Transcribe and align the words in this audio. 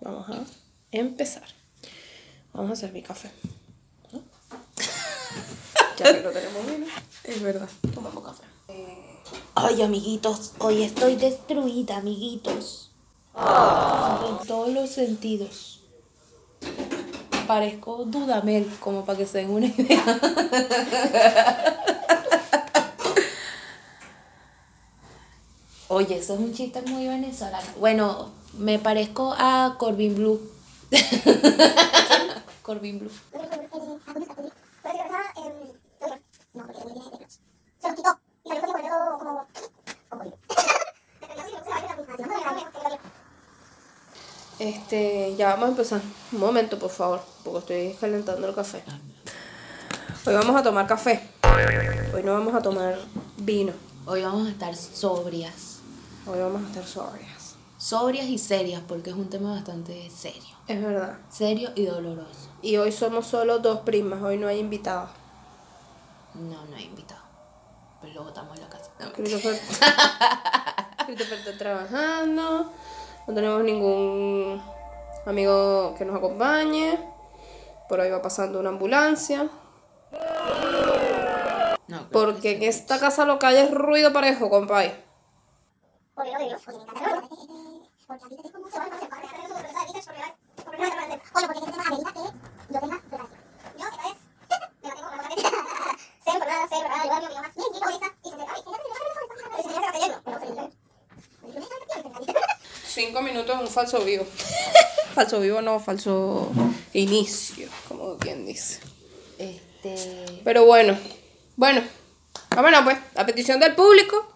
vamos 0.00 0.28
a 0.28 0.44
empezar. 0.90 1.48
Vamos 2.52 2.72
a 2.72 2.76
servir 2.76 3.04
café. 3.04 3.30
¿no? 4.12 4.20
ya 5.98 6.14
que 6.14 6.20
lo 6.20 6.30
tenemos 6.30 6.66
bien. 6.66 6.86
Es 7.24 7.42
verdad. 7.42 7.68
Tomamos 7.94 8.24
café. 8.24 8.44
Ay, 9.54 9.82
amiguitos, 9.82 10.54
hoy 10.58 10.82
estoy 10.82 11.16
destruida, 11.16 11.98
amiguitos. 11.98 12.90
En 13.36 14.46
todos 14.46 14.70
los 14.70 14.90
sentidos. 14.90 15.80
Parezco 17.46 18.04
Dudamel, 18.04 18.70
como 18.80 19.04
para 19.04 19.18
que 19.18 19.26
se 19.26 19.38
den 19.38 19.50
una 19.50 19.66
idea. 19.66 20.02
Oye, 25.88 26.18
eso 26.18 26.34
es 26.34 26.40
un 26.40 26.54
chiste 26.54 26.82
muy 26.82 27.08
venezolano. 27.08 27.66
Bueno, 27.78 28.30
me 28.58 28.78
parezco 28.78 29.34
a 29.36 29.76
Corbin 29.78 30.14
Blue. 30.14 30.40
Corbin 32.62 32.98
Blue. 32.98 33.10
Este, 44.58 45.34
ya 45.36 45.50
vamos 45.50 45.64
a 45.64 45.68
empezar. 45.70 46.00
Un 46.32 46.40
momento, 46.40 46.78
por 46.78 46.90
favor, 46.90 47.22
porque 47.44 47.58
estoy 47.60 47.98
calentando 47.98 48.46
el 48.46 48.54
café. 48.54 48.82
Hoy 50.26 50.34
vamos 50.34 50.54
a 50.54 50.62
tomar 50.62 50.86
café. 50.86 51.30
Hoy 52.12 52.22
no 52.22 52.34
vamos 52.34 52.54
a 52.54 52.60
tomar 52.60 52.98
vino. 53.38 53.72
Hoy 54.04 54.22
vamos 54.22 54.48
a 54.48 54.50
estar 54.50 54.76
sobrias. 54.76 55.78
Hoy 56.26 56.40
vamos 56.40 56.62
a 56.62 56.66
estar 56.66 56.84
sobrias. 56.84 57.39
Sobrias 57.80 58.26
y 58.26 58.36
serias, 58.36 58.82
porque 58.86 59.08
es 59.08 59.16
un 59.16 59.30
tema 59.30 59.52
bastante 59.52 60.10
serio. 60.10 60.54
Es 60.68 60.82
verdad. 60.82 61.16
Serio 61.30 61.70
y 61.74 61.86
doloroso. 61.86 62.50
Y 62.60 62.76
hoy 62.76 62.92
somos 62.92 63.26
solo 63.26 63.58
dos 63.58 63.80
primas, 63.80 64.20
hoy 64.22 64.36
no 64.36 64.48
hay 64.48 64.58
invitados. 64.58 65.08
No, 66.34 66.62
no 66.66 66.76
hay 66.76 66.84
invitado. 66.84 67.22
Pero 68.02 68.12
luego 68.12 68.28
estamos 68.28 68.54
en 68.58 68.64
la 68.64 68.68
casa. 68.68 68.90
No, 68.98 69.10
Christopher, 69.14 69.58
Christopher 71.06 71.38
está 71.38 71.56
trabajando. 71.56 72.70
No 73.26 73.34
tenemos 73.34 73.64
ningún 73.64 74.62
amigo 75.24 75.94
que 75.96 76.04
nos 76.04 76.16
acompañe. 76.16 76.98
Por 77.88 77.98
ahí 77.98 78.10
va 78.10 78.20
pasando 78.20 78.60
una 78.60 78.68
ambulancia. 78.68 79.48
no, 81.88 82.08
Porque 82.12 82.40
que 82.42 82.56
en 82.56 82.62
esta 82.64 83.00
casa 83.00 83.24
lo 83.24 83.38
que 83.38 83.46
hay 83.46 83.56
es 83.56 83.70
ruido 83.70 84.12
parejo, 84.12 84.50
compay. 84.50 84.92
Cinco 102.86 103.22
minutos 103.22 103.54
en 103.54 103.60
un 103.60 103.68
falso 103.68 104.04
vivo. 104.04 104.26
falso 105.14 105.40
vivo 105.40 105.62
no, 105.62 105.78
falso 105.78 106.50
inicio, 106.92 107.68
como 107.86 108.18
quien 108.18 108.44
dice. 108.44 108.80
Este. 109.38 110.40
Pero 110.42 110.66
bueno, 110.66 110.98
bueno, 111.56 111.82
vámonos 112.50 112.82
pues, 112.82 112.98
a 113.14 113.24
petición 113.24 113.60
del 113.60 113.76
público, 113.76 114.34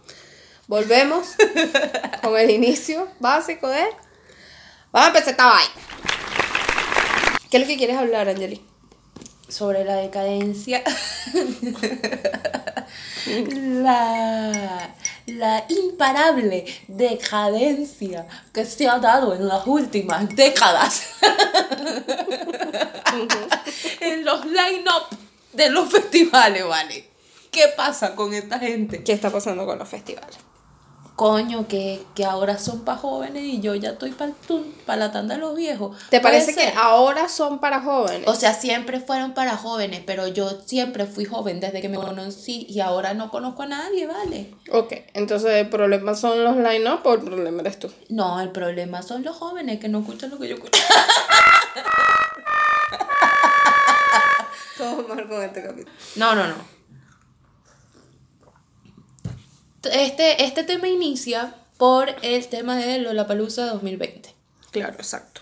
volvemos 0.67 1.29
con 2.23 2.37
el 2.39 2.51
inicio 2.51 3.09
básico 3.21 3.69
de... 3.69 3.85
Vamos 4.93 5.07
a 5.07 5.09
empezar 5.09 5.31
esta 5.31 5.47
vaina. 5.47 5.73
¿Qué 7.51 7.57
es 7.57 7.63
lo 7.63 7.67
que 7.67 7.77
quieres 7.77 7.97
hablar, 7.97 8.29
Angeli? 8.29 8.65
Sobre 9.49 9.85
la 9.85 9.97
decadencia. 9.97 10.83
la, 13.27 14.95
la 15.27 15.65
imparable 15.69 16.65
decadencia 16.89 18.27
que 18.53 18.65
se 18.65 18.89
ha 18.89 18.99
dado 18.99 19.35
en 19.35 19.47
las 19.47 19.67
últimas 19.67 20.29
décadas 20.35 21.15
en 24.01 24.25
los 24.25 24.45
line-up 24.47 25.17
de 25.53 25.71
los 25.71 25.91
festivales, 25.91 26.67
¿vale? 26.67 27.09
¿Qué 27.51 27.69
pasa 27.77 28.17
con 28.17 28.35
esta 28.35 28.59
gente? 28.59 29.05
¿Qué 29.05 29.13
está 29.13 29.31
pasando 29.31 29.65
con 29.65 29.79
los 29.79 29.89
festivales? 29.89 30.37
Coño, 31.17 31.67
que, 31.69 32.03
que 32.17 32.25
ahora 32.25 32.59
son 32.59 32.85
para 32.85 32.99
jóvenes 32.99 33.45
y 33.45 33.61
yo 33.61 33.77
ya 33.77 33.91
estoy 33.91 34.11
para 34.11 34.33
la 34.99 35.13
tanda 35.13 35.37
de 35.37 35.41
los 35.41 35.55
viejos. 35.55 35.97
¿Te 36.11 36.21
parece 36.21 36.57
que 36.57 36.73
ahora 36.77 37.29
son 37.29 37.61
para 37.61 37.83
jóvenes? 37.83 38.27
O 38.27 38.35
sea, 38.35 38.53
siempre 38.53 38.99
fueron 38.99 39.33
para 39.33 39.57
jóvenes, 39.57 40.03
pero 40.05 40.27
yo 40.27 40.51
siempre 40.67 41.07
fui 41.07 41.25
joven 41.25 41.61
desde 41.61 41.81
que 41.81 41.89
me 41.89 41.99
conocí 41.99 42.67
y 42.69 42.81
ahora 42.81 43.15
no 43.15 43.31
conozco 43.31 43.63
a 43.63 43.67
nadie, 43.67 44.09
¿vale? 44.09 44.57
Ok, 44.73 44.93
entonces 45.15 45.53
el 45.53 45.69
problema 45.69 46.17
son 46.17 46.43
los 46.43 46.57
line-up 46.57 47.03
o 47.05 47.15
el 47.15 47.21
problema 47.21 47.61
eres 47.61 47.79
tú. 47.79 47.93
No, 48.09 48.41
el 48.41 48.51
problema 48.51 49.03
son 49.03 49.23
los 49.23 49.37
jóvenes 49.37 49.79
que 49.79 49.89
no 49.89 50.01
escuchan 50.01 50.31
lo 50.31 50.39
que 50.41 50.49
yo 50.49 50.57
escucho. 50.57 50.83
Todo 54.77 55.07
mal 55.07 55.29
con 55.29 55.45
este 55.45 55.63
capítulo. 55.63 55.95
No, 56.17 56.35
no, 56.35 56.49
no. 56.49 56.74
Este, 59.93 60.45
este 60.45 60.65
tema 60.65 60.89
inicia 60.89 61.55
por 61.77 62.09
el 62.23 62.47
tema 62.49 62.77
de 62.77 62.99
Lollapalooza 62.99 63.67
2020, 63.67 64.35
Claro, 64.71 64.95
exacto. 64.95 65.41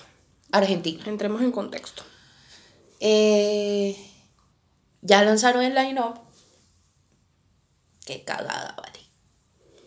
Argentina. 0.51 1.03
Entremos 1.07 1.41
en 1.43 1.53
contexto. 1.53 2.03
Eh, 3.01 3.97
ya 5.01 5.23
lanzaron 5.25 5.63
el 5.63 5.75
line-up. 5.75 6.19
Qué 8.05 8.25
cagada, 8.25 8.75
vale. 8.77 8.99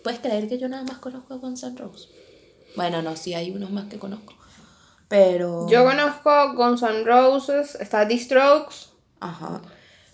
¿Puedes 0.03 0.19
creer 0.19 0.47
que 0.47 0.57
yo 0.57 0.67
nada 0.69 0.83
más 0.83 0.97
conozco 0.99 1.33
a 1.33 1.37
Guns 1.37 1.63
N' 1.63 1.77
Roses? 1.77 2.09
Bueno, 2.75 3.01
no, 3.01 3.15
sí 3.15 3.33
hay 3.33 3.51
unos 3.51 3.71
más 3.71 3.85
que 3.85 3.99
conozco. 3.99 4.33
Pero. 5.07 5.67
Yo 5.69 5.83
conozco 5.85 6.53
Guns 6.55 6.81
N' 6.81 7.03
Roses, 7.03 7.75
está 7.75 8.07
The 8.07 8.17
Strokes. 8.17 8.75
Ajá. 9.19 9.61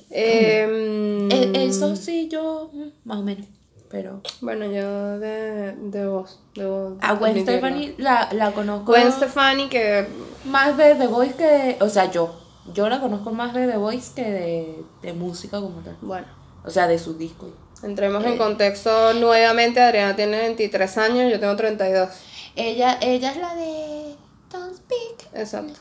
em, 0.10 1.32
E- 1.32 1.66
Eso 1.68 1.96
sí, 1.96 2.28
yo. 2.30 2.70
mm, 2.74 2.90
Más 3.06 3.20
o 3.20 3.24
menos. 3.24 3.48
Pero. 3.92 4.22
Bueno, 4.40 4.66
yo 4.66 5.20
de, 5.20 5.74
de 5.76 6.08
voz. 6.08 6.40
De 6.56 6.66
voz 6.66 6.94
A 7.02 7.14
Gwen 7.16 7.32
admitirlo. 7.32 7.60
Stefani 7.60 7.96
la, 7.98 8.30
la 8.32 8.52
conozco. 8.52 8.92
Gwen 8.92 9.12
Stefani 9.12 9.68
que... 9.70 10.08
Más 10.46 10.78
de 10.78 10.96
The 10.96 11.08
Voice 11.08 11.36
que 11.36 11.44
de. 11.46 11.78
O 11.82 11.90
sea, 11.90 12.10
yo. 12.10 12.34
Yo 12.74 12.88
la 12.90 13.02
conozco 13.02 13.32
más 13.32 13.54
de 13.54 13.68
The 13.68 13.78
Voice 13.78 14.14
que 14.16 14.24
de, 14.24 14.84
de 15.02 15.14
música 15.14 15.60
como 15.60 15.80
tal. 15.82 15.98
Bueno, 16.02 16.28
O 16.64 16.70
sea, 16.70 16.88
de 16.88 16.98
su 17.00 17.16
disco. 17.16 17.48
entremos 17.84 18.24
en 18.26 18.38
contexto 18.38 19.14
nuevamente. 19.16 19.82
Adriana 19.82 20.16
tiene 20.16 20.38
23 20.40 20.98
años, 20.98 21.32
yo 21.32 21.40
tengo 21.40 21.56
32. 21.56 22.10
Ella, 22.56 22.98
ella 23.02 23.32
es 23.32 23.38
la 23.38 23.56
de. 23.56 24.16
Don't 24.52 24.76
speak. 24.76 25.30
Exacto. 25.34 25.80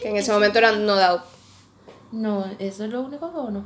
Que 0.00 0.08
en 0.08 0.16
ese 0.16 0.32
momento 0.32 0.58
era 0.58 0.72
No 0.72 0.96
Doubt. 0.96 1.22
No, 2.12 2.44
¿eso 2.58 2.84
es 2.84 2.90
lo 2.90 3.00
único 3.02 3.26
o 3.26 3.50
no? 3.50 3.64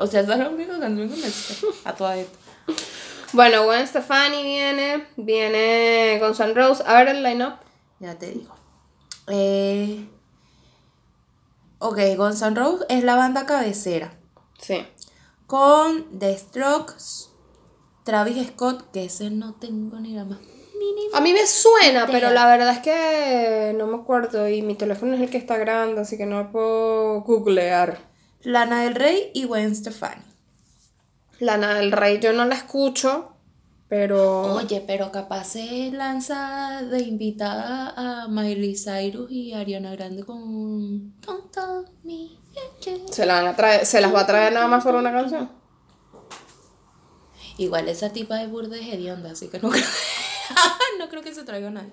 O 0.00 0.06
sea, 0.06 0.20
esa 0.22 0.32
es 0.32 0.38
la 0.38 0.48
única 0.48 0.78
canción 0.80 1.10
que 1.10 1.16
me 1.16 1.28
sé 1.28 1.66
a 1.84 1.94
toda 1.94 2.16
esto. 2.16 2.38
Bueno, 3.34 3.64
Gwen 3.64 3.86
Stefani 3.86 4.42
viene, 4.42 5.06
viene 5.18 6.18
Guns 6.18 6.40
N' 6.40 6.54
Roses. 6.54 6.86
A 6.86 6.94
ver 6.94 7.08
el 7.08 7.22
line-up. 7.22 7.56
Ya 7.98 8.18
te 8.18 8.30
digo. 8.30 8.54
Eh, 9.28 10.08
ok, 11.80 11.98
Guns 12.16 12.40
N' 12.40 12.56
Roses 12.56 12.86
es 12.88 13.04
la 13.04 13.14
banda 13.14 13.44
cabecera. 13.44 14.18
Sí. 14.58 14.86
Con 15.46 16.18
The 16.18 16.38
Strokes, 16.38 17.28
Travis 18.02 18.48
Scott, 18.48 18.90
que 18.92 19.04
ese 19.04 19.28
no 19.30 19.52
tengo 19.52 20.00
ni 20.00 20.14
la 20.14 20.24
más 20.24 20.38
mínima. 20.40 21.18
A 21.18 21.20
mí 21.20 21.34
me 21.34 21.46
suena, 21.46 22.04
Idea. 22.04 22.06
pero 22.10 22.30
la 22.30 22.46
verdad 22.46 22.70
es 22.70 22.78
que 22.78 23.74
no 23.76 23.86
me 23.86 23.98
acuerdo 23.98 24.48
y 24.48 24.62
mi 24.62 24.76
teléfono 24.76 25.12
es 25.14 25.20
el 25.20 25.28
que 25.28 25.36
está 25.36 25.58
grande, 25.58 26.00
así 26.00 26.16
que 26.16 26.24
no 26.24 26.42
lo 26.44 26.50
puedo 26.50 27.20
googlear. 27.20 28.09
Lana 28.42 28.84
del 28.84 28.94
Rey 28.94 29.30
y 29.34 29.44
Gwen 29.44 29.74
Stefani. 29.74 30.22
Lana 31.40 31.74
del 31.74 31.92
Rey 31.92 32.20
yo 32.20 32.32
no 32.32 32.44
la 32.44 32.54
escucho, 32.54 33.34
pero... 33.88 34.54
Oye, 34.54 34.82
pero 34.86 35.10
capaz 35.10 35.44
se 35.44 35.90
lanza 35.90 36.82
de 36.82 37.00
invitada 37.00 37.92
a 37.96 38.28
Miley 38.28 38.76
Cyrus 38.76 39.30
y 39.30 39.52
Ariana 39.52 39.92
Grande 39.92 40.24
con 40.24 41.20
Don't 41.20 41.50
Tell 41.50 41.92
Me. 42.04 42.40
¿Se, 43.10 43.26
la 43.26 43.34
van 43.34 43.46
a 43.48 43.56
traer, 43.56 43.86
¿Se 43.86 44.00
las 44.00 44.14
va 44.14 44.20
a 44.20 44.26
traer 44.26 44.52
nada 44.52 44.66
más 44.66 44.84
por 44.84 44.94
una 44.94 45.12
canción? 45.12 45.50
Igual 47.58 47.88
esa 47.88 48.10
tipa 48.10 48.42
es 48.42 48.50
burda 48.50 48.76
de 48.76 48.94
hedionda, 48.94 49.32
así 49.32 49.48
que 49.48 49.60
no 49.60 49.70
creo, 49.70 49.84
no 50.98 51.08
creo 51.08 51.22
que 51.22 51.34
se 51.34 51.44
traiga 51.44 51.68
a 51.68 51.72
nadie. 51.72 51.92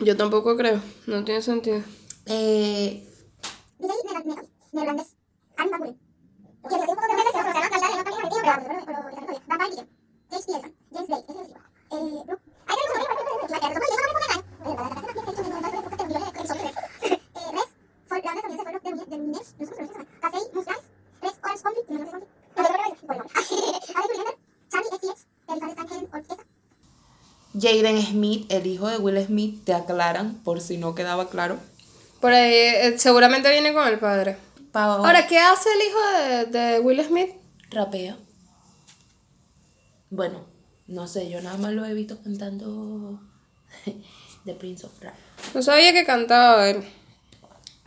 Yo 0.00 0.16
tampoco 0.16 0.56
creo, 0.56 0.80
no 1.06 1.24
tiene 1.24 1.42
sentido. 1.42 1.82
Eh, 2.26 3.08
Jaden 27.60 28.02
Smith, 28.02 28.46
el 28.50 28.66
hijo 28.66 28.88
de 28.88 28.98
Will 28.98 29.24
Smith, 29.24 29.64
te 29.64 29.74
aclaran 29.74 30.34
por 30.44 30.60
si 30.60 30.76
no 30.76 30.94
quedaba 30.94 31.28
claro. 31.28 31.58
Por 32.20 32.32
ahí, 32.32 32.98
seguramente 32.98 33.50
viene 33.50 33.72
con 33.72 33.86
el 33.86 33.98
padre. 33.98 34.36
Ahora, 34.78 35.26
¿qué 35.26 35.38
hace 35.38 35.68
el 35.72 35.88
hijo 35.88 36.52
de, 36.52 36.58
de 36.58 36.80
Will 36.80 37.04
Smith? 37.04 37.30
rapea. 37.70 38.16
Bueno, 40.10 40.46
no 40.86 41.06
sé, 41.06 41.28
yo 41.28 41.40
nada 41.42 41.58
más 41.58 41.72
lo 41.72 41.84
he 41.84 41.92
visto 41.94 42.22
cantando 42.22 43.20
The 44.44 44.54
Prince 44.54 44.86
of 44.86 44.92
Rap. 45.02 45.14
No 45.54 45.62
sabía 45.62 45.92
que 45.92 46.04
cantaba 46.04 46.70
él. 46.70 46.82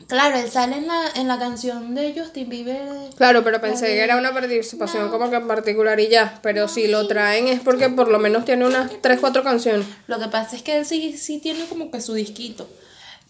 Claro, 0.08 0.38
él 0.38 0.50
sale 0.50 0.78
en 0.78 0.88
la, 0.88 1.10
en 1.16 1.28
la 1.28 1.40
canción 1.40 1.96
de 1.96 2.14
Justin 2.18 2.50
Bieber. 2.50 3.10
Claro, 3.16 3.44
pero 3.44 3.62
pensé 3.62 3.86
que 3.86 4.00
era 4.00 4.18
una 4.18 4.34
participación 4.34 5.10
como 5.10 5.30
que 5.30 5.38
en 5.38 5.48
particular 5.48 6.00
y 6.00 6.10
ya. 6.10 6.40
Pero 6.44 6.68
si 6.68 6.88
lo 6.88 7.08
traen 7.08 7.48
es 7.48 7.62
porque 7.62 7.88
por 7.88 8.10
lo 8.10 8.20
menos 8.20 8.44
tiene 8.44 8.66
unas 8.66 8.92
3, 9.02 9.20
4 9.20 9.44
canciones. 9.44 9.86
Lo 10.08 10.20
que 10.20 10.28
pasa 10.28 10.56
es 10.58 10.64
que 10.64 10.78
él 10.78 10.86
sí, 10.86 11.18
sí 11.18 11.40
tiene 11.40 11.66
como 11.66 11.92
que 11.92 12.02
su 12.02 12.14
disquito. 12.14 12.68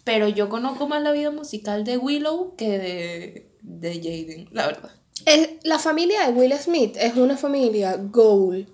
Pero 0.02 0.26
yo 0.28 0.48
conozco 0.48 0.88
más 0.88 1.02
la 1.02 1.12
vida 1.12 1.30
musical 1.30 1.84
de 1.84 1.98
Willow 1.98 2.56
que 2.56 2.78
de, 2.78 3.51
de 3.62 3.94
Jaden, 3.94 4.48
la 4.52 4.66
verdad. 4.66 4.90
Es, 5.24 5.50
la 5.62 5.78
familia 5.78 6.26
de 6.26 6.32
Will 6.32 6.52
Smith 6.58 6.96
es 6.98 7.16
una 7.16 7.36
familia 7.36 7.96
goal. 7.96 8.68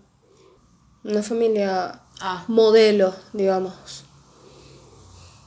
Una 1.05 1.23
familia 1.23 2.03
Ah, 2.21 2.45
modelo, 2.49 3.15
digamos. 3.33 3.75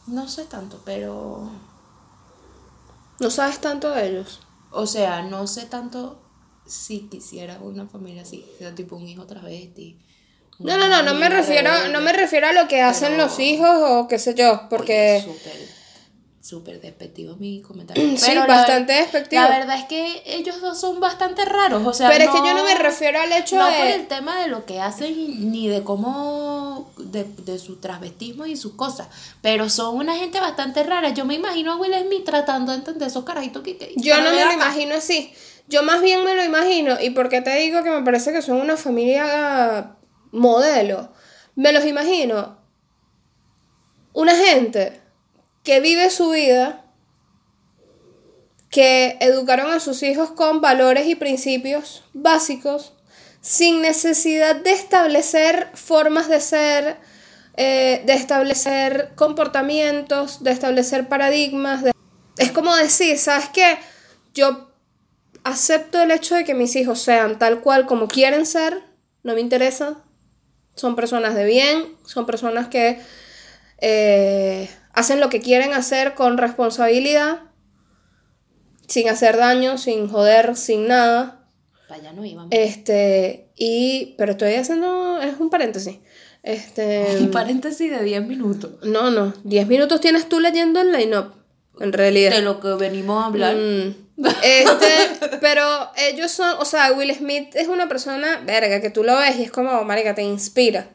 no 0.07 0.27
sé 0.27 0.45
tanto, 0.45 0.81
pero. 0.85 1.49
No 3.19 3.29
sabes 3.29 3.59
tanto 3.59 3.91
de 3.91 4.07
ellos. 4.09 4.39
O 4.71 4.88
sea, 4.88 5.21
no 5.21 5.47
sé 5.47 5.65
tanto 5.65 6.21
si 6.65 7.09
quisiera 7.09 7.59
una 7.59 7.88
familia 7.88 8.21
así, 8.21 8.45
tipo 8.75 8.95
un 8.95 9.07
hijo 9.07 9.25
travesti. 9.25 9.99
No, 10.59 10.77
no, 10.77 10.88
no, 10.88 11.03
no 11.03 11.15
me 11.15 11.27
refiero, 11.27 11.71
no 11.91 12.01
me 12.01 12.13
refiero 12.13 12.47
a 12.47 12.53
lo 12.53 12.67
que 12.67 12.81
hacen 12.81 13.17
los 13.17 13.39
hijos 13.39 13.69
o 13.81 14.07
qué 14.07 14.17
sé 14.19 14.35
yo, 14.35 14.67
porque 14.69 15.25
Súper, 16.41 16.81
despectivo 16.81 17.35
mi 17.35 17.61
comentario. 17.61 18.03
Sí, 18.17 18.23
Pero 18.27 18.41
la 18.41 18.47
bastante 18.47 18.93
ver- 18.93 19.03
despectivo. 19.03 19.41
La 19.43 19.49
verdad 19.49 19.77
es 19.77 19.85
que 19.85 20.23
ellos 20.25 20.59
dos 20.59 20.79
son 20.79 20.99
bastante 20.99 21.45
raros, 21.45 21.85
o 21.85 21.93
sea. 21.93 22.09
pero 22.09 22.23
es 22.23 22.29
que 22.31 22.38
yo 22.38 22.53
no 22.55 22.63
me 22.63 22.73
refiero 22.75 23.19
al 23.21 23.31
hecho 23.31 23.57
No 23.57 23.67
de 23.67 23.77
por 23.77 23.85
el 23.88 24.07
tema 24.07 24.39
de 24.41 24.47
lo 24.47 24.65
que 24.65 24.81
hacen 24.81 25.51
ni 25.51 25.67
de 25.67 25.83
cómo. 25.83 26.91
de, 26.97 27.25
de 27.25 27.59
su 27.59 27.75
transvestismo 27.75 28.45
y 28.47 28.55
sus 28.57 28.73
cosas. 28.73 29.07
Pero 29.41 29.69
son 29.69 29.95
una 29.97 30.15
gente 30.15 30.39
bastante 30.39 30.81
rara. 30.83 31.09
Yo 31.09 31.25
me 31.25 31.35
imagino 31.35 31.73
a 31.73 31.77
Will 31.77 31.93
Smith 32.07 32.25
tratando 32.25 32.71
de 32.71 32.79
entender 32.79 33.07
esos 33.07 33.23
carajitos 33.23 33.61
que. 33.61 33.77
que- 33.77 33.93
Yo 33.97 34.17
no 34.21 34.31
me 34.31 34.43
lo 34.45 34.51
imagino 34.53 34.95
así. 34.95 35.31
Yo 35.67 35.83
más 35.83 36.01
bien 36.01 36.23
me 36.25 36.33
lo 36.33 36.43
imagino. 36.43 36.99
¿Y 36.99 37.11
por 37.11 37.29
qué 37.29 37.41
te 37.41 37.55
digo 37.57 37.83
que 37.83 37.91
me 37.91 38.01
parece 38.03 38.33
que 38.33 38.41
son 38.41 38.57
una 38.57 38.77
familia 38.77 39.95
modelo? 40.31 41.13
Me 41.55 41.71
los 41.71 41.85
imagino. 41.85 42.57
Una 44.13 44.35
gente 44.35 45.00
que 45.63 45.79
vive 45.79 46.09
su 46.09 46.31
vida, 46.31 46.85
que 48.69 49.17
educaron 49.19 49.71
a 49.71 49.79
sus 49.79 50.01
hijos 50.01 50.31
con 50.31 50.61
valores 50.61 51.07
y 51.07 51.15
principios 51.15 52.03
básicos, 52.13 52.93
sin 53.41 53.81
necesidad 53.81 54.55
de 54.55 54.71
establecer 54.71 55.69
formas 55.73 56.29
de 56.29 56.39
ser, 56.39 56.97
eh, 57.57 58.01
de 58.05 58.13
establecer 58.13 59.11
comportamientos, 59.15 60.43
de 60.43 60.51
establecer 60.51 61.09
paradigmas. 61.09 61.83
Es 62.37 62.51
como 62.51 62.75
decir, 62.75 63.17
¿sabes 63.17 63.49
qué? 63.49 63.77
Yo 64.33 64.71
acepto 65.43 66.01
el 66.01 66.11
hecho 66.11 66.35
de 66.35 66.45
que 66.45 66.53
mis 66.53 66.75
hijos 66.75 67.01
sean 67.01 67.39
tal 67.39 67.61
cual 67.61 67.87
como 67.87 68.07
quieren 68.07 68.45
ser, 68.45 68.83
no 69.23 69.33
me 69.33 69.41
interesa. 69.41 70.03
Son 70.75 70.95
personas 70.95 71.35
de 71.35 71.45
bien, 71.45 71.97
son 72.05 72.25
personas 72.25 72.67
que 72.67 73.01
eh, 73.79 74.69
hacen 74.93 75.19
lo 75.19 75.29
que 75.29 75.39
quieren 75.39 75.73
hacer 75.73 76.13
con 76.13 76.38
responsabilidad, 76.38 77.41
sin 78.88 79.09
hacer 79.09 79.38
daño, 79.38 79.77
sin 79.77 80.07
joder, 80.09 80.55
sin 80.55 80.88
nada. 80.88 81.47
Para 81.88 82.01
allá 82.01 82.13
no 82.13 82.25
íbamos. 82.25 82.49
Este, 82.51 83.49
y, 83.55 84.15
pero 84.17 84.33
estoy 84.33 84.53
haciendo, 84.55 85.21
es 85.21 85.39
un 85.39 85.49
paréntesis. 85.49 85.97
Este, 86.43 87.17
Un 87.19 87.31
paréntesis 87.31 87.91
de 87.91 88.03
10 88.03 88.25
minutos. 88.25 88.71
no, 88.83 89.11
no, 89.11 89.33
10 89.43 89.67
minutos 89.67 90.01
tienes 90.01 90.27
tú 90.27 90.39
leyendo 90.39 90.81
el 90.81 90.91
line-up, 90.91 91.33
en 91.79 91.93
realidad. 91.93 92.31
De 92.31 92.41
lo 92.41 92.59
que 92.59 92.73
venimos 92.73 93.23
a 93.23 93.27
hablar. 93.27 93.55
Mm. 93.55 93.95
Este, 94.43 95.38
pero 95.41 95.63
ellos 95.97 96.31
son, 96.31 96.55
o 96.59 96.65
sea, 96.65 96.91
Will 96.93 97.13
Smith 97.13 97.55
es 97.55 97.67
una 97.67 97.88
persona, 97.88 98.41
verga, 98.45 98.81
que 98.81 98.89
tú 98.89 99.03
lo 99.03 99.17
ves 99.17 99.38
y 99.38 99.43
es 99.43 99.51
como, 99.51 99.83
marica, 99.83 100.15
te 100.15 100.23
inspira. 100.23 100.89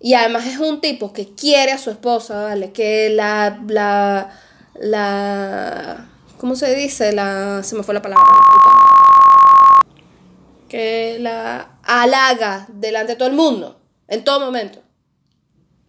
Y 0.00 0.14
además 0.14 0.46
es 0.46 0.58
un 0.58 0.80
tipo 0.80 1.12
que 1.12 1.34
quiere 1.34 1.72
a 1.72 1.78
su 1.78 1.90
esposa, 1.90 2.44
¿vale? 2.44 2.72
Que 2.72 3.10
la, 3.10 3.60
la, 3.66 4.30
la, 4.74 6.08
¿cómo 6.38 6.54
se 6.54 6.74
dice? 6.74 7.12
La, 7.12 7.62
se 7.64 7.74
me 7.74 7.82
fue 7.82 7.94
la 7.94 8.02
palabra. 8.02 8.24
Que 10.68 11.16
la 11.18 11.78
halaga 11.82 12.66
delante 12.68 13.12
de 13.12 13.16
todo 13.16 13.28
el 13.28 13.34
mundo, 13.34 13.80
en 14.06 14.22
todo 14.22 14.38
momento. 14.38 14.80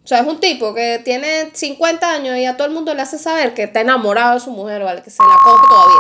O 0.04 0.08
sea, 0.08 0.22
es 0.22 0.28
un 0.28 0.40
tipo 0.40 0.74
que 0.74 1.00
tiene 1.06 1.52
50 1.54 2.12
años 2.12 2.36
y 2.38 2.46
a 2.46 2.58
todo 2.58 2.66
el 2.68 2.74
mundo 2.74 2.96
le 2.96 3.04
hace 3.04 3.20
saber 3.20 3.54
que 3.54 3.64
está 3.64 3.82
enamorado 3.82 4.34
de 4.36 4.40
su 4.40 4.50
mujer, 4.50 4.84
¿vale? 4.84 5.04
Que 5.04 5.12
se 5.12 5.22
la 5.22 5.38
coge 5.44 5.68
todavía. 5.68 6.00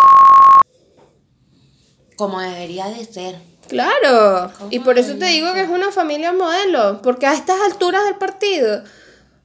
Como 2.15 2.39
debería 2.39 2.87
de 2.87 3.05
ser. 3.05 3.48
Claro. 3.69 4.51
¿Cómo 4.57 4.69
Y 4.71 4.79
por 4.79 4.97
eso 4.99 5.15
te 5.15 5.25
digo 5.25 5.53
que 5.53 5.61
es 5.61 5.69
una 5.69 5.91
familia 5.91 6.33
modelo. 6.33 7.01
Porque 7.01 7.27
a 7.27 7.33
estas 7.33 7.61
alturas 7.61 8.03
del 8.05 8.15
partido, 8.15 8.83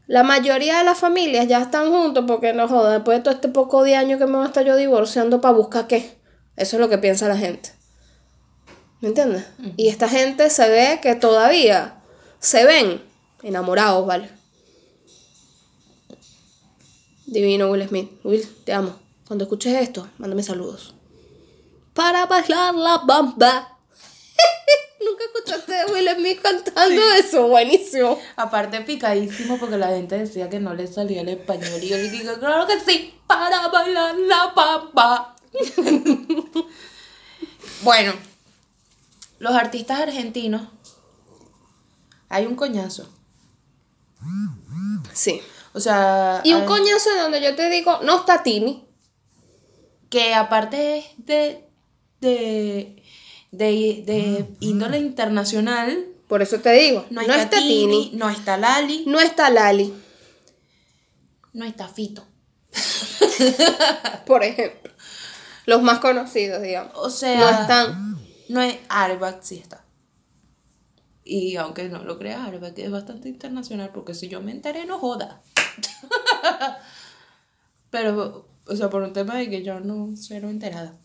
la 0.06 0.22
mayoría 0.22 0.78
de 0.78 0.84
las 0.84 0.98
familias 0.98 1.46
ya 1.46 1.60
están 1.60 1.90
juntos 1.90 2.24
porque 2.26 2.52
no 2.52 2.66
joda, 2.68 2.94
después 2.94 3.18
de 3.18 3.22
todo 3.22 3.34
este 3.34 3.48
poco 3.48 3.84
de 3.84 3.96
años 3.96 4.18
que 4.18 4.26
me 4.26 4.36
voy 4.36 4.44
a 4.44 4.48
estar 4.48 4.64
yo 4.64 4.76
divorciando 4.76 5.40
para 5.40 5.54
buscar 5.54 5.86
qué. 5.86 6.18
Eso 6.56 6.76
es 6.76 6.80
lo 6.80 6.88
que 6.88 6.98
piensa 6.98 7.28
la 7.28 7.36
gente. 7.36 7.72
¿Me 9.00 9.08
entiendes? 9.08 9.44
Y 9.76 9.88
esta 9.88 10.08
gente 10.08 10.48
se 10.48 10.68
ve 10.68 10.98
que 11.02 11.14
todavía 11.14 11.96
se 12.38 12.64
ven 12.64 13.02
enamorados, 13.42 14.06
¿vale? 14.06 14.30
Divino 17.26 17.70
Will 17.70 17.86
Smith. 17.88 18.10
Will, 18.24 18.46
te 18.64 18.72
amo. 18.72 18.94
Cuando 19.26 19.44
escuches 19.44 19.74
esto, 19.74 20.08
mándame 20.18 20.42
saludos. 20.42 20.94
Para 21.92 22.26
bailar 22.26 22.74
la 22.74 22.98
bamba. 22.98 23.73
Nunca 25.04 25.24
escuchaste 25.24 25.80
a 25.80 25.86
Will 25.86 26.08
Smith 26.16 26.40
cantando 26.42 27.02
eso. 27.18 27.46
Buenísimo. 27.48 28.18
Aparte 28.36 28.80
picadísimo 28.82 29.58
porque 29.58 29.76
la 29.76 29.88
gente 29.88 30.16
decía 30.18 30.48
que 30.48 30.60
no 30.60 30.72
le 30.74 30.86
salía 30.86 31.20
el 31.20 31.28
español 31.28 31.82
y 31.82 31.88
yo 31.88 31.96
le 31.96 32.10
digo, 32.10 32.32
claro 32.38 32.66
que 32.66 32.80
sí, 32.80 33.14
para 33.26 33.68
bailar 33.68 34.16
la 34.16 34.52
pampa. 34.54 35.36
bueno, 37.82 38.12
los 39.38 39.54
artistas 39.54 40.00
argentinos, 40.00 40.68
hay 42.28 42.46
un 42.46 42.56
coñazo. 42.56 43.08
Sí. 45.12 45.40
O 45.74 45.80
sea, 45.80 46.40
Y 46.44 46.54
un 46.54 46.62
hay- 46.62 46.66
coñazo 46.66 47.10
en 47.12 47.18
donde 47.18 47.42
yo 47.42 47.54
te 47.54 47.68
digo, 47.68 47.98
no 48.02 48.20
está 48.20 48.42
Tini. 48.42 48.86
que 50.08 50.32
aparte 50.34 50.98
es 50.98 51.04
de, 51.18 51.68
de, 52.20 53.02
de, 53.56 54.02
de 54.06 54.46
índole 54.60 54.98
internacional, 54.98 56.06
Por 56.28 56.42
eso 56.42 56.60
te 56.60 56.72
digo, 56.72 57.04
no, 57.10 57.22
no, 57.22 57.34
está, 57.34 57.58
Tini, 57.58 58.12
no 58.14 58.30
está 58.30 58.56
Lali, 58.56 59.04
no 59.06 59.20
está 59.20 59.50
Lali, 59.50 59.92
no 61.52 61.64
está 61.64 61.88
Fito. 61.88 62.26
por 64.26 64.42
ejemplo. 64.42 64.92
Los 65.66 65.82
más 65.82 65.98
conocidos, 66.00 66.62
digamos. 66.62 66.92
O 66.96 67.10
sea, 67.10 67.40
No 67.40 67.48
están. 67.48 68.18
No 68.48 68.60
es 68.60 68.76
Airbag, 68.88 69.38
sí 69.42 69.56
está. 69.56 69.84
Y 71.24 71.56
aunque 71.56 71.88
no 71.88 72.04
lo 72.04 72.18
creas, 72.18 72.46
Airbag 72.46 72.78
es 72.78 72.90
bastante 72.90 73.28
internacional 73.28 73.90
porque 73.94 74.14
si 74.14 74.28
yo 74.28 74.42
me 74.42 74.52
enteré, 74.52 74.84
no 74.84 74.98
joda. 74.98 75.40
Pero, 77.90 78.46
o 78.66 78.76
sea, 78.76 78.90
por 78.90 79.02
un 79.02 79.14
tema 79.14 79.36
de 79.36 79.48
que 79.48 79.62
yo 79.62 79.80
no 79.80 80.10
cero 80.16 80.50
enterada. 80.50 80.98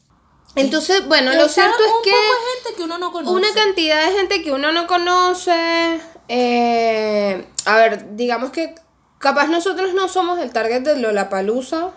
Entonces, 0.55 1.07
bueno, 1.07 1.33
lo 1.33 1.47
cierto 1.47 1.77
es 1.83 1.91
que 2.03 2.11
poco 2.11 2.21
de 2.21 2.63
gente 2.63 2.75
que 2.77 2.83
uno 2.83 2.97
no 2.97 3.11
conoce. 3.11 3.35
una 3.35 3.53
cantidad 3.53 4.05
de 4.05 4.11
gente 4.17 4.41
que 4.43 4.51
uno 4.51 4.71
no 4.71 4.87
conoce. 4.87 6.01
eh, 6.27 7.47
a 7.65 7.75
ver, 7.77 8.15
digamos 8.15 8.51
que 8.51 8.75
capaz 9.19 9.47
nosotros 9.47 9.93
no 9.93 10.07
somos 10.09 10.39
el 10.39 10.51
target 10.51 10.81
de 10.81 10.97
Lollapalooza. 10.97 11.91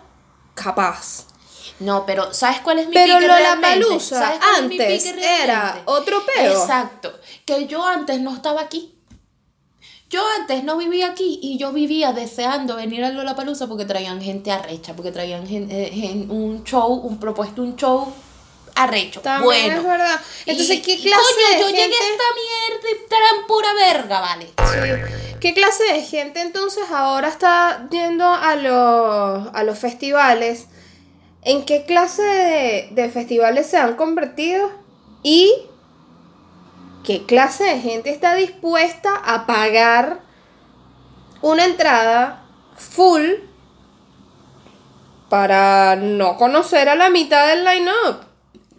Capaz. 0.54 1.26
No, 1.80 2.04
pero 2.06 2.32
¿sabes 2.34 2.60
cuál 2.60 2.78
es 2.78 2.86
mi 2.88 2.94
Pero 2.94 3.14
pique 3.16 3.26
realmente? 3.26 4.00
¿Sabes 4.00 4.38
cuál 4.38 4.54
es 4.64 4.68
mi 4.68 4.78
antes 4.80 5.02
pique 5.02 5.12
realmente? 5.16 5.42
era 5.44 5.82
otro 5.86 6.22
peo. 6.26 6.52
Exacto. 6.52 7.12
Que 7.44 7.66
yo 7.66 7.84
antes 7.84 8.20
no 8.20 8.34
estaba 8.34 8.60
aquí. 8.60 8.94
Yo 10.10 10.22
antes 10.38 10.62
no 10.62 10.76
vivía 10.76 11.06
aquí 11.08 11.40
y 11.42 11.56
yo 11.56 11.72
vivía 11.72 12.12
deseando 12.12 12.76
venir 12.76 13.02
a 13.02 13.08
Lollapalooza 13.10 13.66
porque 13.66 13.86
traían 13.86 14.20
gente 14.20 14.52
arrecha, 14.52 14.94
porque 14.94 15.10
traían 15.10 15.46
gen- 15.46 15.68
eh, 15.70 16.26
un 16.28 16.62
show, 16.64 16.92
un 16.92 17.18
propuesto 17.18 17.62
un 17.62 17.76
show 17.76 18.12
arrecho. 18.74 19.20
También 19.20 19.44
bueno. 19.44 19.76
es 19.80 19.84
verdad. 19.84 20.20
Entonces, 20.46 20.80
¿qué 20.80 20.98
clase 21.00 21.22
coño, 21.22 21.48
de 21.56 21.60
yo 21.60 21.68
llegué 21.68 21.82
gente- 21.82 21.96
a 21.96 22.10
esta 22.10 22.24
mierda 22.34 22.88
y 22.90 23.14
eran 23.14 23.46
pura 23.46 23.68
verga, 23.74 24.20
vale. 24.20 24.46
Sí. 24.46 25.34
¿Qué 25.40 25.54
clase 25.54 25.82
de 25.84 26.02
gente 26.02 26.40
entonces 26.40 26.84
ahora 26.90 27.28
está 27.28 27.88
yendo 27.90 28.26
a 28.26 28.54
los, 28.56 29.48
a 29.54 29.62
los 29.64 29.78
festivales? 29.78 30.66
¿En 31.42 31.64
qué 31.64 31.84
clase 31.84 32.22
de, 32.22 32.88
de 32.92 33.10
festivales 33.10 33.66
se 33.66 33.76
han 33.76 33.96
convertido? 33.96 34.70
¿Y 35.24 35.52
qué 37.04 37.26
clase 37.26 37.64
de 37.64 37.80
gente 37.80 38.10
está 38.10 38.34
dispuesta 38.36 39.10
a 39.24 39.44
pagar 39.46 40.20
una 41.40 41.64
entrada 41.64 42.44
full 42.76 43.24
para 45.28 45.96
no 45.96 46.36
conocer 46.36 46.88
a 46.88 46.94
la 46.94 47.10
mitad 47.10 47.48
del 47.48 47.64
line-up? 47.64 48.20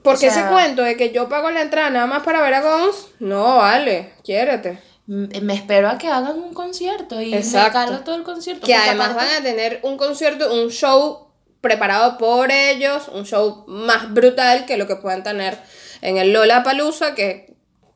Porque 0.03 0.27
O 0.27 0.31
sea- 0.31 0.41
ese 0.41 0.49
cuento 0.51 0.83
de 0.83 0.97
que 0.97 1.11
yo 1.11 1.29
pago 1.29 1.49
la 1.49 1.61
entrada 1.61 1.89
nada 1.89 2.05
más 2.07 2.23
para 2.23 2.41
ver 2.41 2.53
a 2.55 2.61
Guns, 2.61 3.07
no 3.19 3.57
vale, 3.57 4.13
quiérete. 4.23 4.79
Me 5.05 5.53
espero 5.53 5.89
a 5.89 5.97
que 5.97 6.07
hagan 6.07 6.37
un 6.37 6.53
concierto 6.53 7.21
y 7.21 7.33
Exacto. 7.33 7.79
me 7.79 7.85
calo 7.85 7.99
todo 8.01 8.15
el 8.15 8.23
concierto. 8.23 8.65
Que 8.65 8.75
además 8.75 9.11
aparte- 9.11 9.31
van 9.33 9.41
a 9.41 9.43
tener 9.43 9.79
un 9.83 9.97
concierto, 9.97 10.53
un 10.53 10.69
show 10.69 11.27
preparado 11.61 12.17
por 12.17 12.51
ellos, 12.51 13.07
un 13.09 13.25
show 13.25 13.63
más 13.67 14.13
brutal 14.13 14.65
que 14.65 14.77
lo 14.77 14.87
que 14.87 14.95
puedan 14.97 15.23
tener 15.23 15.57
en 16.01 16.17
el 16.17 16.31
Lola 16.33 16.63
Palusa, 16.63 17.15
que 17.15 17.55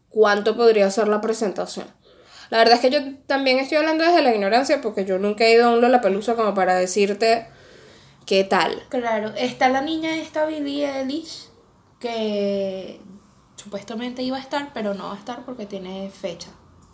cuánto 0.09 0.55
podría 0.55 0.89
ser 0.91 1.07
la 1.09 1.19
presentación. 1.21 1.85
La 2.49 2.59
verdad 2.59 2.75
es 2.75 2.79
que 2.79 2.89
yo 2.89 2.99
también 3.25 3.59
estoy 3.59 3.77
hablando 3.77 4.05
desde 4.05 4.21
la 4.21 4.33
ignorancia 4.33 4.79
porque 4.81 5.03
yo 5.03 5.17
nunca 5.19 5.43
he 5.43 5.51
ido 5.53 5.67
a 5.67 5.71
un 5.73 5.81
Lola 5.81 5.99
Palusa 5.99 6.35
como 6.35 6.53
para 6.53 6.75
decirte 6.75 7.47
qué 8.25 8.45
tal. 8.45 8.83
Claro, 8.89 9.33
está 9.37 9.67
la 9.69 9.81
niña 9.81 10.15
esta 10.15 10.45
Billie 10.45 10.89
Eilish 10.89 11.46
que 11.99 13.01
supuestamente 13.55 14.21
iba 14.21 14.37
a 14.37 14.39
estar, 14.39 14.71
pero 14.73 14.93
no 14.93 15.07
va 15.07 15.15
a 15.15 15.17
estar 15.17 15.43
porque 15.45 15.65
tiene 15.65 16.09
fecha 16.09 16.49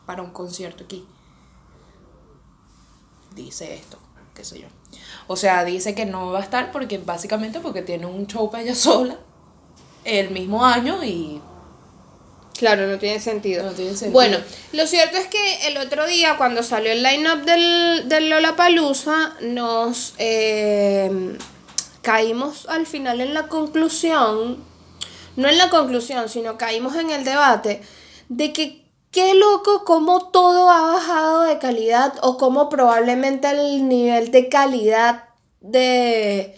para 0.05 0.22
un 0.22 0.31
concierto 0.31 0.83
aquí. 0.83 1.05
Dice 3.36 3.74
esto, 3.74 3.98
qué 4.33 4.43
sé 4.45 4.60
yo. 4.60 4.67
O 5.27 5.36
sea, 5.36 5.63
dice 5.65 5.95
que 5.95 6.05
no 6.05 6.31
va 6.31 6.39
a 6.39 6.43
estar 6.43 6.72
porque 6.72 6.98
básicamente 6.98 7.60
porque 7.60 7.81
tiene 7.81 8.05
un 8.05 8.27
show 8.27 8.50
para 8.50 8.63
ella 8.63 8.75
sola 8.75 9.17
el 10.03 10.31
mismo 10.31 10.65
año 10.65 11.03
y 11.03 11.41
Claro, 12.57 12.88
no 12.88 12.98
tiene 12.98 13.19
sentido. 13.19 13.63
No 13.63 13.72
tiene 13.72 13.91
sentido. 13.91 14.13
Bueno, 14.13 14.38
lo 14.72 14.88
cierto 14.88 15.17
es 15.17 15.27
que 15.27 15.67
el 15.67 15.77
otro 15.77 16.05
día, 16.07 16.38
cuando 16.38 16.63
salió 16.63 16.91
el 16.91 17.03
line-up 17.03 17.43
del, 17.43 18.07
del 18.07 18.29
Lollapalooza, 18.29 19.33
nos 19.41 20.13
eh, 20.17 21.38
caímos 22.01 22.67
al 22.69 22.86
final 22.86 23.22
en 23.22 23.33
la 23.33 23.48
conclusión, 23.48 24.63
no 25.36 25.50
en 25.50 25.58
la 25.58 25.70
conclusión, 25.70 26.30
sino 26.30 26.58
caímos 26.58 26.96
en 26.96 27.10
el 27.10 27.24
debate 27.24 27.82
de 28.30 28.54
que 28.54 28.84
qué 29.12 29.36
loco 29.36 29.84
cómo 29.86 30.30
todo 30.32 30.70
ha 30.70 30.82
bajado 30.94 31.44
de 31.44 31.60
calidad 31.60 32.13
o 32.22 32.38
cómo 32.38 32.70
probablemente 32.70 33.50
el 33.50 33.88
nivel 33.88 34.32
de 34.32 34.50
calidad 34.50 35.25
de, 35.62 36.58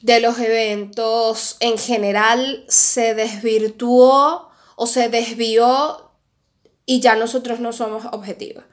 de 0.00 0.20
los 0.20 0.38
eventos 0.38 1.56
en 1.60 1.78
general 1.78 2.64
se 2.68 3.14
desvirtuó 3.14 4.50
o 4.76 4.86
se 4.86 5.08
desvió 5.08 6.10
y 6.86 7.00
ya 7.00 7.14
nosotros 7.14 7.60
no 7.60 7.72
somos 7.72 8.04
objetivos. 8.06 8.64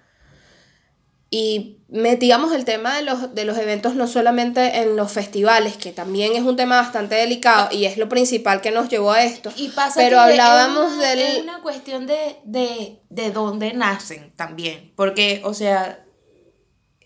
Y 1.31 1.77
metíamos 1.89 2.53
el 2.53 2.65
tema 2.65 2.95
de 2.95 3.03
los, 3.03 3.35
de 3.35 3.45
los 3.45 3.55
eventos 3.57 3.93
no 3.95 4.07
solamente 4.07 4.79
en 4.81 4.95
los 4.95 5.11
festivales, 5.11 5.77
que 5.77 5.91
también 5.91 6.35
es 6.35 6.41
un 6.41 6.55
tema 6.55 6.77
bastante 6.81 7.15
delicado 7.15 7.69
y 7.71 7.85
es 7.85 7.97
lo 7.97 8.09
principal 8.09 8.61
que 8.61 8.71
nos 8.71 8.89
llevó 8.89 9.11
a 9.11 9.23
esto. 9.23 9.51
Y 9.55 9.69
pasa 9.69 9.99
Pero 9.99 10.17
que 10.17 10.21
hablábamos 10.23 10.97
del... 10.97 11.19
es 11.19 11.41
una 11.43 11.61
cuestión 11.61 12.07
de, 12.07 12.37
de, 12.45 12.99
de 13.09 13.31
dónde 13.31 13.73
nacen 13.73 14.33
también. 14.35 14.91
Porque, 14.95 15.41
o 15.43 15.53
sea, 15.53 16.03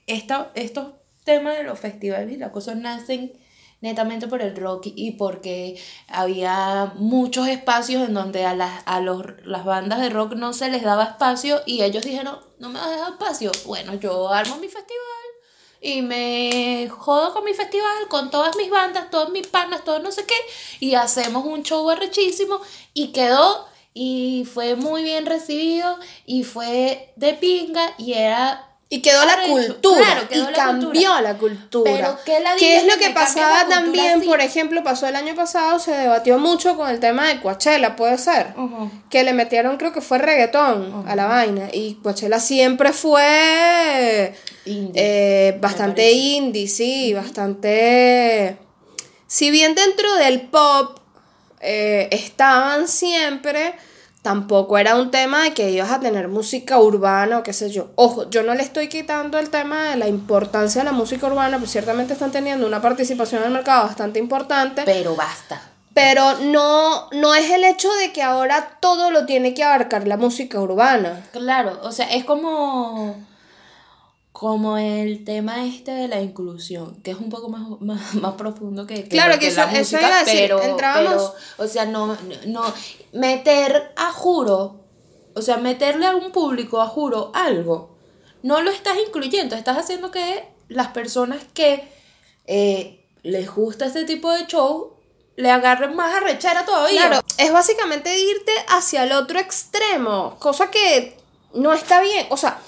esta- 0.08 0.52
estos 0.56 0.94
temas 1.24 1.58
de 1.58 1.64
los 1.64 1.80
festivales 1.80 2.32
y 2.32 2.38
las 2.38 2.52
cosas 2.52 2.78
nacen 2.78 3.34
netamente 3.84 4.30
por 4.30 4.42
el 4.42 4.56
rock 4.56 4.88
y 4.96 5.12
porque 5.12 5.78
había 6.08 6.94
muchos 6.96 7.50
espacios 7.50 8.08
en 8.08 8.14
donde 8.14 8.46
a 8.46 8.56
las, 8.56 8.82
a 8.86 9.02
los, 9.02 9.26
las 9.44 9.66
bandas 9.66 10.00
de 10.00 10.10
rock 10.10 10.36
no 10.36 10.54
se 10.54 10.70
les 10.70 10.84
daba 10.84 11.04
espacio 11.04 11.62
y 11.66 11.84
ellos 11.84 12.06
dijeron, 12.06 12.40
no 12.60 12.70
me 12.70 12.80
vas 12.80 12.88
a 12.88 12.98
dar 12.98 13.12
espacio. 13.12 13.52
Bueno, 13.66 13.96
yo 13.96 14.30
armo 14.30 14.56
mi 14.56 14.70
festival 14.70 15.24
y 15.82 16.02
me 16.02 16.88
jodo 16.90 17.34
con 17.34 17.44
mi 17.44 17.54
festival, 17.54 18.08
con 18.08 18.32
todas 18.32 18.56
mis 18.56 18.70
bandas, 18.70 19.10
todos 19.10 19.32
mis 19.32 19.48
panas, 19.48 19.84
todo 19.84 20.00
no 20.00 20.14
sé 20.14 20.26
qué, 20.26 20.38
y 20.80 20.96
hacemos 20.96 21.46
un 21.46 21.64
show 21.64 21.90
arrechísimo 21.90 22.62
y 22.94 23.12
quedó 23.12 23.68
y 23.94 24.46
fue 24.46 24.76
muy 24.76 25.04
bien 25.04 25.26
recibido 25.26 26.00
y 26.26 26.46
fue 26.46 27.12
de 27.18 27.34
pinga 27.34 27.96
y 27.98 28.14
era 28.14 28.73
Y 28.94 29.02
quedó 29.02 29.26
la 29.26 29.42
cultura. 29.42 30.04
claro, 30.06 30.30
quedó 30.30 30.44
y 30.44 30.52
la 30.52 30.54
cambió 30.54 30.90
cultura. 30.92 31.22
la 31.22 31.38
cultura. 31.40 32.20
Qué 32.24 32.40
ladilla 32.40 32.58
¿Qué 32.58 32.78
es 32.78 32.86
lo 32.86 32.98
que 33.00 33.10
pasaba 33.10 33.68
también? 33.68 34.20
así. 34.20 34.28
Por 34.28 34.40
ejemplo, 34.40 34.84
pasó 34.84 35.08
el 35.08 35.16
año 35.16 35.34
pasado, 35.34 35.80
se 35.80 35.92
debatió 35.92 36.38
mucho 36.38 36.78
con 36.78 36.88
el 36.90 37.00
tema 37.00 37.28
de 37.28 37.42
Coachella, 37.42 37.96
puede 37.96 38.20
ser. 38.20 38.54
Que 39.10 39.24
le 39.24 39.34
metieron, 39.34 39.78
creo 39.78 39.94
que 39.94 40.02
fue 40.02 40.20
reggaetón 40.20 41.06
a 41.08 41.16
la 41.16 41.26
vaina. 41.26 41.70
Y 41.74 41.96
Coachella 42.04 42.40
siempre 42.40 42.94
fue 42.94 44.36
Indie, 44.66 44.92
eh, 44.96 45.58
bastante 45.60 46.12
indie, 46.12 46.68
sí, 46.68 47.16
bastante... 47.16 48.58
Si 49.26 49.50
bien 49.50 49.74
dentro 49.74 50.14
del 50.18 50.42
pop 50.42 51.00
eh, 51.62 52.10
estaban 52.12 52.88
siempre, 52.88 53.74
tampoco 54.24 54.78
era 54.78 54.96
un 54.96 55.12
tema 55.12 55.44
de 55.44 55.54
que 55.54 55.70
ibas 55.70 55.92
a 55.92 56.00
tener 56.00 56.30
música 56.30 56.80
urbana 56.80 57.40
o 57.40 57.44
qué 57.44 57.54
sé 57.54 57.70
yo. 57.70 57.90
Ojo, 57.96 58.30
yo 58.30 58.42
no 58.42 58.56
le 58.56 58.64
estoy 58.64 58.88
quitando 58.88 59.38
el 59.38 59.50
tema 59.50 59.90
de 59.90 59.98
la 59.98 60.08
importancia 60.08 60.82
de 60.82 60.86
la 60.86 60.94
música 60.94 61.28
urbana, 61.28 61.60
pues 61.60 61.72
ciertamente 61.72 62.14
están 62.14 62.32
teniendo 62.32 62.66
una 62.66 62.82
participación 62.82 63.42
en 63.42 63.48
el 63.48 63.54
mercado 63.54 63.84
bastante 63.84 64.20
importante. 64.20 64.84
Pero 64.86 65.16
basta. 65.16 65.62
Pero 65.94 66.40
no, 66.40 67.10
no 67.12 67.36
es 67.36 67.52
el 67.52 67.66
hecho 67.66 67.90
de 68.00 68.14
que 68.14 68.24
ahora 68.24 68.78
todo 68.80 69.12
lo 69.12 69.26
tiene 69.26 69.54
que 69.54 69.64
abarcar 69.64 70.08
la 70.08 70.18
música 70.18 70.60
urbana. 70.60 71.22
Claro, 71.34 71.80
o 71.84 71.92
sea, 71.92 72.12
es 72.12 72.24
como 72.24 73.16
como 74.34 74.78
el 74.80 75.24
tema 75.24 75.64
este 75.66 75.92
de 75.92 76.08
la 76.10 76.20
inclusión, 76.20 77.02
que 77.04 77.12
es 77.12 77.18
un 77.18 77.30
poco 77.30 77.48
más, 77.50 77.62
más, 77.82 78.14
más 78.16 78.34
profundo 78.34 78.86
que, 78.86 79.04
que 79.04 79.10
Claro, 79.10 79.40
que 79.40 79.50
la 79.52 79.64
eso- 79.72 79.78
eso 79.80 79.98
iba 80.00 80.18
a 80.20 80.24
decir, 80.24 80.40
pero, 80.42 80.62
entrábamos- 80.62 81.32
pero, 81.56 81.66
o 81.66 81.68
sea, 81.68 81.86
no, 81.86 82.18
no, 82.48 82.64
meter 83.14 83.94
a 83.96 84.12
juro, 84.12 84.82
o 85.36 85.42
sea, 85.42 85.58
meterle 85.58 86.06
a 86.08 86.16
un 86.16 86.32
público 86.32 86.82
a 86.82 86.88
juro 86.88 87.32
algo, 87.34 87.96
no 88.42 88.62
lo 88.62 88.72
estás 88.72 88.98
incluyendo, 89.08 89.56
estás 89.56 89.78
haciendo 89.78 90.12
que 90.12 90.44
las 90.68 90.88
personas 90.90 91.40
que 91.54 91.88
eh, 92.48 93.06
les 93.22 93.50
gusta 93.54 93.86
este 93.86 94.04
tipo 94.04 94.32
de 94.32 94.46
show 94.48 94.94
le 95.36 95.50
agarren 95.50 95.96
más 95.96 96.14
arrechera 96.14 96.66
todavía. 96.66 97.08
Claro, 97.08 97.22
es 97.38 97.52
básicamente 97.54 98.18
irte 98.20 98.52
hacia 98.68 99.04
el 99.04 99.12
otro 99.14 99.40
extremo, 99.40 100.36
cosa 100.40 100.70
que 100.70 101.18
no 101.54 101.72
está 101.74 102.02
bien. 102.02 102.28
O 102.30 102.38
sea, 102.38 102.60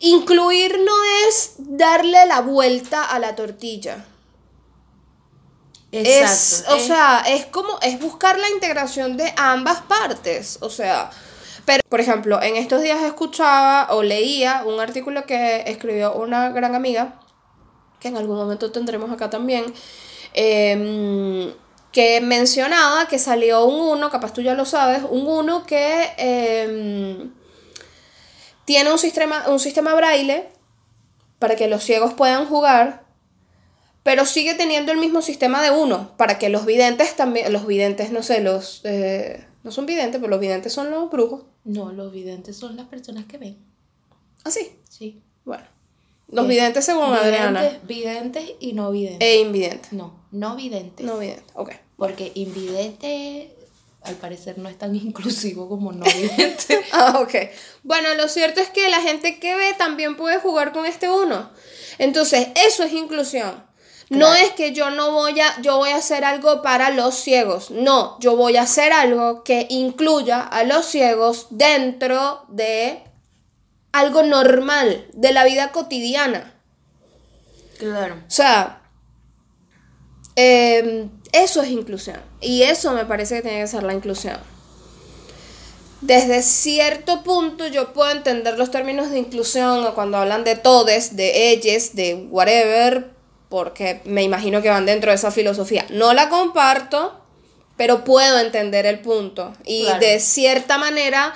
incluir 0.00 0.80
no 0.84 1.04
es 1.28 1.54
darle 1.58 2.26
la 2.26 2.40
vuelta 2.40 3.04
a 3.04 3.18
la 3.18 3.36
tortilla. 3.36 4.04
Es, 5.92 6.64
o 6.68 6.78
sea, 6.78 7.24
es 7.26 7.46
como, 7.46 7.78
es 7.82 7.98
buscar 8.00 8.38
la 8.38 8.48
integración 8.48 9.16
de 9.16 9.32
ambas 9.36 9.82
partes. 9.82 10.58
O 10.60 10.70
sea, 10.70 11.10
pero, 11.64 11.82
por 11.88 12.00
ejemplo, 12.00 12.40
en 12.42 12.56
estos 12.56 12.82
días 12.82 13.02
escuchaba 13.02 13.88
o 13.90 14.02
leía 14.02 14.62
un 14.66 14.80
artículo 14.80 15.26
que 15.26 15.64
escribió 15.66 16.14
una 16.14 16.50
gran 16.50 16.74
amiga, 16.74 17.20
que 17.98 18.08
en 18.08 18.16
algún 18.16 18.36
momento 18.36 18.70
tendremos 18.70 19.10
acá 19.10 19.30
también, 19.30 19.64
em, 20.32 21.52
que 21.92 22.20
mencionaba 22.20 23.08
que 23.08 23.18
salió 23.18 23.64
un 23.64 23.98
uno, 23.98 24.10
capaz 24.10 24.32
tú 24.32 24.42
ya 24.42 24.54
lo 24.54 24.64
sabes, 24.64 25.02
un 25.10 25.26
uno 25.26 25.66
que 25.66 26.10
em, 26.16 27.32
tiene 28.70 28.92
un 28.92 29.00
sistema, 29.00 29.48
un 29.48 29.58
sistema 29.58 29.94
braille 29.96 30.46
para 31.40 31.56
que 31.56 31.66
los 31.66 31.82
ciegos 31.82 32.14
puedan 32.14 32.46
jugar, 32.46 33.02
pero 34.04 34.24
sigue 34.24 34.54
teniendo 34.54 34.92
el 34.92 34.98
mismo 34.98 35.22
sistema 35.22 35.60
de 35.60 35.72
uno, 35.72 36.16
para 36.16 36.38
que 36.38 36.50
los 36.50 36.66
videntes 36.66 37.16
también, 37.16 37.52
los 37.52 37.66
videntes, 37.66 38.12
no 38.12 38.22
sé, 38.22 38.40
los, 38.40 38.82
eh, 38.84 39.44
no 39.64 39.72
son 39.72 39.86
videntes, 39.86 40.20
pero 40.20 40.30
los 40.30 40.38
videntes 40.38 40.72
son 40.72 40.88
los 40.92 41.10
brujos. 41.10 41.42
No, 41.64 41.90
los 41.90 42.12
videntes 42.12 42.56
son 42.56 42.76
las 42.76 42.86
personas 42.86 43.24
que 43.24 43.38
ven. 43.38 43.58
Así, 44.44 44.70
Sí. 44.88 45.20
bueno. 45.44 45.64
Los 46.28 46.44
Eh, 46.44 46.48
videntes 46.48 46.84
según 46.84 47.12
Adriana. 47.12 47.62
Videntes, 47.62 47.86
videntes 47.88 48.50
y 48.60 48.72
no 48.72 48.92
videntes. 48.92 49.26
E 49.28 49.40
invidentes. 49.40 49.92
no, 49.92 50.14
no 50.30 50.54
videntes. 50.54 51.04
No 51.04 51.18
videntes, 51.18 51.52
ok. 51.54 51.72
Porque 51.96 52.30
invidente 52.36 53.52
al 54.02 54.14
parecer 54.16 54.58
no 54.58 54.68
es 54.68 54.78
tan 54.78 54.94
inclusivo 54.96 55.68
como 55.68 55.92
no 55.92 56.04
vidente. 56.04 56.84
Ah, 56.92 57.20
ok. 57.20 57.34
Bueno, 57.82 58.14
lo 58.14 58.28
cierto 58.28 58.60
es 58.60 58.68
que 58.68 58.88
la 58.88 59.00
gente 59.00 59.38
que 59.38 59.54
ve 59.54 59.74
también 59.78 60.16
puede 60.16 60.38
jugar 60.38 60.72
con 60.72 60.86
este 60.86 61.08
uno. 61.08 61.50
Entonces, 61.98 62.48
eso 62.56 62.82
es 62.82 62.92
inclusión. 62.92 63.64
No 64.08 64.34
es 64.34 64.50
que 64.52 64.72
yo 64.72 64.90
no 64.90 65.12
voy 65.12 65.38
a, 65.40 65.60
yo 65.62 65.76
voy 65.76 65.90
a 65.90 65.96
hacer 65.96 66.24
algo 66.24 66.62
para 66.62 66.90
los 66.90 67.14
ciegos. 67.14 67.70
No, 67.70 68.18
yo 68.18 68.34
voy 68.34 68.56
a 68.56 68.62
hacer 68.62 68.92
algo 68.92 69.44
que 69.44 69.66
incluya 69.70 70.40
a 70.40 70.64
los 70.64 70.86
ciegos 70.86 71.46
dentro 71.50 72.44
de 72.48 73.04
algo 73.92 74.24
normal 74.24 75.06
de 75.12 75.32
la 75.32 75.44
vida 75.44 75.70
cotidiana. 75.70 76.54
Claro. 77.78 78.16
O 78.26 78.30
sea, 78.30 78.82
eh, 80.34 81.08
eso 81.32 81.62
es 81.62 81.68
inclusión. 81.68 82.20
Y 82.40 82.62
eso 82.62 82.92
me 82.92 83.04
parece 83.04 83.36
que 83.36 83.42
tiene 83.42 83.60
que 83.60 83.66
ser 83.66 83.82
la 83.82 83.94
inclusión. 83.94 84.38
Desde 86.00 86.42
cierto 86.42 87.22
punto 87.22 87.66
yo 87.66 87.92
puedo 87.92 88.10
entender 88.10 88.56
los 88.56 88.70
términos 88.70 89.10
de 89.10 89.18
inclusión 89.18 89.84
o 89.84 89.94
cuando 89.94 90.16
hablan 90.16 90.44
de 90.44 90.56
todes, 90.56 91.14
de 91.14 91.50
ellos, 91.50 91.94
de 91.94 92.26
whatever, 92.30 93.10
porque 93.50 94.00
me 94.04 94.22
imagino 94.22 94.62
que 94.62 94.70
van 94.70 94.86
dentro 94.86 95.10
de 95.10 95.16
esa 95.16 95.30
filosofía. 95.30 95.84
No 95.90 96.14
la 96.14 96.30
comparto, 96.30 97.20
pero 97.76 98.04
puedo 98.04 98.38
entender 98.38 98.86
el 98.86 99.00
punto. 99.00 99.52
Y 99.64 99.84
Claro. 99.84 100.00
de 100.00 100.20
cierta 100.20 100.78
manera 100.78 101.34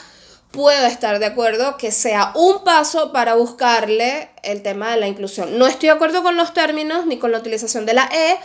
puedo 0.51 0.87
estar 0.87 1.19
de 1.19 1.27
acuerdo 1.27 1.77
que 1.77 1.91
sea 1.93 2.33
un 2.35 2.65
paso 2.65 3.13
para 3.13 3.35
buscarle 3.35 4.31
el 4.43 4.63
tema 4.63 4.93
de 4.93 5.01
la 5.01 5.09
inclusión. 5.09 5.59
No 5.59 5.67
estoy 5.67 5.89
de 5.89 5.95
acuerdo 5.97 6.23
con 6.23 6.37
los 6.37 6.55
términos 6.55 7.07
ni 7.07 7.19
con 7.19 7.33
la 7.33 7.39
utilización 7.39 7.85
de 7.87 7.95
la 7.95 8.09
E, 8.13 8.37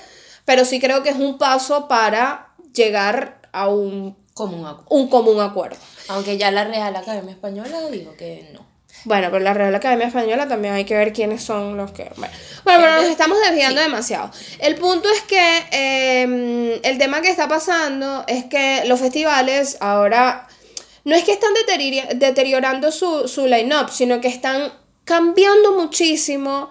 pero 0.49 0.65
sí 0.65 0.79
creo 0.79 1.03
que 1.03 1.09
es 1.11 1.15
un 1.15 1.37
paso 1.37 1.87
para 1.87 2.47
llegar 2.73 3.39
a 3.51 3.67
un, 3.67 4.17
Como 4.33 4.57
un 4.57 4.65
acu- 4.65 4.83
un 4.89 5.07
común 5.07 5.39
acuerdo. 5.41 5.77
Aunque 6.07 6.39
ya 6.39 6.49
la 6.49 6.63
Real 6.63 6.95
Academia 6.95 7.31
Española 7.33 7.77
dijo 7.91 8.15
que 8.17 8.49
no. 8.51 8.65
Bueno, 9.05 9.27
pero 9.29 9.43
la 9.43 9.53
Real 9.53 9.75
Academia 9.75 10.07
Española 10.07 10.47
también 10.47 10.73
hay 10.73 10.85
que 10.85 10.97
ver 10.97 11.13
quiénes 11.13 11.43
son 11.43 11.77
los 11.77 11.91
que... 11.91 12.05
Bueno, 12.17 12.33
bueno, 12.63 12.79
pero 12.81 12.95
nos 12.95 13.11
estamos 13.11 13.37
desviando 13.47 13.79
demasiado. 13.79 14.31
El 14.57 14.73
punto 14.75 15.07
es 15.11 15.21
que 15.21 15.63
eh, 15.71 16.79
el 16.83 16.97
tema 16.97 17.21
que 17.21 17.29
está 17.29 17.47
pasando 17.47 18.23
es 18.25 18.45
que 18.45 18.81
los 18.87 18.99
festivales 18.99 19.77
ahora 19.81 20.47
no 21.03 21.15
es 21.15 21.23
que 21.25 21.31
están 21.33 21.53
deteriorando 22.15 22.91
su, 22.91 23.27
su 23.27 23.45
line-up, 23.45 23.89
sino 23.91 24.19
que 24.19 24.29
están 24.29 24.73
cambiando 25.05 25.73
muchísimo 25.73 26.69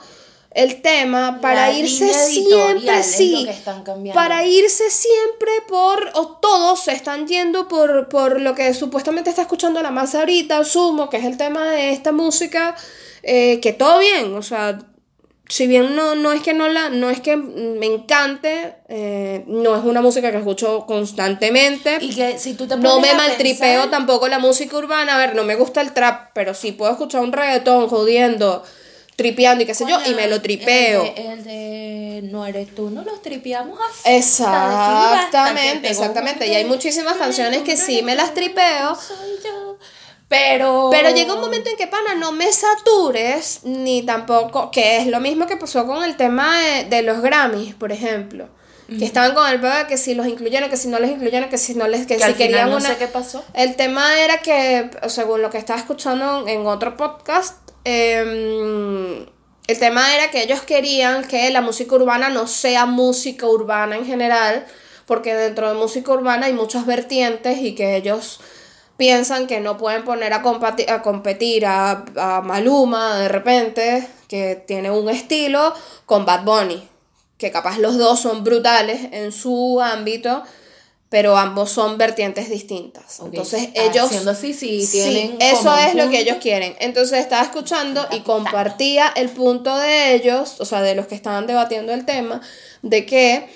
el 0.50 0.80
tema 0.82 1.40
para 1.42 1.68
La 1.70 1.78
irse 1.78 2.12
siempre, 2.12 3.02
sí, 3.02 3.44
que 3.44 3.50
están 3.50 3.82
cambiando. 3.84 4.18
para 4.20 4.44
irse 4.46 4.90
siempre 4.90 5.50
por, 5.68 6.10
o 6.14 6.38
todos 6.40 6.80
se 6.84 6.92
están 6.92 7.26
yendo 7.28 7.68
por, 7.68 8.08
por 8.08 8.40
lo 8.40 8.54
que 8.54 8.72
supuestamente 8.74 9.30
está 9.30 9.42
escuchando 9.42 9.82
la 9.82 9.90
masa 9.90 10.20
ahorita, 10.20 10.64
sumo, 10.64 11.10
que 11.10 11.18
es 11.18 11.24
el 11.26 11.36
tema 11.36 11.70
de 11.70 11.90
esta 11.92 12.12
música, 12.12 12.74
eh, 13.22 13.60
que 13.60 13.72
todo 13.72 13.98
bien, 13.98 14.34
o 14.34 14.42
sea, 14.42 14.78
si 15.50 15.66
bien 15.66 15.94
no, 15.96 16.14
no 16.14 16.32
es 16.32 16.42
que 16.42 16.52
no 16.54 16.68
la, 16.68 16.88
no 16.90 17.08
es 17.08 17.20
que 17.20 17.36
me 17.36 17.86
encante, 17.86 18.74
eh, 18.88 19.44
no 19.46 19.76
es 19.76 19.84
una 19.84 20.02
música 20.02 20.30
que 20.30 20.36
escucho 20.38 20.84
constantemente. 20.86 21.98
Y 22.00 22.14
que 22.14 22.38
si 22.38 22.54
tú 22.54 22.66
te 22.66 22.76
No 22.76 23.00
me 23.00 23.14
maltripeo 23.14 23.82
pensar- 23.82 23.90
tampoco 23.90 24.28
la 24.28 24.38
música 24.38 24.76
urbana. 24.76 25.14
A 25.14 25.18
ver, 25.18 25.34
no 25.34 25.44
me 25.44 25.54
gusta 25.56 25.80
el 25.80 25.92
trap, 25.94 26.32
pero 26.34 26.52
sí 26.52 26.72
puedo 26.72 26.92
escuchar 26.92 27.22
un 27.22 27.32
reggaetón 27.32 27.88
jodiendo, 27.88 28.62
tripeando 29.18 29.64
y 29.64 29.66
qué 29.66 29.74
sé 29.74 29.84
yo, 29.84 29.98
y 30.06 30.14
me 30.14 30.28
lo 30.28 30.40
tripeo. 30.40 31.02
El 31.02 31.14
de, 31.14 31.32
el 31.32 31.44
de 32.22 32.28
no 32.30 32.46
eres 32.46 32.72
tú, 32.72 32.88
no 32.88 33.02
los 33.02 33.20
tripeamos 33.20 33.76
así. 33.90 34.16
Exactamente, 34.16 35.90
exactamente. 35.90 36.46
Y 36.46 36.54
hay 36.54 36.64
muchísimas 36.64 37.16
canciones 37.16 37.62
que 37.62 37.76
sí 37.76 38.02
me 38.02 38.14
las 38.14 38.32
tripeo. 38.32 38.94
Soy 38.94 39.40
yo. 39.44 39.76
Pero. 40.28 40.88
Pero 40.92 41.10
llega 41.10 41.34
un 41.34 41.40
momento 41.40 41.68
en 41.68 41.76
que, 41.76 41.88
pana, 41.88 42.14
no 42.14 42.30
me 42.30 42.46
satures, 42.52 43.64
ni 43.64 44.02
tampoco, 44.02 44.70
que 44.70 44.98
es 44.98 45.08
lo 45.08 45.18
mismo 45.18 45.48
que 45.48 45.56
pasó 45.56 45.84
con 45.84 46.04
el 46.04 46.16
tema 46.16 46.56
de, 46.60 46.84
de 46.84 47.02
los 47.02 47.20
Grammys, 47.20 47.74
por 47.74 47.90
ejemplo. 47.90 48.48
Que 48.88 49.04
estaban 49.04 49.34
con 49.34 49.46
el 49.50 49.60
de 49.60 49.86
que 49.86 49.98
si 49.98 50.14
los 50.14 50.26
incluyeron, 50.26 50.70
que 50.70 50.78
si 50.78 50.88
no 50.88 50.98
les 50.98 51.10
incluyeron, 51.10 51.50
que 51.50 51.58
si 51.58 51.74
no 51.74 51.88
les, 51.88 52.06
que, 52.06 52.14
Que 52.14 52.20
si 52.20 52.24
al 52.24 52.34
final 52.34 52.48
querían 52.48 52.70
no 52.70 52.76
una. 52.76 52.88
sé 52.88 52.96
qué 52.96 53.06
pasó. 53.08 53.44
El 53.52 53.76
tema 53.76 54.18
era 54.18 54.38
que, 54.38 54.90
según 55.08 55.42
lo 55.42 55.50
que 55.50 55.58
estaba 55.58 55.78
escuchando 55.78 56.48
en 56.48 56.66
otro 56.66 56.96
podcast, 56.96 57.58
em, 57.84 58.97
el 59.68 59.78
tema 59.78 60.14
era 60.14 60.30
que 60.30 60.42
ellos 60.42 60.62
querían 60.62 61.28
que 61.28 61.50
la 61.50 61.60
música 61.60 61.94
urbana 61.94 62.30
no 62.30 62.46
sea 62.46 62.86
música 62.86 63.46
urbana 63.46 63.96
en 63.96 64.06
general, 64.06 64.66
porque 65.04 65.34
dentro 65.34 65.68
de 65.68 65.74
música 65.74 66.10
urbana 66.10 66.46
hay 66.46 66.54
muchas 66.54 66.86
vertientes 66.86 67.58
y 67.58 67.74
que 67.74 67.96
ellos 67.96 68.40
piensan 68.96 69.46
que 69.46 69.60
no 69.60 69.76
pueden 69.76 70.04
poner 70.04 70.32
a, 70.32 70.42
competir 70.42 71.66
a, 71.66 72.04
a 72.16 72.40
Maluma 72.40 73.18
de 73.18 73.28
repente, 73.28 74.08
que 74.26 74.56
tiene 74.56 74.90
un 74.90 75.10
estilo, 75.10 75.74
con 76.06 76.24
Bad 76.24 76.44
Bunny, 76.44 76.88
que 77.36 77.50
capaz 77.50 77.78
los 77.78 77.98
dos 77.98 78.20
son 78.20 78.44
brutales 78.44 79.08
en 79.12 79.32
su 79.32 79.82
ámbito, 79.82 80.44
pero 81.08 81.36
ambos 81.38 81.70
son 81.70 81.96
vertientes 81.96 82.50
distintas. 82.50 83.20
Entonces 83.20 83.68
ah, 83.68 83.82
ellos... 83.90 84.10
Siendo 84.10 84.30
así, 84.30 84.52
sí, 84.52 84.84
Sí, 84.84 85.00
tienen. 85.02 85.36
eso 85.40 85.76
es 85.78 85.94
lo 85.94 86.10
que 86.10 86.20
ellos 86.20 86.36
quieren. 86.40 86.76
Entonces 86.80 87.20
estaba 87.20 87.42
escuchando 87.42 88.06
y 88.10 88.20
compartía 88.20 89.08
el 89.16 89.30
punto 89.30 89.76
de 89.76 90.14
ellos, 90.14 90.60
o 90.60 90.64
sea, 90.66 90.82
de 90.82 90.94
los 90.94 91.06
que 91.06 91.14
estaban 91.14 91.46
debatiendo 91.46 91.92
el 91.94 92.04
tema, 92.04 92.42
de 92.82 93.06
que 93.06 93.48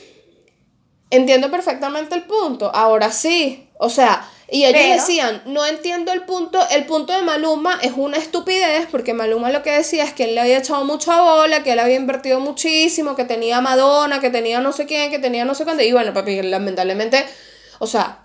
entiendo 1.11 1.51
perfectamente 1.51 2.15
el 2.15 2.25
punto. 2.25 2.75
Ahora 2.75 3.13
sí, 3.13 3.69
o 3.79 3.91
sea, 3.91 4.27
y 4.55 4.65
ellos 4.67 4.81
Pero- 4.83 4.95
decían, 4.95 5.43
no 5.47 5.65
entiendo 5.65 6.13
el 6.13 6.23
punto, 6.25 6.61
el 6.71 6.85
punto 6.85 7.13
de 7.15 7.23
Maluma 7.23 7.79
es 7.83 7.93
una 7.97 8.19
estupidez, 8.19 8.87
porque 8.91 9.15
Maluma 9.15 9.51
lo 9.51 9.63
que 9.63 9.71
decía 9.71 10.05
es 10.05 10.13
que 10.13 10.25
él 10.25 10.35
le 10.35 10.43
había 10.43 10.59
echado 10.59 10.85
mucha 10.85 11.23
bola, 11.23 11.63
que 11.63 11.73
él 11.73 11.79
había 11.79 11.97
invertido 11.97 12.39
muchísimo, 12.39 13.17
que 13.17 13.25
tenía 13.25 13.61
Madonna, 13.63 14.21
que 14.21 14.29
tenía 14.29 14.61
no 14.61 14.73
sé 14.73 14.85
quién, 14.87 15.11
que 15.11 15.19
tenía 15.19 15.45
no 15.47 15.55
sé 15.55 15.65
cuánto, 15.65 15.83
y 15.83 15.91
bueno, 15.93 16.13
papi, 16.13 16.43
lamentablemente, 16.43 17.27
o 17.79 17.87
sea, 17.87 18.19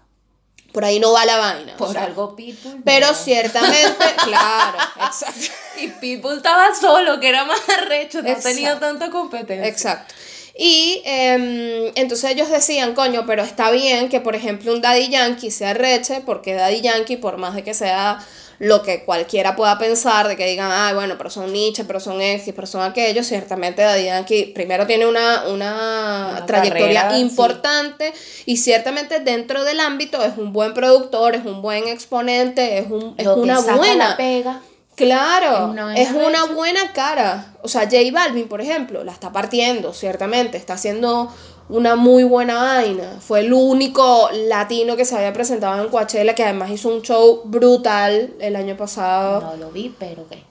por 0.73 0.83
ahí 0.85 0.99
no 0.99 1.13
va 1.13 1.25
la 1.25 1.37
vaina. 1.37 1.73
o 1.75 1.77
Por 1.77 1.93
sea, 1.93 2.03
algo, 2.03 2.35
Pitbull. 2.35 2.81
pero 2.83 3.13
ciertamente, 3.13 4.05
claro, 4.25 4.77
exacto. 5.07 5.47
Y 5.79 5.87
Pitbull 5.87 6.37
estaba 6.37 6.75
solo, 6.75 7.19
que 7.21 7.29
era 7.29 7.45
más 7.45 7.61
arrecho, 7.69 8.21
no 8.21 8.27
Exacto. 8.27 8.49
tenía 8.49 8.79
tanta 8.79 9.09
competencia. 9.09 9.65
Exacto. 9.67 10.13
Y 10.57 11.01
em, 11.05 11.91
entonces 11.95 12.31
ellos 12.31 12.49
decían, 12.49 12.95
coño, 12.95 13.25
pero 13.27 13.43
está 13.43 13.69
bien 13.69 14.09
que, 14.09 14.19
por 14.19 14.35
ejemplo, 14.35 14.73
un 14.73 14.81
Daddy 14.81 15.09
Yankee 15.09 15.51
se 15.51 15.65
arreche, 15.67 16.21
porque 16.25 16.55
Daddy 16.55 16.81
Yankee, 16.81 17.17
por 17.17 17.37
más 17.37 17.53
de 17.53 17.63
que 17.63 17.75
sea 17.75 18.19
lo 18.59 18.81
que 18.81 19.03
cualquiera 19.03 19.55
pueda 19.55 19.77
pensar, 19.77 20.27
de 20.27 20.35
que 20.35 20.47
digan, 20.47 20.71
ay, 20.71 20.95
bueno, 20.95 21.15
pero 21.17 21.29
son 21.29 21.53
Nietzsche, 21.53 21.83
pero 21.83 21.99
son 21.99 22.19
X, 22.19 22.53
pero 22.55 22.65
son 22.65 22.81
aquellos, 22.81 23.27
ciertamente 23.27 23.83
Daddy 23.83 24.05
Yankee 24.05 24.45
primero 24.45 24.87
tiene 24.87 25.05
una, 25.05 25.43
una, 25.47 26.29
Una 26.31 26.45
trayectoria 26.47 27.01
carrera, 27.03 27.15
sí. 27.15 27.21
importante 27.21 28.13
y 28.45 28.57
ciertamente 28.57 29.19
dentro 29.19 29.63
del 29.63 29.79
ámbito 29.79 30.23
es 30.23 30.37
un 30.37 30.53
buen 30.53 30.73
productor, 30.73 31.35
es 31.35 31.45
un 31.45 31.61
buen 31.61 31.87
exponente, 31.87 32.79
es, 32.79 32.89
un, 32.89 33.13
es 33.17 33.27
una 33.27 33.59
buena... 33.59 34.09
la 34.09 34.17
pega. 34.17 34.61
Claro, 34.97 35.75
Es 35.95 36.09
una 36.09 36.45
es 36.45 36.55
buena 36.55 36.91
cara. 36.91 37.53
O 37.61 37.67
sea, 37.67 37.83
J 37.83 37.97
Balvin, 38.11 38.47
por 38.47 38.61
ejemplo, 38.61 39.03
la 39.03 39.11
está 39.11 39.31
partiendo, 39.31 39.93
ciertamente. 39.93 40.57
Está 40.57 40.73
haciendo 40.73 41.31
una 41.69 41.95
muy 41.95 42.23
buena 42.23 42.55
vaina. 42.55 43.19
Fue 43.19 43.41
el 43.41 43.53
único 43.53 44.27
latino 44.33 44.97
que 44.97 45.05
se 45.05 45.15
había 45.15 45.31
presentado 45.33 45.83
en 45.83 45.89
Coachella, 45.89 46.33
que 46.33 46.43
además 46.43 46.71
hizo 46.71 46.89
un 46.89 47.03
show 47.03 47.43
brutal 47.45 48.33
el 48.39 48.55
año 48.55 48.75
pasado. 48.75 49.41
No 49.41 49.55
lo 49.57 49.69
vi, 49.69 49.95
pero 49.99 50.27
qué. 50.27 50.43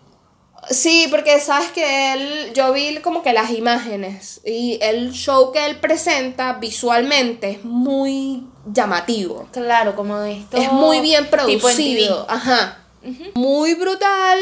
Sí, 0.71 1.09
porque 1.11 1.41
sabes 1.41 1.73
que 1.73 2.13
él, 2.13 2.53
yo 2.55 2.73
vi 2.73 2.97
como 2.99 3.25
que 3.25 3.33
las 3.33 3.51
imágenes 3.51 4.41
y 4.45 4.79
el 4.81 5.11
show 5.11 5.51
que 5.51 5.67
él 5.67 5.81
presenta 5.81 6.55
visualmente 6.55 7.51
es 7.51 7.65
muy 7.65 8.45
llamativo. 8.65 9.49
Claro, 9.51 9.97
como 9.97 10.21
esto. 10.21 10.57
Es 10.57 10.71
muy 10.71 11.01
bien 11.01 11.25
tipo 11.25 11.37
en 11.49 11.59
producido. 11.59 12.27
Ajá. 12.29 12.86
Muy 13.35 13.75
brutal 13.75 14.39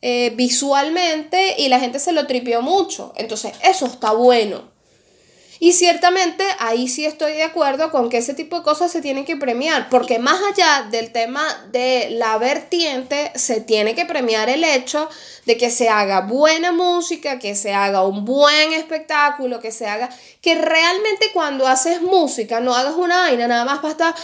eh, 0.00 0.32
visualmente 0.36 1.56
y 1.58 1.68
la 1.68 1.80
gente 1.80 1.98
se 1.98 2.12
lo 2.12 2.26
tripió 2.26 2.62
mucho. 2.62 3.12
Entonces, 3.16 3.52
eso 3.64 3.86
está 3.86 4.12
bueno. 4.12 4.77
Y 5.60 5.72
ciertamente 5.72 6.44
ahí 6.58 6.88
sí 6.88 7.04
estoy 7.04 7.32
de 7.32 7.42
acuerdo 7.42 7.90
con 7.90 8.08
que 8.10 8.18
ese 8.18 8.34
tipo 8.34 8.56
de 8.56 8.62
cosas 8.62 8.92
se 8.92 9.00
tienen 9.00 9.24
que 9.24 9.36
premiar, 9.36 9.88
porque 9.88 10.18
más 10.18 10.40
allá 10.52 10.86
del 10.90 11.10
tema 11.10 11.42
de 11.72 12.08
la 12.10 12.38
vertiente, 12.38 13.32
se 13.34 13.60
tiene 13.60 13.94
que 13.94 14.04
premiar 14.04 14.48
el 14.48 14.62
hecho 14.62 15.08
de 15.46 15.56
que 15.56 15.70
se 15.70 15.88
haga 15.88 16.20
buena 16.20 16.72
música, 16.72 17.38
que 17.38 17.54
se 17.54 17.72
haga 17.72 18.04
un 18.04 18.24
buen 18.24 18.72
espectáculo, 18.72 19.60
que 19.60 19.72
se 19.72 19.86
haga, 19.86 20.10
que 20.40 20.54
realmente 20.54 21.30
cuando 21.32 21.66
haces 21.66 22.02
música 22.02 22.60
no 22.60 22.74
hagas 22.74 22.94
una 22.94 23.18
vaina 23.22 23.48
nada 23.48 23.64
más 23.64 23.78
para 23.78 23.92
estar 23.92 24.14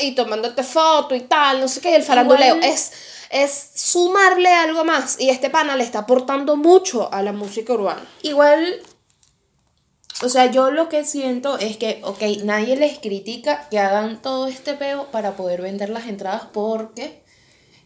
y 0.00 0.12
tomándote 0.12 0.62
foto 0.62 1.14
y 1.14 1.20
tal, 1.20 1.60
no 1.60 1.68
sé 1.68 1.80
qué, 1.80 1.94
el 1.94 2.02
faranduleo. 2.02 2.56
Es, 2.62 2.92
es 3.32 3.70
sumarle 3.74 4.52
algo 4.52 4.84
más 4.84 5.18
y 5.18 5.30
este 5.30 5.48
pana 5.50 5.74
le 5.74 5.84
está 5.84 6.00
aportando 6.00 6.56
mucho 6.56 7.12
a 7.12 7.22
la 7.22 7.32
música 7.32 7.72
urbana. 7.72 8.04
Igual, 8.22 8.76
o 10.22 10.28
sea, 10.28 10.50
yo 10.50 10.70
lo 10.70 10.88
que 10.90 11.04
siento 11.04 11.58
es 11.58 11.78
que, 11.78 12.00
ok, 12.04 12.22
nadie 12.44 12.76
les 12.76 12.98
critica 12.98 13.68
que 13.70 13.78
hagan 13.78 14.20
todo 14.20 14.46
este 14.46 14.74
peo 14.74 15.06
para 15.10 15.32
poder 15.34 15.62
vender 15.62 15.88
las 15.88 16.06
entradas 16.08 16.42
porque, 16.52 17.22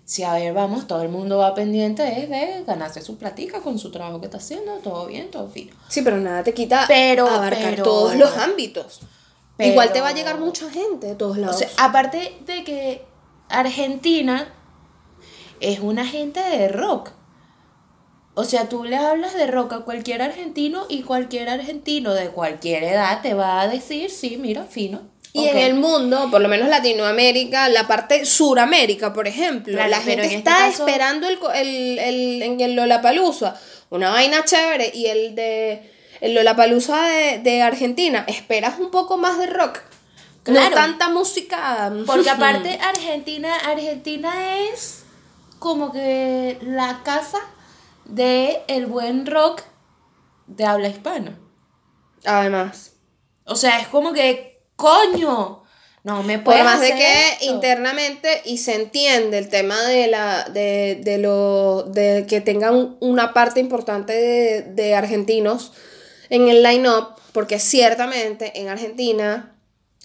si 0.05 0.25
a 0.25 0.35
ver, 0.35 0.53
vamos, 0.53 0.89
todo 0.89 1.03
el 1.03 1.09
mundo 1.11 1.39
va 1.39 1.55
pendiente 1.55 2.03
de 2.03 2.65
ganarse 2.67 3.01
su 3.01 3.17
platica 3.17 3.61
con 3.61 3.79
su 3.79 3.93
trabajo 3.93 4.19
que 4.19 4.27
está 4.27 4.39
haciendo, 4.39 4.79
todo 4.79 5.07
bien, 5.07 5.31
todo 5.31 5.49
fino. 5.49 5.73
Sí, 5.89 6.03
pero 6.03 6.17
nada 6.19 6.43
te 6.43 6.53
quita 6.55 6.87
Pero- 6.89 7.29
abarcar 7.29 7.71
pero- 7.71 7.85
todos 7.85 8.17
los 8.17 8.37
ámbitos. 8.37 9.01
Pero- 9.57 9.71
Igual 9.71 9.93
te 9.93 10.01
va 10.01 10.09
a 10.09 10.13
llegar 10.13 10.39
mucha 10.41 10.69
gente 10.71 11.07
de 11.07 11.15
todos 11.15 11.37
O 11.39 11.41
lados. 11.41 11.59
sea, 11.59 11.71
aparte 11.79 12.37
de 12.45 12.65
que 12.65 13.07
Argentina 13.49 14.53
es 15.61 15.81
una 15.81 16.07
gente 16.07 16.41
de 16.41 16.69
rock. 16.69 17.11
O 18.35 18.45
sea, 18.45 18.69
tú 18.69 18.85
le 18.85 18.97
hablas 18.97 19.35
de 19.35 19.47
rock 19.47 19.73
a 19.73 19.81
cualquier 19.81 20.21
argentino 20.21 20.85
y 20.89 21.03
cualquier 21.03 21.49
argentino 21.49 22.13
de 22.13 22.29
cualquier 22.29 22.85
edad 22.85 23.23
te 23.23 23.33
va 23.35 23.63
a 23.63 23.69
decir, 23.69 24.11
sí, 24.11 24.37
mira, 24.37 24.65
fino. 24.65 25.03
Y 25.33 25.49
en 25.49 25.59
el 25.59 25.75
mundo, 25.75 26.29
por 26.31 26.41
lo 26.41 26.49
menos 26.49 26.69
Latinoamérica, 26.69 27.69
la 27.69 27.87
parte 27.87 28.25
Suramérica, 28.25 29.13
por 29.13 29.27
ejemplo, 29.29 29.75
Claro, 29.75 29.91
la 29.91 29.97
gente 29.99 30.13
en 30.13 30.21
este 30.25 30.37
está 30.37 30.57
caso- 30.57 30.87
esperando 30.87 31.29
el, 31.29 31.39
el, 31.55 31.99
el, 31.99 32.43
en 32.43 32.61
el 32.61 32.75
Lollapalooza, 32.75 33.55
una 33.91 34.11
vaina 34.11 34.45
chévere, 34.45 34.91
y 34.95 35.07
el 35.07 35.35
de 35.35 35.93
el 36.23 36.35
Lollapalooza 36.35 37.07
de, 37.09 37.39
de 37.41 37.63
Argentina, 37.63 38.25
esperas 38.29 38.79
un 38.79 38.91
poco 38.91 39.19
más 39.19 39.39
de 39.39 39.47
rock. 39.47 39.79
No 40.47 40.71
tanta 40.71 41.09
música. 41.11 41.93
Porque 42.07 42.31
aparte 42.31 42.79
Argentina, 42.83 43.55
Argentina 43.67 44.33
es 44.71 45.05
como 45.59 45.93
que 45.93 46.59
la 46.63 47.03
casa 47.05 47.39
de 48.05 48.63
el 48.69 48.87
buen 48.87 49.27
rock 49.27 49.63
de 50.47 50.65
habla 50.65 50.89
hispana. 50.89 51.39
Además. 52.25 52.93
O 53.45 53.57
sea, 53.57 53.81
es 53.81 53.89
como 53.89 54.13
que, 54.13 54.63
coño, 54.77 55.63
no 56.03 56.23
me 56.23 56.39
Por 56.39 56.45
puedes 56.45 56.65
más 56.65 56.81
de 56.81 56.95
que 56.95 57.29
esto. 57.31 57.45
internamente 57.47 58.43
y 58.45 58.59
se 58.59 58.75
entiende 58.75 59.39
el 59.39 59.49
tema 59.49 59.81
de 59.83 60.07
la 60.07 60.45
de, 60.45 61.01
de 61.03 61.19
lo 61.19 61.83
de 61.83 62.27
que 62.29 62.41
tengan 62.41 62.97
una 63.01 63.35
parte 63.35 63.61
importante 63.61 64.13
de, 64.13 64.63
de 64.63 64.95
argentinos 64.95 65.73
en 66.29 66.49
el 66.49 66.63
line-up, 66.63 67.15
porque 67.33 67.59
ciertamente 67.59 68.61
en 68.61 68.69
Argentina, 68.69 69.57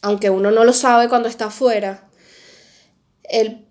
aunque 0.02 0.30
uno 0.30 0.52
no 0.52 0.64
lo 0.64 0.74
sabe 0.74 1.08
cuando 1.10 1.30
está 1.30 1.46
afuera, 1.46 2.08
el, 3.24 3.68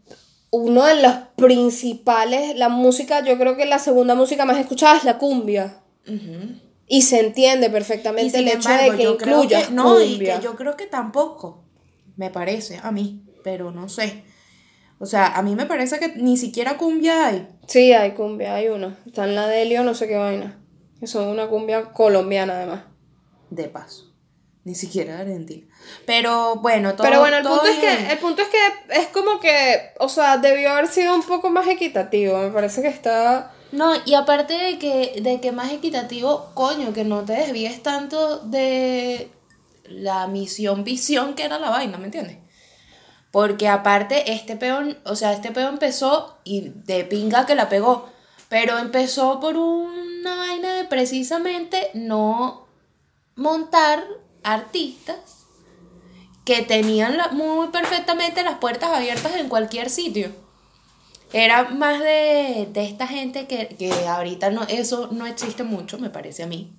uno 0.50 0.84
de 0.84 1.02
los 1.02 1.14
principales, 1.36 2.56
la 2.56 2.68
música, 2.68 3.24
yo 3.24 3.38
creo 3.38 3.56
que 3.56 3.66
la 3.66 3.78
segunda 3.78 4.14
música 4.14 4.44
más 4.44 4.58
escuchada 4.58 4.96
es 4.96 5.04
la 5.04 5.18
cumbia. 5.18 5.82
Y 6.86 7.02
se 7.02 7.20
entiende 7.20 7.70
perfectamente 7.70 8.38
el 8.38 8.48
hecho 8.48 8.68
embargo, 8.68 8.92
de 8.92 8.96
que 8.96 9.04
yo 9.04 9.16
creo 9.16 9.42
incluyas 9.44 9.68
que, 9.68 9.72
no, 9.72 10.02
y 10.02 10.18
que 10.18 10.38
yo 10.42 10.56
creo 10.56 10.76
que 10.76 10.86
tampoco, 10.86 11.62
me 12.16 12.30
parece, 12.30 12.80
a 12.82 12.90
mí, 12.90 13.22
pero 13.44 13.70
no 13.70 13.88
sé. 13.88 14.24
O 14.98 15.06
sea, 15.06 15.28
a 15.28 15.42
mí 15.42 15.54
me 15.54 15.66
parece 15.66 15.98
que 15.98 16.08
ni 16.16 16.36
siquiera 16.36 16.76
cumbia 16.76 17.28
hay. 17.28 17.48
Sí, 17.66 17.92
hay 17.92 18.12
cumbia, 18.12 18.56
hay 18.56 18.68
uno. 18.68 18.94
Está 19.06 19.24
en 19.24 19.34
la 19.34 19.46
Delio, 19.46 19.82
no 19.82 19.94
sé 19.94 20.08
qué 20.08 20.16
vaina. 20.16 20.58
Que 20.98 21.06
son 21.06 21.28
una 21.28 21.48
cumbia 21.48 21.92
colombiana 21.92 22.56
además. 22.56 22.82
De 23.48 23.68
paso. 23.68 24.09
Ni 24.64 24.74
siquiera 24.74 25.16
de 25.16 25.22
Argentina. 25.22 25.66
Pero 26.04 26.56
bueno, 26.56 26.94
todo 26.94 27.04
Pero 27.04 27.20
bueno, 27.20 27.38
el 27.38 27.42
todo 27.42 27.60
punto, 27.60 27.72
es 27.72 27.78
que, 27.78 28.12
el 28.12 28.18
punto 28.18 28.42
es 28.42 28.48
que 28.48 29.00
es 29.00 29.06
como 29.06 29.40
que, 29.40 29.92
o 29.98 30.08
sea, 30.08 30.36
debió 30.36 30.70
haber 30.72 30.88
sido 30.88 31.14
un 31.14 31.22
poco 31.22 31.48
más 31.48 31.66
equitativo. 31.66 32.38
Me 32.38 32.50
parece 32.50 32.82
que 32.82 32.88
está... 32.88 33.52
No, 33.72 33.92
y 34.04 34.14
aparte 34.14 34.52
de 34.54 34.78
que, 34.78 35.20
de 35.22 35.40
que 35.40 35.52
más 35.52 35.72
equitativo, 35.72 36.50
coño, 36.54 36.92
que 36.92 37.04
no 37.04 37.24
te 37.24 37.34
desvíes 37.34 37.82
tanto 37.82 38.40
de 38.40 39.30
la 39.84 40.26
misión, 40.26 40.84
visión 40.84 41.34
que 41.34 41.44
era 41.44 41.58
la 41.58 41.70
vaina, 41.70 41.96
¿me 41.96 42.06
entiendes? 42.06 42.38
Porque 43.30 43.68
aparte, 43.68 44.32
este 44.32 44.56
peón, 44.56 44.98
o 45.04 45.14
sea, 45.14 45.32
este 45.32 45.52
peón 45.52 45.74
empezó 45.74 46.38
y 46.44 46.70
de 46.70 47.04
pinga 47.04 47.46
que 47.46 47.54
la 47.54 47.68
pegó, 47.68 48.08
pero 48.48 48.78
empezó 48.78 49.38
por 49.38 49.56
una 49.56 50.36
vaina 50.36 50.74
de 50.74 50.84
precisamente 50.84 51.90
no 51.94 52.66
montar 53.36 54.04
artistas 54.42 55.46
que 56.44 56.62
tenían 56.62 57.18
muy 57.32 57.68
perfectamente 57.68 58.42
las 58.42 58.58
puertas 58.58 58.90
abiertas 58.90 59.36
en 59.36 59.48
cualquier 59.48 59.90
sitio. 59.90 60.30
Era 61.32 61.70
más 61.70 62.00
de, 62.00 62.68
de 62.72 62.84
esta 62.84 63.06
gente 63.06 63.46
que, 63.46 63.68
que 63.68 63.92
ahorita 64.08 64.50
no, 64.50 64.62
eso 64.64 65.08
no 65.12 65.26
existe 65.26 65.62
mucho, 65.62 65.98
me 65.98 66.10
parece 66.10 66.42
a 66.42 66.46
mí. 66.46 66.72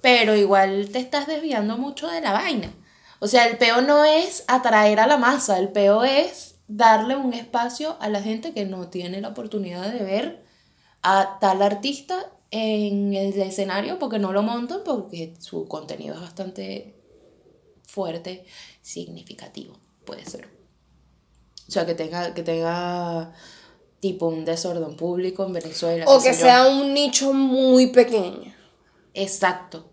Pero 0.00 0.34
igual 0.34 0.88
te 0.90 0.98
estás 0.98 1.28
desviando 1.28 1.78
mucho 1.78 2.08
de 2.08 2.20
la 2.20 2.32
vaina. 2.32 2.72
O 3.20 3.28
sea, 3.28 3.46
el 3.46 3.56
peo 3.56 3.82
no 3.82 4.04
es 4.04 4.44
atraer 4.48 4.98
a 4.98 5.06
la 5.06 5.16
masa, 5.16 5.60
el 5.60 5.68
peo 5.68 6.02
es 6.02 6.56
darle 6.66 7.14
un 7.14 7.34
espacio 7.34 7.96
a 8.00 8.08
la 8.08 8.20
gente 8.20 8.52
que 8.52 8.64
no 8.64 8.88
tiene 8.88 9.20
la 9.20 9.28
oportunidad 9.28 9.92
de 9.92 10.02
ver 10.04 10.44
a 11.02 11.38
tal 11.40 11.62
artista 11.62 12.32
en 12.52 13.14
el 13.14 13.40
escenario 13.40 13.98
porque 13.98 14.18
no 14.20 14.32
lo 14.32 14.42
montan 14.42 14.80
porque 14.84 15.34
su 15.40 15.66
contenido 15.66 16.14
es 16.14 16.20
bastante 16.20 16.94
fuerte, 17.88 18.44
significativo, 18.82 19.74
puede 20.04 20.24
ser. 20.26 20.48
O 21.66 21.72
sea, 21.72 21.86
que 21.86 21.94
tenga, 21.94 22.34
que 22.34 22.42
tenga 22.42 23.32
tipo 24.00 24.28
un 24.28 24.44
desorden 24.44 24.94
público 24.96 25.44
en 25.46 25.54
Venezuela. 25.54 26.04
O 26.06 26.20
que 26.22 26.32
yo. 26.32 26.34
sea 26.38 26.66
un 26.66 26.92
nicho 26.92 27.32
muy 27.32 27.86
pequeño. 27.88 28.52
Exacto. 29.14 29.88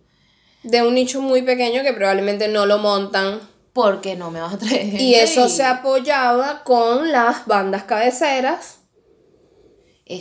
De 0.63 0.81
un 0.81 0.95
nicho 0.95 1.21
muy 1.21 1.41
pequeño 1.41 1.81
que 1.83 1.93
probablemente 1.93 2.47
no 2.49 2.65
lo 2.65 2.79
montan. 2.79 3.39
Porque 3.71 4.15
no 4.17 4.31
me 4.31 4.41
vas 4.41 4.55
a 4.55 4.57
traer 4.57 4.81
gente 4.81 5.01
Y 5.03 5.15
eso 5.15 5.45
y- 5.45 5.49
se 5.49 5.63
apoyaba 5.63 6.63
con 6.63 7.11
las 7.11 7.45
bandas 7.45 7.83
cabeceras. 7.83 8.78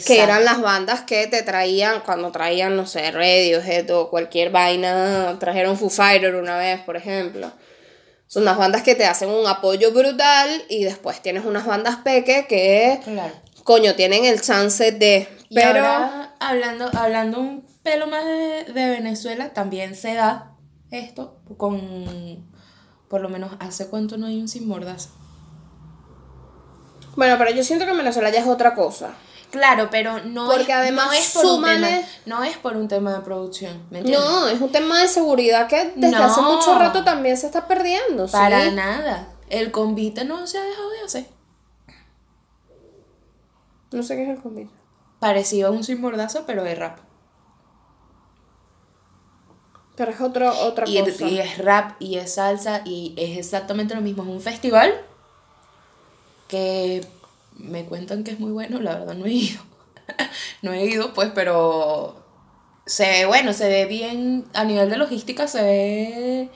Que 0.07 0.23
eran 0.23 0.45
las 0.45 0.61
bandas 0.61 1.01
que 1.01 1.27
te 1.29 1.43
traían, 1.43 2.03
cuando 2.03 2.31
traían, 2.31 2.77
no 2.77 2.87
sé, 2.87 3.11
Radiohead 3.11 3.91
o 3.91 4.11
cualquier 4.11 4.51
vaina, 4.51 5.37
trajeron 5.41 5.79
Foo 5.79 5.89
Fighter 5.89 6.35
una 6.35 6.59
vez, 6.59 6.81
por 6.83 6.97
ejemplo. 6.97 7.51
Son 8.27 8.43
unas 8.43 8.59
bandas 8.59 8.83
que 8.83 8.95
te 8.95 9.07
hacen 9.07 9.31
un 9.31 9.47
apoyo 9.47 9.91
brutal 9.93 10.63
y 10.69 10.85
después 10.85 11.23
tienes 11.23 11.47
unas 11.47 11.65
bandas 11.65 11.97
peque 12.05 12.45
que, 12.47 13.01
Claro. 13.03 13.33
coño, 13.65 13.95
tienen 13.95 14.27
el 14.27 14.43
chance 14.43 14.93
de... 14.93 15.27
Y 15.49 15.55
Pero... 15.55 15.79
ahora, 15.79 16.35
hablando, 16.39 16.91
hablando 16.93 17.41
un 17.41 17.67
pelo 17.83 18.07
más 18.07 18.27
de, 18.27 18.65
de 18.65 18.91
Venezuela, 18.91 19.55
también 19.55 19.95
se 19.97 20.13
da 20.13 20.53
esto 20.91 21.41
con, 21.57 22.47
por 23.09 23.23
lo 23.23 23.31
menos, 23.31 23.53
¿hace 23.61 23.89
cuánto 23.89 24.19
no 24.19 24.27
hay 24.27 24.39
un 24.39 24.49
sin 24.49 24.69
mordaza? 24.69 25.09
Bueno, 27.17 27.37
pero 27.39 27.51
yo 27.53 27.65
siento 27.65 27.87
que 27.87 27.93
en 27.93 27.97
Venezuela 27.99 28.29
ya 28.31 28.41
es 28.41 28.47
otra 28.47 28.75
cosa. 28.75 29.15
Claro, 29.51 29.89
pero 29.91 30.23
no 30.25 30.47
Porque 30.47 30.73
es, 30.73 30.79
además 30.79 31.07
no 31.07 31.13
es 31.13 31.33
por 31.33 31.47
un 31.47 31.65
tema, 31.65 31.89
no 32.27 32.45
es 32.45 32.57
por 32.59 32.77
un 32.77 32.89
tema 32.89 33.15
de 33.15 33.21
producción, 33.21 33.83
¿me 33.91 34.01
entiendes? 34.01 34.29
No, 34.29 34.47
es 34.49 34.61
un 34.61 34.71
tema 34.71 35.01
de 35.01 35.09
seguridad 35.09 35.67
que 35.69 35.93
desde 35.97 36.17
hace 36.17 36.43
mucho 36.43 36.79
rato 36.79 37.03
también 37.03 37.37
se 37.37 37.47
está 37.47 37.67
perdiendo. 37.67 38.27
¿sí? 38.27 38.33
Para 38.33 38.71
nada. 38.71 39.29
El 39.49 39.71
convite 39.71 40.25
no 40.25 40.47
se 40.47 40.59
ha 40.59 40.63
dejado 40.63 40.91
de 40.91 41.01
hacer. 41.01 41.27
No 43.91 44.03
sé 44.03 44.17
qué 44.17 44.25
es 44.25 44.29
el 44.29 44.43
convite. 44.43 44.71
Parecido 45.19 45.69
a 45.69 45.71
un 45.71 45.83
sin 45.83 46.01
mordaza, 46.01 46.45
pero 46.47 46.63
de 46.63 46.75
rap. 46.75 46.99
Pero 49.97 50.11
es 50.13 50.21
otro, 50.21 50.53
otra 50.61 50.87
Y, 50.89 51.01
cosa. 51.01 51.27
y 51.27 51.39
es 51.39 51.59
rap 51.59 51.97
y 52.01 52.19
es 52.19 52.35
salsa 52.35 52.83
y 52.85 53.15
es 53.17 53.39
exactamente 53.39 53.95
lo 53.95 54.01
mismo. 54.03 54.23
Es 54.23 54.29
un 54.29 54.41
festival 54.41 54.95
que 56.49 57.05
me 57.59 57.85
cuentan 57.85 58.25
que 58.25 58.31
es 58.31 58.41
muy 58.41 58.53
bueno, 58.53 58.81
la 58.81 58.95
verdad 58.95 59.15
no 59.15 59.27
he 59.27 59.33
ido. 59.33 59.61
no 60.63 60.73
he 60.73 60.87
ido, 60.87 61.13
pues, 61.13 61.31
pero 61.35 62.25
se 62.87 63.07
ve 63.07 63.27
bueno, 63.27 63.53
se 63.53 63.69
ve 63.69 63.85
bien, 63.85 64.47
a 64.55 64.65
nivel 64.65 64.89
de 64.89 64.97
logística 64.97 65.47
se 65.47 65.63
ve 65.63 66.49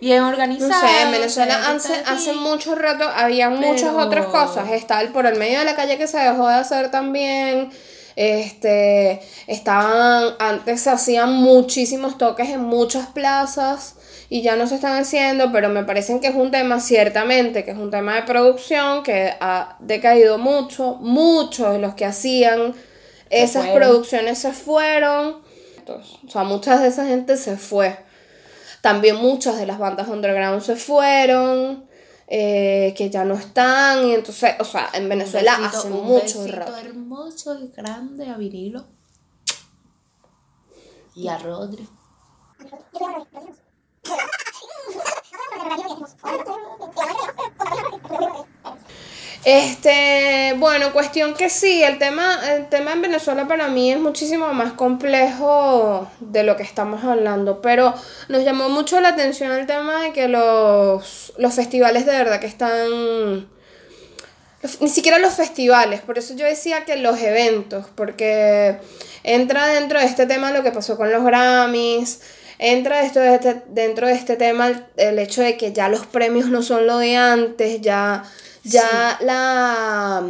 bien 0.00 0.22
organizado. 0.22 0.70
No 0.70 0.80
sé, 0.80 1.02
en 1.02 1.12
Venezuela 1.12 1.70
hace, 1.70 1.94
hace 2.06 2.32
mucho 2.32 2.74
rato 2.74 3.04
había 3.04 3.50
muchas 3.50 3.94
otras 3.94 4.26
cosas. 4.26 4.70
Está 4.70 5.00
el 5.00 5.08
por 5.08 5.26
el 5.26 5.38
medio 5.38 5.58
de 5.58 5.64
la 5.64 5.76
calle 5.76 5.98
que 5.98 6.06
se 6.06 6.18
dejó 6.18 6.48
de 6.48 6.54
hacer 6.54 6.90
también. 6.90 7.70
Este, 8.16 9.20
estaban, 9.46 10.34
antes 10.38 10.82
se 10.82 10.90
hacían 10.90 11.32
muchísimos 11.32 12.18
toques 12.18 12.50
en 12.50 12.62
muchas 12.62 13.06
plazas 13.08 13.96
y 14.32 14.42
ya 14.42 14.54
no 14.56 14.66
se 14.68 14.76
están 14.76 14.96
haciendo, 14.98 15.50
pero 15.52 15.68
me 15.68 15.84
parecen 15.84 16.20
que 16.20 16.28
es 16.28 16.36
un 16.36 16.50
tema, 16.52 16.78
ciertamente, 16.80 17.64
que 17.64 17.72
es 17.72 17.76
un 17.76 17.90
tema 17.90 18.14
de 18.14 18.22
producción 18.22 19.02
que 19.02 19.34
ha 19.40 19.76
decaído 19.80 20.38
mucho. 20.38 20.94
Muchos 21.00 21.72
de 21.72 21.80
los 21.80 21.94
que 21.94 22.06
hacían 22.06 22.72
esas 23.28 23.66
fueron. 23.66 23.74
producciones 23.90 24.38
se 24.38 24.52
fueron. 24.52 25.42
O 25.88 26.30
sea, 26.30 26.44
muchas 26.44 26.80
de 26.80 26.86
esa 26.88 27.04
gente 27.06 27.36
se 27.36 27.56
fue. 27.56 27.98
También 28.80 29.16
muchas 29.16 29.58
de 29.58 29.66
las 29.66 29.78
bandas 29.80 30.06
underground 30.06 30.62
se 30.62 30.76
fueron, 30.76 31.84
eh, 32.28 32.94
que 32.96 33.10
ya 33.10 33.24
no 33.24 33.34
están, 33.34 34.06
y 34.06 34.14
entonces, 34.14 34.54
o 34.60 34.64
sea, 34.64 34.88
en 34.94 35.08
Venezuela 35.08 35.56
besito- 35.58 35.76
hace 35.78 35.88
un 35.88 36.06
mucho 36.06 36.46
rap. 36.46 36.68
hermoso 36.78 37.58
y 37.58 37.68
grande 37.76 38.28
a 38.30 38.36
Virilo. 38.36 38.86
Y 41.16 41.26
a 41.26 41.36
Rodri. 41.38 41.88
Este, 49.44 50.54
bueno, 50.58 50.92
cuestión 50.92 51.32
que 51.32 51.48
sí, 51.48 51.82
el 51.82 51.98
tema, 51.98 52.38
el 52.52 52.68
tema 52.68 52.92
en 52.92 53.00
Venezuela 53.00 53.48
para 53.48 53.68
mí 53.68 53.90
es 53.90 53.98
muchísimo 53.98 54.52
más 54.52 54.74
complejo 54.74 56.10
de 56.20 56.42
lo 56.42 56.56
que 56.56 56.62
estamos 56.62 57.04
hablando, 57.04 57.62
pero 57.62 57.94
nos 58.28 58.44
llamó 58.44 58.68
mucho 58.68 59.00
la 59.00 59.08
atención 59.08 59.50
el 59.52 59.66
tema 59.66 60.02
de 60.02 60.12
que 60.12 60.28
los, 60.28 61.32
los 61.38 61.54
festivales 61.54 62.04
de 62.04 62.12
verdad 62.12 62.38
que 62.38 62.46
están 62.46 63.48
Ni 64.80 64.90
siquiera 64.90 65.18
los 65.18 65.32
festivales, 65.32 66.02
por 66.02 66.18
eso 66.18 66.34
yo 66.34 66.44
decía 66.44 66.84
que 66.84 66.96
los 66.96 67.18
eventos, 67.22 67.86
porque 67.94 68.76
entra 69.22 69.68
dentro 69.68 69.98
de 70.00 70.04
este 70.04 70.26
tema 70.26 70.52
lo 70.52 70.62
que 70.62 70.70
pasó 70.70 70.98
con 70.98 71.10
los 71.10 71.24
Grammys, 71.24 72.20
entra 72.60 73.02
esto 73.02 73.20
de 73.20 73.34
este- 73.34 73.62
dentro 73.68 74.06
de 74.06 74.12
este 74.12 74.36
tema 74.36 74.68
el, 74.68 74.84
el 74.96 75.18
hecho 75.18 75.40
de 75.42 75.56
que 75.56 75.72
ya 75.72 75.88
los 75.88 76.06
premios 76.06 76.46
no 76.48 76.62
son 76.62 76.86
lo 76.86 76.98
de 76.98 77.16
antes, 77.16 77.80
ya, 77.80 78.22
ya 78.64 79.18
la... 79.20 80.22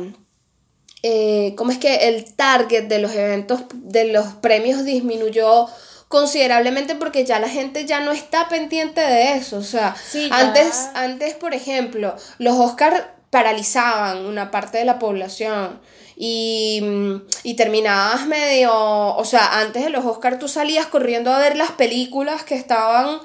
eh, 1.02 1.54
¿Cómo 1.56 1.70
es 1.72 1.78
que 1.78 2.08
el 2.08 2.34
target 2.34 2.84
de 2.88 2.98
los 3.00 3.12
eventos, 3.14 3.62
de 3.74 4.04
los 4.04 4.26
premios 4.34 4.84
disminuyó 4.84 5.66
considerablemente 6.08 6.94
porque 6.96 7.24
ya 7.24 7.38
la 7.40 7.48
gente 7.48 7.84
ya 7.86 8.00
no 8.00 8.12
está 8.12 8.48
pendiente 8.48 9.00
de 9.00 9.34
eso? 9.34 9.58
O 9.58 9.62
sea, 9.62 9.94
Sí, 9.96 10.28
antes, 10.32 10.88
antes, 10.94 11.34
por 11.34 11.54
ejemplo, 11.54 12.14
los 12.38 12.56
Oscars 12.58 13.02
paralizaban 13.30 14.26
una 14.26 14.50
parte 14.50 14.78
de 14.78 14.84
la 14.84 14.98
población 14.98 15.80
y, 16.22 17.54
terminabas 17.56 18.26
medio, 18.26 18.72
o 18.74 19.24
sea, 19.24 19.61
antes 19.61 19.83
de 19.83 19.88
los 19.88 20.04
Oscars 20.04 20.38
tú 20.38 20.48
salías 20.48 20.87
corriendo 20.87 21.33
a 21.33 21.38
ver 21.38 21.56
las 21.56 21.72
películas 21.72 22.44
que 22.44 22.56
estaban 22.56 23.20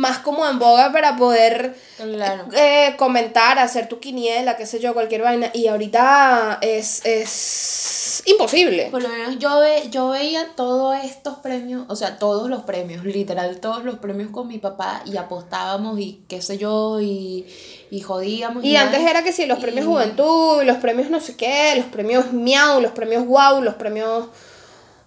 más 0.00 0.18
como 0.20 0.48
en 0.48 0.58
boga 0.58 0.92
para 0.92 1.14
poder 1.18 1.76
Claro. 1.98 2.46
eh, 2.56 2.94
comentar, 2.96 3.58
hacer 3.58 3.86
tu 3.86 4.00
quiniela, 4.00 4.56
qué 4.56 4.64
sé 4.64 4.80
yo, 4.80 4.94
cualquier 4.94 5.20
vaina. 5.20 5.50
Y 5.52 5.66
ahorita 5.66 6.56
es, 6.62 7.04
es 7.04 8.22
imposible. 8.24 8.88
Por 8.90 9.02
lo 9.02 9.10
menos 9.10 9.38
yo, 9.38 9.58
ve, 9.60 9.88
yo 9.90 10.08
veía 10.08 10.46
todos 10.56 10.96
estos 11.04 11.36
premios, 11.40 11.84
o 11.90 11.96
sea, 11.96 12.18
todos 12.18 12.48
los 12.48 12.62
premios, 12.62 13.04
literal, 13.04 13.60
todos 13.60 13.84
los 13.84 13.98
premios 13.98 14.30
con 14.30 14.48
mi 14.48 14.56
papá 14.56 15.02
y 15.04 15.18
apostábamos 15.18 16.00
y 16.00 16.22
qué 16.28 16.40
sé 16.40 16.56
yo, 16.56 16.98
y, 17.02 17.44
y 17.90 18.00
jodíamos. 18.00 18.64
Y 18.64 18.76
antes 18.76 19.00
era 19.00 19.22
que 19.22 19.34
sí, 19.34 19.44
los 19.44 19.58
premios 19.58 19.84
Y- 19.84 19.88
Juventud, 19.88 20.62
los 20.64 20.78
premios 20.78 21.10
no 21.10 21.20
sé 21.20 21.36
qué, 21.36 21.74
los 21.76 21.86
premios 21.86 22.32
Miau, 22.32 22.80
los 22.80 22.92
premios 22.92 23.26
Wow, 23.26 23.60
los 23.60 23.74
premios 23.74 24.28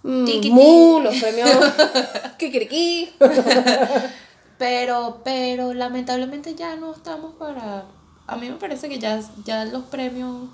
mm, 0.04 0.24
Tiquití. 0.24 0.50
Mu, 0.50 1.00
los 1.00 1.16
premios 1.16 1.50
Kikiriki. 2.38 3.10
Pero, 4.64 5.20
pero 5.22 5.74
lamentablemente 5.74 6.54
ya 6.54 6.74
no 6.74 6.94
estamos 6.94 7.34
para... 7.34 7.84
A 8.26 8.36
mí 8.36 8.48
me 8.48 8.56
parece 8.56 8.88
que 8.88 8.98
ya, 8.98 9.20
ya 9.44 9.66
los 9.66 9.84
premios... 9.84 10.48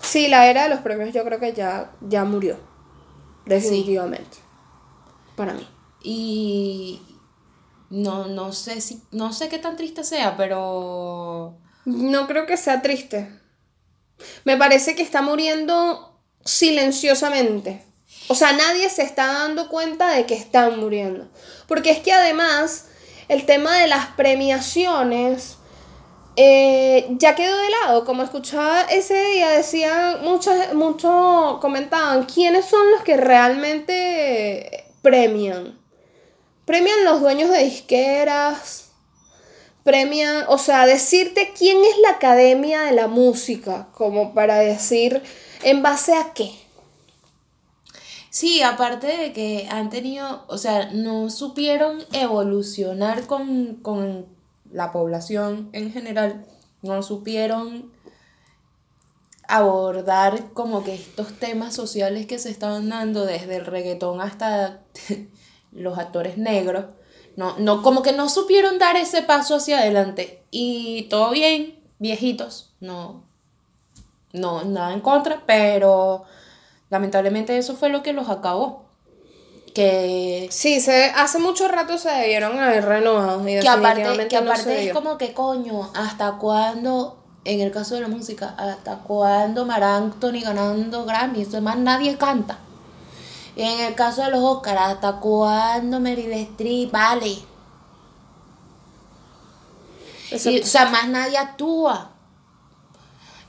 Sí, 0.00 0.28
la 0.28 0.46
era 0.46 0.62
de 0.62 0.68
los 0.68 0.78
premios 0.78 1.12
yo 1.12 1.24
creo 1.24 1.40
que 1.40 1.52
ya, 1.54 1.90
ya 2.00 2.24
murió. 2.24 2.56
Definitivamente. 3.46 4.36
Para 5.34 5.54
mí. 5.54 5.66
Y 6.04 7.02
no, 7.90 8.28
no 8.28 8.52
sé 8.52 8.80
si, 8.80 9.02
no 9.10 9.32
sé 9.32 9.48
qué 9.48 9.58
tan 9.58 9.74
triste 9.74 10.04
sea, 10.04 10.36
pero 10.36 11.58
No 11.84 12.28
creo 12.28 12.46
que 12.46 12.56
sea 12.56 12.80
triste. 12.80 13.28
Me 14.44 14.56
parece 14.56 14.94
que 14.94 15.02
está 15.02 15.20
muriendo 15.20 16.22
silenciosamente. 16.44 17.84
O 18.28 18.36
sea, 18.36 18.52
nadie 18.52 18.88
se 18.88 19.02
está 19.02 19.26
dando 19.26 19.68
cuenta 19.68 20.10
de 20.10 20.26
que 20.26 20.34
están 20.34 20.78
muriendo. 20.78 21.28
Porque 21.66 21.90
es 21.90 21.98
que 21.98 22.12
además 22.12 22.84
el 23.28 23.46
tema 23.46 23.78
de 23.78 23.86
las 23.86 24.06
premiaciones 24.08 25.58
eh, 26.36 27.06
ya 27.18 27.34
quedó 27.34 27.56
de 27.56 27.70
lado. 27.70 28.04
Como 28.04 28.22
escuchaba 28.22 28.82
ese 28.82 29.20
día, 29.32 29.50
decían, 29.50 30.22
muchos, 30.22 30.54
muchos 30.74 31.58
comentaban, 31.58 32.24
¿quiénes 32.24 32.64
son 32.64 32.90
los 32.92 33.02
que 33.02 33.16
realmente 33.16 34.84
premian? 35.02 35.78
Premian 36.64 37.04
los 37.04 37.20
dueños 37.20 37.50
de 37.50 37.64
disqueras, 37.64 38.90
premian, 39.82 40.44
o 40.48 40.58
sea, 40.58 40.86
decirte 40.86 41.52
quién 41.58 41.84
es 41.84 41.98
la 42.02 42.10
academia 42.10 42.82
de 42.82 42.92
la 42.92 43.08
música, 43.08 43.88
como 43.94 44.34
para 44.34 44.58
decir, 44.58 45.22
¿en 45.62 45.82
base 45.82 46.14
a 46.14 46.32
qué? 46.34 46.67
Sí, 48.30 48.62
aparte 48.62 49.06
de 49.06 49.32
que 49.32 49.68
han 49.70 49.90
tenido, 49.90 50.44
o 50.48 50.58
sea, 50.58 50.90
no 50.92 51.30
supieron 51.30 52.04
evolucionar 52.12 53.26
con, 53.26 53.76
con 53.76 54.26
la 54.70 54.92
población 54.92 55.70
en 55.72 55.92
general, 55.92 56.46
no 56.82 57.02
supieron 57.02 57.90
abordar 59.48 60.52
como 60.52 60.84
que 60.84 60.94
estos 60.94 61.32
temas 61.38 61.74
sociales 61.74 62.26
que 62.26 62.38
se 62.38 62.50
estaban 62.50 62.90
dando 62.90 63.24
desde 63.24 63.56
el 63.56 63.66
reggaetón 63.66 64.20
hasta 64.20 64.82
los 65.72 65.98
actores 65.98 66.36
negros. 66.36 66.84
No, 67.36 67.56
no, 67.58 67.82
como 67.82 68.02
que 68.02 68.12
no 68.12 68.28
supieron 68.28 68.78
dar 68.78 68.96
ese 68.96 69.22
paso 69.22 69.56
hacia 69.56 69.78
adelante. 69.78 70.42
Y 70.50 71.04
todo 71.04 71.30
bien, 71.30 71.78
viejitos, 71.98 72.74
no, 72.80 73.24
no, 74.32 74.64
nada 74.64 74.92
en 74.92 75.00
contra, 75.00 75.44
pero 75.46 76.24
lamentablemente 76.90 77.56
eso 77.58 77.76
fue 77.76 77.88
lo 77.88 78.02
que 78.02 78.12
los 78.12 78.28
acabó. 78.28 78.86
Que, 79.74 80.48
Sí, 80.50 80.80
se, 80.80 81.04
hace 81.14 81.38
mucho 81.38 81.68
rato 81.68 81.98
se 81.98 82.08
debieron 82.10 82.58
haber 82.58 82.84
renovado 82.84 83.46
y 83.48 83.60
que 83.60 83.68
aparte, 83.68 84.28
que 84.28 84.40
no 84.40 84.50
aparte 84.50 84.86
es 84.88 84.92
como 84.92 85.18
que 85.18 85.32
coño, 85.34 85.90
¿hasta 85.94 86.32
cuándo, 86.32 87.22
en 87.44 87.60
el 87.60 87.70
caso 87.70 87.94
de 87.94 88.00
la 88.00 88.08
música, 88.08 88.54
hasta 88.58 88.98
cuándo 89.00 89.66
Mar 89.66 89.84
Anthony 89.84 90.40
ganando 90.42 91.04
Grammy? 91.04 91.42
Eso 91.42 91.60
más 91.60 91.76
nadie 91.78 92.16
canta. 92.16 92.58
Y 93.54 93.62
en 93.62 93.80
el 93.80 93.94
caso 93.94 94.22
de 94.22 94.30
los 94.30 94.40
Oscars, 94.42 94.80
¿hasta 94.80 95.14
cuándo 95.20 96.00
Meryl 96.00 96.32
Streep 96.32 96.90
vale? 96.90 97.38
Eso- 100.30 100.50
Y, 100.50 100.60
o 100.60 100.66
sea, 100.66 100.86
más 100.90 101.08
nadie 101.08 101.38
actúa. 101.38 102.10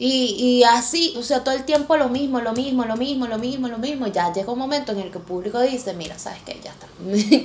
Y, 0.02 0.36
y 0.40 0.64
así, 0.64 1.14
o 1.18 1.24
sea, 1.24 1.44
todo 1.44 1.54
el 1.54 1.66
tiempo 1.66 1.98
lo 1.98 2.08
mismo, 2.08 2.40
lo 2.40 2.54
mismo, 2.54 2.86
lo 2.86 2.96
mismo, 2.96 3.28
lo 3.28 3.38
mismo, 3.38 3.68
lo 3.68 3.78
mismo. 3.78 4.08
Ya 4.08 4.32
llega 4.32 4.52
un 4.52 4.60
momento 4.60 4.94
en 4.94 5.00
el 5.00 5.12
que 5.12 5.18
el 5.18 5.24
público 5.26 5.60
dice, 5.60 5.94
mira, 5.94 6.18
¿sabes 6.18 6.42
qué? 6.46 6.58
Ya 6.64 6.72
está. 6.72 6.88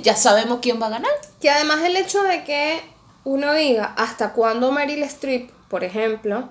ya 0.03 0.17
sabemos 0.17 0.61
quién 0.63 0.81
va 0.81 0.87
a 0.87 0.91
ganar. 0.91 1.11
Que 1.41 1.51
además 1.51 1.83
el 1.83 1.97
hecho 1.97 2.23
de 2.23 2.45
que 2.45 2.81
uno 3.25 3.53
diga 3.55 3.95
hasta 3.97 4.33
cuándo 4.33 4.71
Meryl 4.71 5.03
Streep, 5.03 5.51
por 5.69 5.83
ejemplo, 5.83 6.51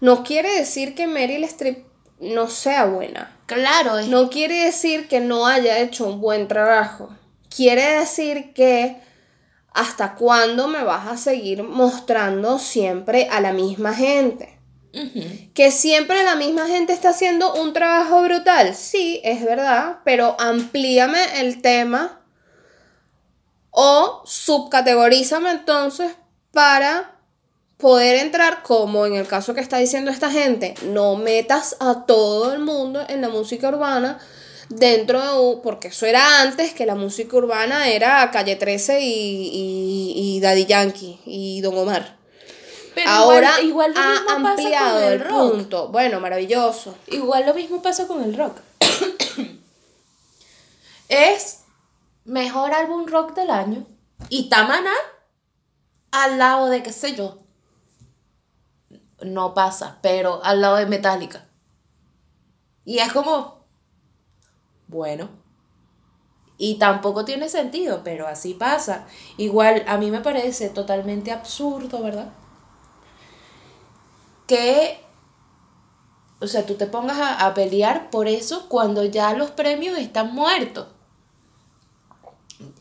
no 0.00 0.24
quiere 0.24 0.56
decir 0.56 0.94
que 0.94 1.06
Meryl 1.06 1.44
Streep 1.44 1.84
no 2.18 2.48
sea 2.48 2.86
buena. 2.86 3.36
Claro, 3.46 3.98
es 3.98 4.08
No 4.08 4.30
quiere 4.30 4.64
decir 4.64 5.08
que 5.08 5.20
no 5.20 5.46
haya 5.46 5.78
hecho 5.80 6.06
un 6.06 6.20
buen 6.20 6.48
trabajo. 6.48 7.10
Quiere 7.54 7.98
decir 7.98 8.54
que 8.54 8.96
hasta 9.74 10.14
cuándo 10.14 10.68
me 10.68 10.84
vas 10.84 11.06
a 11.08 11.16
seguir 11.16 11.62
mostrando 11.62 12.58
siempre 12.58 13.28
a 13.30 13.40
la 13.40 13.52
misma 13.52 13.92
gente. 13.92 14.58
Que 15.54 15.70
siempre 15.70 16.22
la 16.22 16.36
misma 16.36 16.66
gente 16.66 16.92
está 16.92 17.10
haciendo 17.10 17.54
un 17.54 17.72
trabajo 17.72 18.22
brutal. 18.22 18.74
Sí, 18.74 19.20
es 19.24 19.44
verdad, 19.44 20.00
pero 20.04 20.36
amplíame 20.38 21.40
el 21.40 21.62
tema 21.62 22.20
o 23.70 24.22
subcategorízame 24.26 25.50
entonces 25.50 26.12
para 26.50 27.12
poder 27.78 28.16
entrar, 28.16 28.62
como 28.62 29.06
en 29.06 29.14
el 29.14 29.26
caso 29.26 29.54
que 29.54 29.60
está 29.60 29.78
diciendo 29.78 30.10
esta 30.10 30.30
gente, 30.30 30.74
no 30.84 31.16
metas 31.16 31.76
a 31.80 32.04
todo 32.06 32.52
el 32.52 32.60
mundo 32.60 33.04
en 33.08 33.22
la 33.22 33.28
música 33.28 33.70
urbana 33.70 34.20
dentro 34.68 35.20
de 35.20 35.60
porque 35.62 35.88
eso 35.88 36.06
era 36.06 36.42
antes 36.42 36.74
que 36.74 36.86
la 36.86 36.94
música 36.94 37.36
urbana 37.36 37.88
era 37.88 38.30
Calle 38.30 38.56
13 38.56 39.00
y, 39.00 39.04
y, 39.04 40.12
y 40.36 40.40
Daddy 40.40 40.66
Yankee 40.66 41.20
y 41.26 41.60
Don 41.60 41.76
Omar. 41.76 42.21
Pero 42.94 43.10
Ahora 43.10 43.60
igual, 43.60 43.90
igual 43.90 43.94
lo 43.94 44.00
ha 44.00 44.12
mismo 44.12 44.26
pasa 44.26 44.48
ampliado 44.50 44.94
con 44.94 45.04
el 45.04 45.12
el 45.12 45.20
rock. 45.20 45.52
punto. 45.52 45.88
Bueno, 45.88 46.20
maravilloso. 46.20 46.94
Igual 47.06 47.46
lo 47.46 47.54
mismo 47.54 47.82
pasa 47.82 48.06
con 48.06 48.22
el 48.22 48.36
rock. 48.36 48.58
es 51.08 51.60
mejor 52.24 52.72
álbum 52.72 53.06
rock 53.06 53.34
del 53.34 53.50
año 53.50 53.86
y 54.28 54.48
Tamana 54.48 54.92
al 56.10 56.38
lado 56.38 56.68
de 56.68 56.82
qué 56.82 56.92
sé 56.92 57.14
yo. 57.14 57.38
No 59.22 59.54
pasa, 59.54 59.98
pero 60.02 60.44
al 60.44 60.60
lado 60.60 60.76
de 60.76 60.86
Metallica. 60.86 61.46
Y 62.84 62.98
es 62.98 63.12
como, 63.12 63.64
bueno. 64.88 65.30
Y 66.58 66.78
tampoco 66.78 67.24
tiene 67.24 67.48
sentido, 67.48 68.02
pero 68.04 68.26
así 68.26 68.54
pasa. 68.54 69.06
Igual 69.36 69.84
a 69.86 69.96
mí 69.96 70.10
me 70.10 70.20
parece 70.20 70.68
totalmente 70.68 71.32
absurdo, 71.32 72.02
¿verdad? 72.02 72.28
Que 74.52 75.02
o 76.42 76.46
sea, 76.46 76.66
tú 76.66 76.74
te 76.74 76.86
pongas 76.86 77.18
a, 77.40 77.54
pelear 77.54 78.10
por 78.10 78.28
eso 78.28 78.68
cuando 78.68 79.02
ya 79.04 79.32
los 79.32 79.52
premios 79.52 79.96
están 79.96 80.34
muertos. 80.34 80.88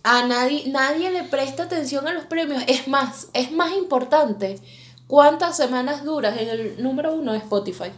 A 0.04 0.26
nadie, 0.26 0.68
nadie 0.68 1.12
le 1.12 1.24
presta 1.24 1.64
atención 1.64 2.08
a 2.10 2.14
los 2.14 2.26
premios. 2.26 2.62
Es 2.68 2.90
más, 2.90 3.30
es 3.34 3.54
más 3.54 3.72
importante 3.72 4.60
cuántas 5.08 5.56
semanas 5.56 6.04
duras 6.04 6.38
en 6.40 6.50
el 6.50 6.84
número 6.84 7.14
uno 7.14 7.32
de 7.32 7.38
Spotify. 7.38 7.92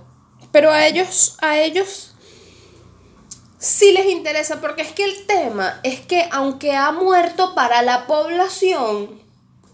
Pero 0.51 0.69
a 0.69 0.85
ellos, 0.85 1.37
a 1.41 1.57
ellos 1.57 2.13
sí 3.57 3.91
les 3.93 4.07
interesa, 4.07 4.61
porque 4.61 4.83
es 4.83 4.91
que 4.91 5.05
el 5.05 5.25
tema 5.25 5.79
es 5.81 6.01
que 6.01 6.27
aunque 6.31 6.75
ha 6.75 6.91
muerto 6.91 7.55
para 7.55 7.81
la 7.81 8.05
población, 8.05 9.21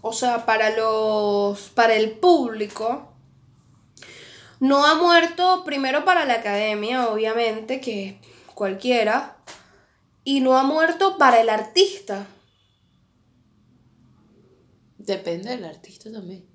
o 0.00 0.12
sea, 0.12 0.46
para 0.46 0.70
los, 0.70 1.68
para 1.70 1.94
el 1.96 2.12
público, 2.12 3.09
no 4.60 4.84
ha 4.84 4.94
muerto 4.94 5.64
primero 5.64 6.04
para 6.04 6.26
la 6.26 6.34
academia, 6.34 7.08
obviamente, 7.08 7.80
que 7.80 8.20
cualquiera, 8.54 9.38
y 10.22 10.40
no 10.40 10.56
ha 10.58 10.62
muerto 10.62 11.16
para 11.18 11.40
el 11.40 11.48
artista. 11.48 12.26
Depende 14.98 15.50
del 15.50 15.64
artista 15.64 16.12
también. 16.12 16.46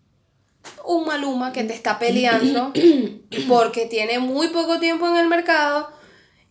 Un 0.85 1.05
Maluma 1.05 1.51
que 1.51 1.63
te 1.63 1.73
está 1.73 1.99
peleando 1.99 2.71
porque 3.47 3.87
tiene 3.87 4.19
muy 4.19 4.49
poco 4.49 4.79
tiempo 4.79 5.07
en 5.07 5.17
el 5.17 5.27
mercado 5.27 5.89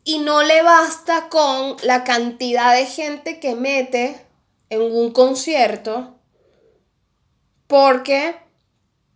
y 0.02 0.18
no 0.18 0.42
le 0.42 0.62
basta 0.62 1.28
con 1.28 1.76
la 1.84 2.04
cantidad 2.04 2.74
de 2.74 2.86
gente 2.86 3.40
que 3.40 3.54
mete 3.54 4.26
en 4.70 4.82
un 4.82 5.12
concierto 5.12 6.18
porque 7.66 8.43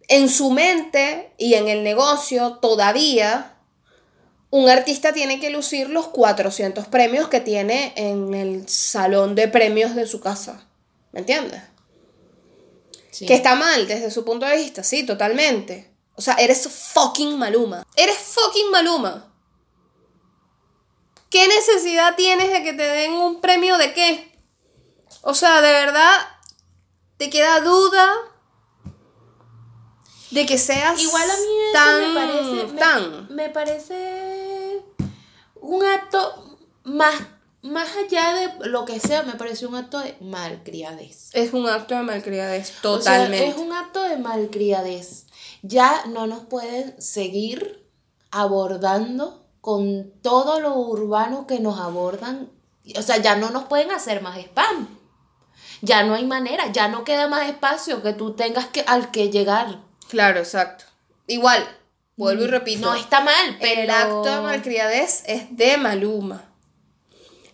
en 0.08 0.28
su 0.28 0.50
mente 0.50 1.32
y 1.36 1.54
en 1.54 1.68
el 1.68 1.84
negocio 1.84 2.58
todavía 2.60 3.54
un 4.50 4.68
artista 4.68 5.12
tiene 5.12 5.40
que 5.40 5.50
lucir 5.50 5.90
los 5.90 6.08
400 6.08 6.86
premios 6.86 7.28
que 7.28 7.40
tiene 7.40 7.92
en 7.96 8.32
el 8.32 8.66
salón 8.68 9.34
de 9.34 9.46
premios 9.48 9.94
de 9.94 10.06
su 10.06 10.20
casa. 10.20 10.66
¿Me 11.12 11.20
entiendes? 11.20 11.62
Sí. 13.10 13.26
Que 13.26 13.34
está 13.34 13.54
mal 13.54 13.86
desde 13.86 14.10
su 14.10 14.24
punto 14.24 14.46
de 14.46 14.56
vista, 14.56 14.82
sí, 14.82 15.04
totalmente. 15.04 15.92
O 16.14 16.22
sea, 16.22 16.34
eres 16.34 16.66
fucking 16.66 17.38
Maluma. 17.38 17.86
Eres 17.94 18.16
fucking 18.16 18.70
Maluma. 18.70 19.32
¿Qué 21.30 21.46
necesidad 21.46 22.16
tienes 22.16 22.50
de 22.50 22.62
que 22.62 22.72
te 22.72 22.82
den 22.82 23.12
un 23.12 23.42
premio 23.42 23.76
de 23.76 23.92
qué? 23.92 24.32
O 25.20 25.34
sea, 25.34 25.60
de 25.60 25.72
verdad, 25.72 26.12
te 27.18 27.28
queda 27.28 27.60
duda 27.60 28.10
de 30.30 30.46
que 30.46 30.58
seas 30.58 31.00
Igual 31.00 31.22
a 31.30 31.34
mí 31.34 31.42
eso 31.42 31.72
tan, 31.72 32.14
me 32.14 32.20
parece. 32.20 32.72
me- 32.72 32.78
tan. 32.80 33.34
Me, 33.34 33.48
parece 33.50 34.82
un 35.60 35.84
acto 35.84 36.56
más, 36.84 37.14
más 37.62 37.88
allá 37.96 38.34
de 38.34 38.68
lo 38.68 38.84
que 38.84 39.00
sea, 39.00 39.22
me 39.22 39.34
parece 39.34 39.66
un 39.66 39.74
acto 39.74 39.98
de 39.98 40.16
malcriadez. 40.20 41.30
Es 41.32 41.52
un 41.52 41.66
acto 41.68 41.94
de 41.94 42.02
malcriadez, 42.02 42.70
O 42.70 42.72
sea, 42.72 42.82
totalmente. 42.82 43.48
es 43.48 43.56
un 43.56 43.72
acto 43.72 44.02
de 44.02 44.16
malcriadez. 44.18 45.26
Ya 45.62 46.04
no 46.06 46.26
nos 46.26 46.40
pueden 46.44 47.00
seguir 47.00 47.84
abordando 48.30 49.44
con 49.60 50.12
todo 50.22 50.60
lo 50.60 50.74
urbano 50.76 51.46
que 51.46 51.58
nos 51.60 51.78
abordan. 51.80 52.50
O 52.96 53.02
sea, 53.02 53.16
ya 53.18 53.36
no 53.36 53.50
nos 53.50 53.64
pueden 53.64 53.90
hacer 53.90 54.22
más 54.22 54.38
spam. 54.38 54.88
Ya 55.82 56.02
no 56.04 56.14
hay 56.14 56.26
manera, 56.26 56.72
ya 56.72 56.88
no 56.88 57.04
queda 57.04 57.28
más 57.28 57.48
espacio 57.48 58.02
que 58.02 58.12
tú 58.12 58.34
tengas 58.34 58.66
que 58.66 58.82
al 58.86 59.10
que 59.10 59.30
llegar. 59.30 59.80
Claro, 60.08 60.40
exacto. 60.40 60.84
Igual, 61.26 61.66
vuelvo 62.16 62.44
y 62.44 62.46
repito. 62.46 62.90
No 62.90 62.94
está 62.94 63.20
mal, 63.20 63.56
pero 63.60 63.82
El 63.82 63.90
acto 63.90 64.24
de 64.24 64.40
malcriadez 64.40 65.22
es 65.26 65.56
de 65.56 65.76
Maluma. 65.76 66.44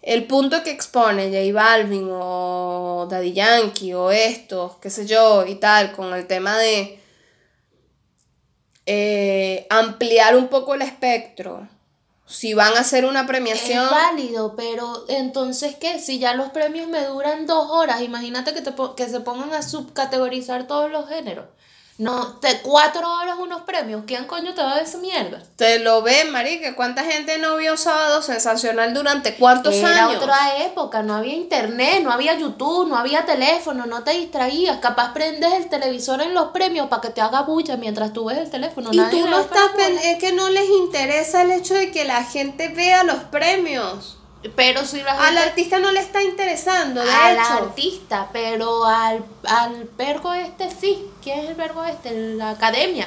El 0.00 0.26
punto 0.26 0.62
que 0.62 0.70
expone 0.70 1.28
J 1.28 1.52
Balvin 1.52 2.08
o 2.12 3.06
Daddy 3.10 3.32
Yankee 3.32 3.94
o 3.94 4.10
estos, 4.10 4.76
qué 4.76 4.90
sé 4.90 5.06
yo, 5.06 5.46
y 5.46 5.54
tal, 5.56 5.92
con 5.92 6.12
el 6.12 6.26
tema 6.26 6.58
de 6.58 7.00
eh, 8.86 9.66
ampliar 9.70 10.36
un 10.36 10.48
poco 10.48 10.74
el 10.74 10.82
espectro. 10.82 11.66
Si 12.26 12.54
van 12.54 12.74
a 12.74 12.80
hacer 12.80 13.04
una 13.04 13.26
premiación. 13.26 13.84
Es 13.84 13.90
válido, 13.90 14.54
pero 14.56 15.04
entonces, 15.08 15.74
¿qué? 15.76 15.98
Si 15.98 16.18
ya 16.18 16.34
los 16.34 16.50
premios 16.50 16.86
me 16.88 17.04
duran 17.04 17.46
dos 17.46 17.70
horas, 17.70 18.02
imagínate 18.02 18.54
que, 18.54 18.60
te, 18.60 18.72
que 18.96 19.08
se 19.08 19.20
pongan 19.20 19.52
a 19.52 19.62
subcategorizar 19.62 20.66
todos 20.66 20.90
los 20.90 21.08
géneros. 21.08 21.46
No, 21.96 22.40
de 22.40 22.60
cuatro 22.62 23.08
horas 23.08 23.36
unos 23.38 23.62
premios, 23.62 24.02
¿quién 24.04 24.24
coño 24.24 24.52
te 24.52 24.60
va 24.62 24.72
a 24.72 24.74
ver 24.74 24.82
esa 24.82 24.98
mierda? 24.98 25.40
Te 25.54 25.78
lo 25.78 26.02
ven, 26.02 26.32
marica. 26.32 26.74
¿Cuánta 26.74 27.04
gente 27.04 27.38
no 27.38 27.56
vio 27.56 27.76
Sábado 27.76 28.20
Sensacional 28.20 28.92
durante 28.92 29.36
cuántos 29.36 29.76
Era 29.76 30.06
años? 30.06 30.20
otra 30.20 30.64
época, 30.64 31.02
no 31.02 31.14
había 31.14 31.34
internet, 31.34 32.02
no 32.02 32.10
había 32.10 32.36
YouTube, 32.36 32.88
no 32.88 32.96
había 32.96 33.24
teléfono, 33.24 33.86
no 33.86 34.02
te 34.02 34.10
distraías. 34.12 34.78
Capaz 34.78 35.12
prendes 35.12 35.52
el 35.52 35.68
televisor 35.68 36.20
en 36.20 36.34
los 36.34 36.48
premios 36.48 36.88
para 36.88 37.00
que 37.00 37.10
te 37.10 37.20
haga 37.20 37.42
bulla 37.42 37.76
mientras 37.76 38.12
tú 38.12 38.24
ves 38.24 38.38
el 38.38 38.50
teléfono. 38.50 38.90
Y 38.92 38.96
Nadie 38.96 39.22
tú 39.22 39.28
no 39.28 39.38
estás, 39.38 39.70
es 40.02 40.18
que 40.18 40.32
no 40.32 40.50
les 40.50 40.68
interesa 40.68 41.42
el 41.42 41.52
hecho 41.52 41.74
de 41.74 41.92
que 41.92 42.04
la 42.04 42.24
gente 42.24 42.68
vea 42.68 43.04
los 43.04 43.22
premios. 43.24 44.16
Pero 44.56 44.84
si 44.84 45.00
la 45.02 45.12
Al 45.26 45.38
artista 45.38 45.78
no 45.78 45.90
le 45.90 46.00
está 46.00 46.22
interesando, 46.22 47.02
de 47.02 47.10
al 47.10 47.36
hecho. 47.36 47.52
artista, 47.64 48.28
pero 48.32 48.84
al, 48.84 49.24
al 49.46 49.84
vergo 49.96 50.32
este 50.34 50.70
sí. 50.70 51.10
¿Quién 51.22 51.40
es 51.40 51.48
el 51.50 51.54
vergo 51.54 51.84
este? 51.84 52.34
La 52.36 52.50
academia. 52.50 53.06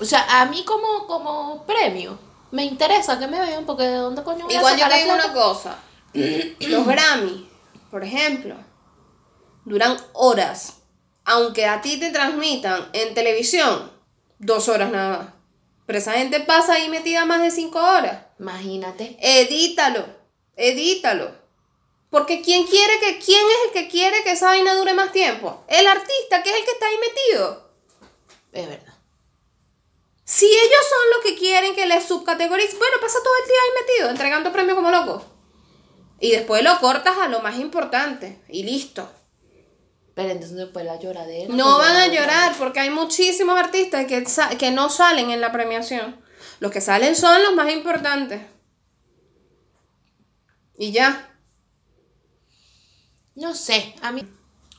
O 0.00 0.04
sea, 0.04 0.40
a 0.40 0.44
mí 0.46 0.64
como, 0.64 1.06
como 1.06 1.64
premio, 1.64 2.18
me 2.50 2.64
interesa 2.64 3.18
que 3.18 3.26
me 3.26 3.40
vean 3.40 3.64
porque 3.64 3.84
de 3.84 3.96
dónde 3.96 4.22
coño 4.22 4.44
voy 4.44 4.54
a 4.54 4.58
Igual 4.58 4.76
yo 4.76 4.84
sacar 4.84 4.98
te 4.98 5.06
la 5.06 5.14
digo 5.14 5.24
una 5.24 5.32
cosa. 5.32 5.78
Los 6.60 6.86
Grammy, 6.86 7.48
por 7.90 8.04
ejemplo, 8.04 8.54
duran 9.64 9.96
horas. 10.12 10.74
Aunque 11.24 11.66
a 11.66 11.80
ti 11.82 11.98
te 11.98 12.10
transmitan 12.10 12.88
en 12.92 13.14
televisión, 13.14 13.90
dos 14.38 14.68
horas 14.68 14.90
nada 14.90 15.18
más. 15.18 15.26
Pero 15.84 15.98
esa 15.98 16.12
gente 16.12 16.40
pasa 16.40 16.74
ahí 16.74 16.88
metida 16.88 17.24
más 17.24 17.40
de 17.42 17.50
cinco 17.50 17.78
horas. 17.78 18.27
Imagínate. 18.38 19.16
Edítalo, 19.20 20.06
edítalo. 20.56 21.32
Porque 22.10 22.40
¿quién 22.40 22.66
quiere 22.66 22.98
que, 23.00 23.18
quién 23.18 23.44
es 23.44 23.66
el 23.66 23.72
que 23.72 23.88
quiere 23.88 24.22
que 24.22 24.32
esa 24.32 24.46
vaina 24.46 24.74
dure 24.74 24.94
más 24.94 25.12
tiempo? 25.12 25.62
El 25.68 25.86
artista, 25.86 26.42
que 26.42 26.50
es 26.50 26.56
el 26.56 26.64
que 26.64 26.70
está 26.70 26.86
ahí 26.86 26.96
metido. 26.96 27.70
Es 28.52 28.68
verdad. 28.68 28.94
Si 30.24 30.46
ellos 30.46 30.84
son 30.88 31.10
los 31.14 31.24
que 31.24 31.38
quieren 31.38 31.74
que 31.74 31.86
les 31.86 32.04
subcategoricen, 32.04 32.78
bueno, 32.78 32.96
pasa 33.00 33.18
todo 33.22 33.34
el 33.42 33.48
día 33.48 33.56
ahí 33.62 33.84
metido, 33.86 34.10
entregando 34.10 34.52
premios 34.52 34.76
como 34.76 34.90
loco. 34.90 35.24
Y 36.20 36.30
después 36.32 36.62
lo 36.62 36.78
cortas 36.80 37.16
a 37.18 37.28
lo 37.28 37.40
más 37.40 37.58
importante. 37.58 38.40
Y 38.48 38.62
listo. 38.62 39.08
Pero 40.14 40.30
entonces 40.30 40.56
después 40.56 40.84
la 40.84 40.98
lloradera. 40.98 41.54
No 41.54 41.76
pues, 41.76 41.88
van 41.88 41.96
a 41.96 42.06
llorar 42.08 42.54
porque 42.58 42.80
hay 42.80 42.90
muchísimos 42.90 43.58
artistas 43.58 44.06
que, 44.06 44.24
que 44.58 44.70
no 44.70 44.90
salen 44.90 45.30
en 45.30 45.40
la 45.40 45.52
premiación. 45.52 46.20
Los 46.60 46.72
que 46.72 46.80
salen 46.80 47.14
son 47.14 47.42
los 47.42 47.54
más 47.54 47.72
importantes. 47.72 48.42
Y 50.76 50.92
ya. 50.92 51.30
No 53.34 53.54
sé, 53.54 53.94
a 54.02 54.12
mí. 54.12 54.22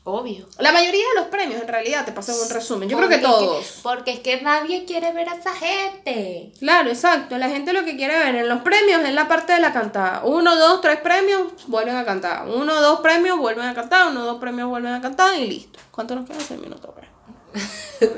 Obvio. 0.04 0.48
La 0.58 0.72
mayoría 0.72 1.06
de 1.10 1.22
los 1.22 1.28
premios 1.28 1.62
en 1.62 1.68
realidad 1.68 2.04
te 2.06 2.12
pasan 2.12 2.36
un 2.42 2.50
resumen. 2.50 2.90
Yo 2.90 2.98
creo 2.98 3.10
que 3.10 3.16
es 3.16 3.22
todos. 3.22 3.80
porque 3.84 4.12
es 4.14 4.20
que 4.22 4.42
nadie 4.42 4.86
quiere 4.86 5.12
ver 5.14 5.30
a 5.30 5.36
esa 5.36 5.54
gente. 5.54 6.52
Claro, 6.58 6.90
exacto. 6.90 7.38
La 7.38 7.50
gente 7.50 7.74
lo 7.74 7.84
que 7.86 7.96
quiere 7.96 8.18
ver 8.18 8.34
en 8.36 8.50
los 8.50 8.62
premios 8.62 9.04
es 9.04 9.14
la 9.14 9.28
parte 9.28 9.54
de 9.54 9.60
la 9.60 9.72
cantada. 9.72 10.24
Uno, 10.24 10.56
dos, 10.56 10.82
tres 10.82 11.00
premios, 11.02 11.52
vuelven 11.68 11.96
a 11.96 12.06
cantar. 12.06 12.48
Uno, 12.48 12.82
dos 12.82 13.02
premios, 13.02 13.38
vuelven 13.38 13.66
a 13.66 13.76
cantar. 13.76 14.08
Uno, 14.08 14.24
dos 14.24 14.40
premios, 14.40 14.68
vuelven 14.70 14.94
a 14.94 15.02
cantar 15.02 15.38
y 15.38 15.46
listo. 15.48 15.80
¿Cuánto 15.92 16.16
nos 16.16 16.28
queda? 16.28 16.40
Seis 16.40 16.60
minutos. 16.60 16.92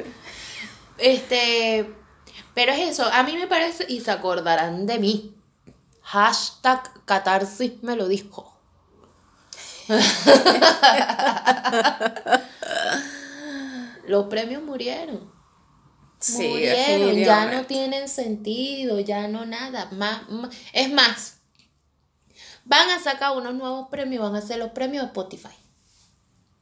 Este. 0.98 2.01
Pero 2.62 2.74
es 2.74 2.90
eso, 2.92 3.06
a 3.12 3.24
mí 3.24 3.36
me 3.38 3.48
parece, 3.48 3.88
y 3.90 4.02
se 4.02 4.12
acordarán 4.12 4.86
de 4.86 5.00
mí. 5.00 5.36
Hashtag 6.04 7.06
catarsis 7.06 7.82
me 7.82 7.96
lo 7.96 8.08
dijo. 8.08 8.56
Los 14.06 14.28
premios 14.28 14.62
murieron. 14.64 15.32
murieron, 16.34 17.16
ya 17.16 17.46
no 17.52 17.66
tienen 17.66 18.08
sentido, 18.08 19.00
ya 19.00 19.28
no 19.28 19.46
nada. 19.46 19.90
Más, 19.94 20.30
más- 20.30 20.56
es 20.74 20.92
más, 20.92 21.38
van 22.66 22.90
a 22.90 23.00
sacar 23.02 23.36
unos 23.38 23.56
nuevos 23.56 23.88
premios, 23.90 24.22
van 24.24 24.36
a 24.36 24.42
ser 24.46 24.60
los 24.60 24.72
premios 24.72 25.04
de 25.04 25.08
Spotify. 25.08 25.56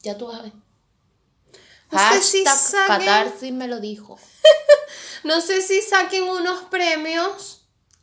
Ya 0.01 0.17
tú 0.17 0.27
vas 0.27 0.39
a 0.39 0.43
ver. 0.43 0.53
No 1.91 1.99
sé 2.13 2.21
si 2.21 2.45
Hashtag 2.45 2.87
saquen- 2.87 3.05
catarsis 3.05 3.51
me 3.51 3.67
lo 3.67 3.79
dijo. 3.79 4.17
No 5.23 5.41
sé 5.41 5.61
si 5.61 5.81
saquen 5.81 6.23
unos 6.23 6.63
premios 6.63 7.59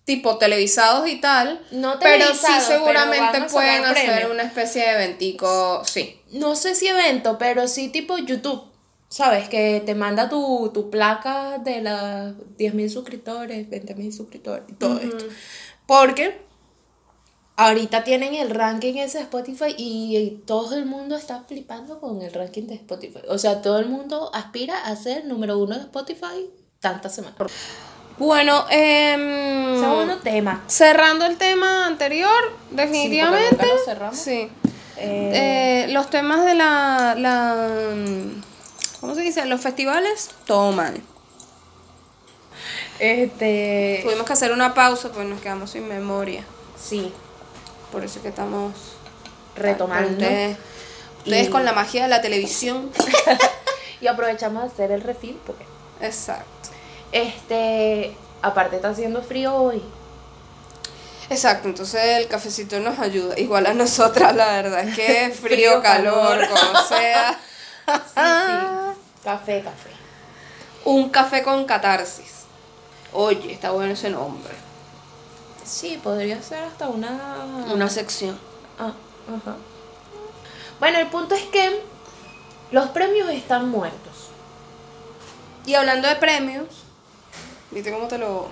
tipo 0.07 0.39
televisados 0.39 1.09
y 1.09 1.21
tal. 1.21 1.61
No 1.73 1.99
pero 1.99 2.33
sí 2.33 2.41
pero 2.47 2.61
seguramente 2.65 3.43
pueden 3.51 3.85
hacer 3.85 4.31
una 4.31 4.45
especie 4.45 4.83
de 4.83 4.93
eventico. 4.93 5.83
Sí. 5.85 6.19
no 6.31 6.57
sé 6.57 6.75
si 6.75 6.87
evento, 6.87 7.37
pero 7.37 7.69
sí 7.69 7.91
tipo 7.91 8.17
YouTube. 8.17 8.63
¿Sabes? 9.09 9.49
Que 9.49 9.83
te 9.87 9.95
manda 9.95 10.29
tu, 10.29 10.71
tu 10.75 10.91
placa 10.91 11.59
de 11.59 11.81
las 11.81 12.35
10.000 12.59 12.89
suscriptores, 12.89 13.69
20.000 13.69 14.13
suscriptores 14.13 14.65
y 14.69 14.73
todo 14.73 14.99
esto. 14.99 15.27
Porque 15.87 16.41
ahorita 17.57 18.03
tienen 18.03 18.35
el 18.35 18.51
ranking 18.51 18.95
ese 18.95 19.19
de 19.19 19.25
Spotify 19.25 19.75
y, 19.77 20.17
y 20.17 20.31
todo 20.45 20.75
el 20.75 20.87
mundo 20.87 21.17
está 21.17 21.45
flipando 21.45 22.01
con 22.01 22.21
el 22.21 22.33
ranking 22.33 22.65
de 22.65 22.75
Spotify. 22.75 23.21
O 23.29 23.39
sea, 23.39 23.63
todo 23.63 23.79
el 23.79 23.87
mundo 23.87 24.31
aspira 24.35 24.77
a 24.77 24.97
ser 24.97 25.25
número 25.25 25.57
uno 25.57 25.77
de 25.77 25.83
Spotify 25.83 26.51
tantas 26.81 27.15
semanas. 27.15 27.37
Bueno, 28.19 28.65
em, 28.71 29.79
Segundo 29.81 30.19
tema. 30.19 30.63
cerrando 30.67 31.27
el 31.27 31.37
tema 31.37 31.87
anterior, 31.87 32.57
definitivamente. 32.71 33.51
nunca 33.53 33.67
lo 33.67 33.85
cerramos. 33.85 34.19
Sí. 34.19 34.51
Eh, 34.97 35.85
Eh, 35.87 35.93
los 35.93 36.09
temas 36.09 36.45
de 36.47 36.55
la, 36.55 37.15
la. 37.19 37.69
¿Cómo 39.01 39.15
se 39.15 39.21
dice? 39.21 39.45
Los 39.45 39.61
festivales, 39.61 40.31
todo 40.47 40.73
mal. 40.73 41.01
Este. 42.99 44.01
Tuvimos 44.03 44.25
que 44.27 44.33
hacer 44.33 44.53
una 44.53 44.73
pausa 44.73 45.09
porque 45.13 45.25
nos 45.29 45.41
quedamos 45.41 45.71
sin 45.71 45.87
memoria. 45.87 46.45
Sí, 46.83 47.13
Por 47.93 48.05
eso 48.05 48.19
es 48.19 48.23
que 48.23 48.29
estamos 48.29 48.73
retomando. 49.55 50.11
Ustedes, 50.13 50.57
ustedes 51.19 51.49
Y- 51.49 51.51
con 51.51 51.65
la 51.65 51.73
magia 51.73 52.03
de 52.05 52.09
la 52.09 52.21
televisión. 52.23 52.91
Y 54.01 54.09
aprovechamos 54.09 54.63
de 54.63 54.69
hacer 54.69 54.91
el 54.93 55.01
refil 55.01 55.39
porque. 55.47 55.65
Exacto. 56.03 56.45
Este. 57.13 58.17
Aparte 58.43 58.77
está 58.77 58.91
haciendo 58.91 59.23
frío 59.23 59.55
hoy. 59.55 59.83
Exacto, 61.29 61.67
entonces 61.69 62.01
el 62.21 62.29
cafecito 62.29 62.79
nos 62.79 62.99
ayuda. 62.99 63.39
Igual 63.39 63.67
a 63.67 63.75
nosotras, 63.75 64.35
la 64.37 64.47
verdad 64.47 64.81
es 64.89 64.95
que 64.97 65.31
frío, 65.41 65.57
Frío, 65.57 65.83
calor, 65.83 66.39
calor. 66.41 66.49
como 66.49 66.83
sea. 66.83 67.39
Sí, 67.87 67.93
sí. 68.15 69.23
Café, 69.23 69.63
café. 69.63 69.91
Un 70.85 71.09
café 71.09 71.43
con 71.45 71.65
catarsis. 71.67 72.45
Oye, 73.13 73.53
está 73.53 73.71
bueno 73.71 73.93
ese 73.93 74.11
nombre. 74.11 74.53
Sí, 75.65 75.99
podría 76.03 76.43
ser 76.43 76.65
hasta 76.65 76.89
una. 76.89 77.47
Una 77.73 77.89
sección. 77.89 78.37
Ah, 78.79 78.93
ajá. 79.29 79.57
Bueno, 80.81 80.99
el 80.99 81.07
punto 81.07 81.37
es 81.37 81.45
que 81.45 81.81
los 82.73 82.89
premios 82.91 83.29
están 83.31 83.69
muertos. 83.69 84.31
Y 85.65 85.75
hablando 85.75 86.09
de 86.09 86.17
premios, 86.17 86.67
¿viste 87.71 87.91
cómo 87.91 88.09
te 88.09 88.19
lo. 88.19 88.49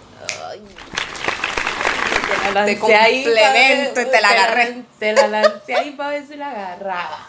Te 2.67 2.79
complemento 2.79 4.01
y 4.01 4.05
te 4.07 4.21
la 4.21 4.29
agarré. 4.29 4.85
Te 4.99 5.13
la 5.13 5.27
lancé 5.29 5.75
ahí 5.75 5.91
para 5.93 6.11
ver 6.11 6.27
si 6.27 6.37
la 6.37 6.51
agarraba. 6.51 7.29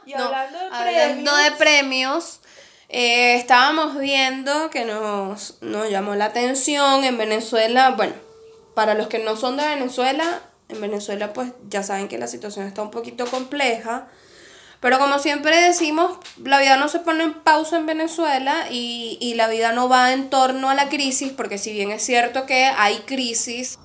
Y 0.07 0.15
No, 0.15 0.25
hablando 0.25 0.59
de 0.59 0.65
hablando 0.67 1.31
premios. 1.31 1.45
de 1.45 1.51
premios, 1.53 2.41
eh, 2.89 3.35
estábamos 3.35 3.99
viendo 3.99 4.71
que 4.71 4.85
nos, 4.85 5.59
nos 5.61 5.91
llamó 5.91 6.15
la 6.15 6.27
atención 6.27 7.05
en 7.05 7.19
Venezuela. 7.19 7.91
Bueno, 7.91 8.15
para 8.75 8.95
los 8.95 9.09
que 9.09 9.19
no 9.19 9.37
son 9.37 9.57
de 9.57 9.67
Venezuela, 9.69 10.41
en 10.69 10.81
Venezuela 10.81 11.33
pues 11.33 11.51
ya 11.69 11.83
saben 11.83 12.09
que 12.09 12.17
la 12.19 12.27
situación 12.27 12.67
está 12.67 12.83
un 12.83 12.91
poquito 12.91 13.27
compleja. 13.27 14.09
Pero 14.81 14.99
como 14.99 15.19
siempre 15.19 15.61
decimos, 15.61 16.19
la 16.45 16.61
vida 16.61 16.77
no 16.77 16.89
se 16.89 17.01
pone 17.01 17.25
en 17.25 17.35
pausa 17.35 17.77
en 17.77 17.87
Venezuela 17.87 18.67
y, 18.71 19.19
y 19.21 19.35
la 19.35 19.49
vida 19.49 19.73
no 19.73 19.89
va 19.89 20.13
en 20.13 20.31
torno 20.31 20.71
a 20.71 20.75
la 20.75 20.89
crisis, 20.89 21.33
porque 21.37 21.59
si 21.59 21.73
bien 21.73 21.91
es 21.91 22.05
cierto 22.05 22.47
que 22.47 22.67
hay 22.67 22.99
crisis, 22.99 23.79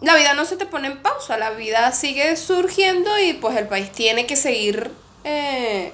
la 0.00 0.16
vida 0.16 0.34
no 0.34 0.44
se 0.44 0.56
te 0.56 0.66
pone 0.66 0.88
en 0.88 1.02
pausa, 1.02 1.38
la 1.38 1.50
vida 1.50 1.90
sigue 1.92 2.36
surgiendo 2.36 3.18
y 3.18 3.34
pues 3.34 3.56
el 3.56 3.68
país 3.68 3.90
tiene 3.92 4.26
que 4.26 4.36
seguir 4.36 4.90
eh, 5.24 5.92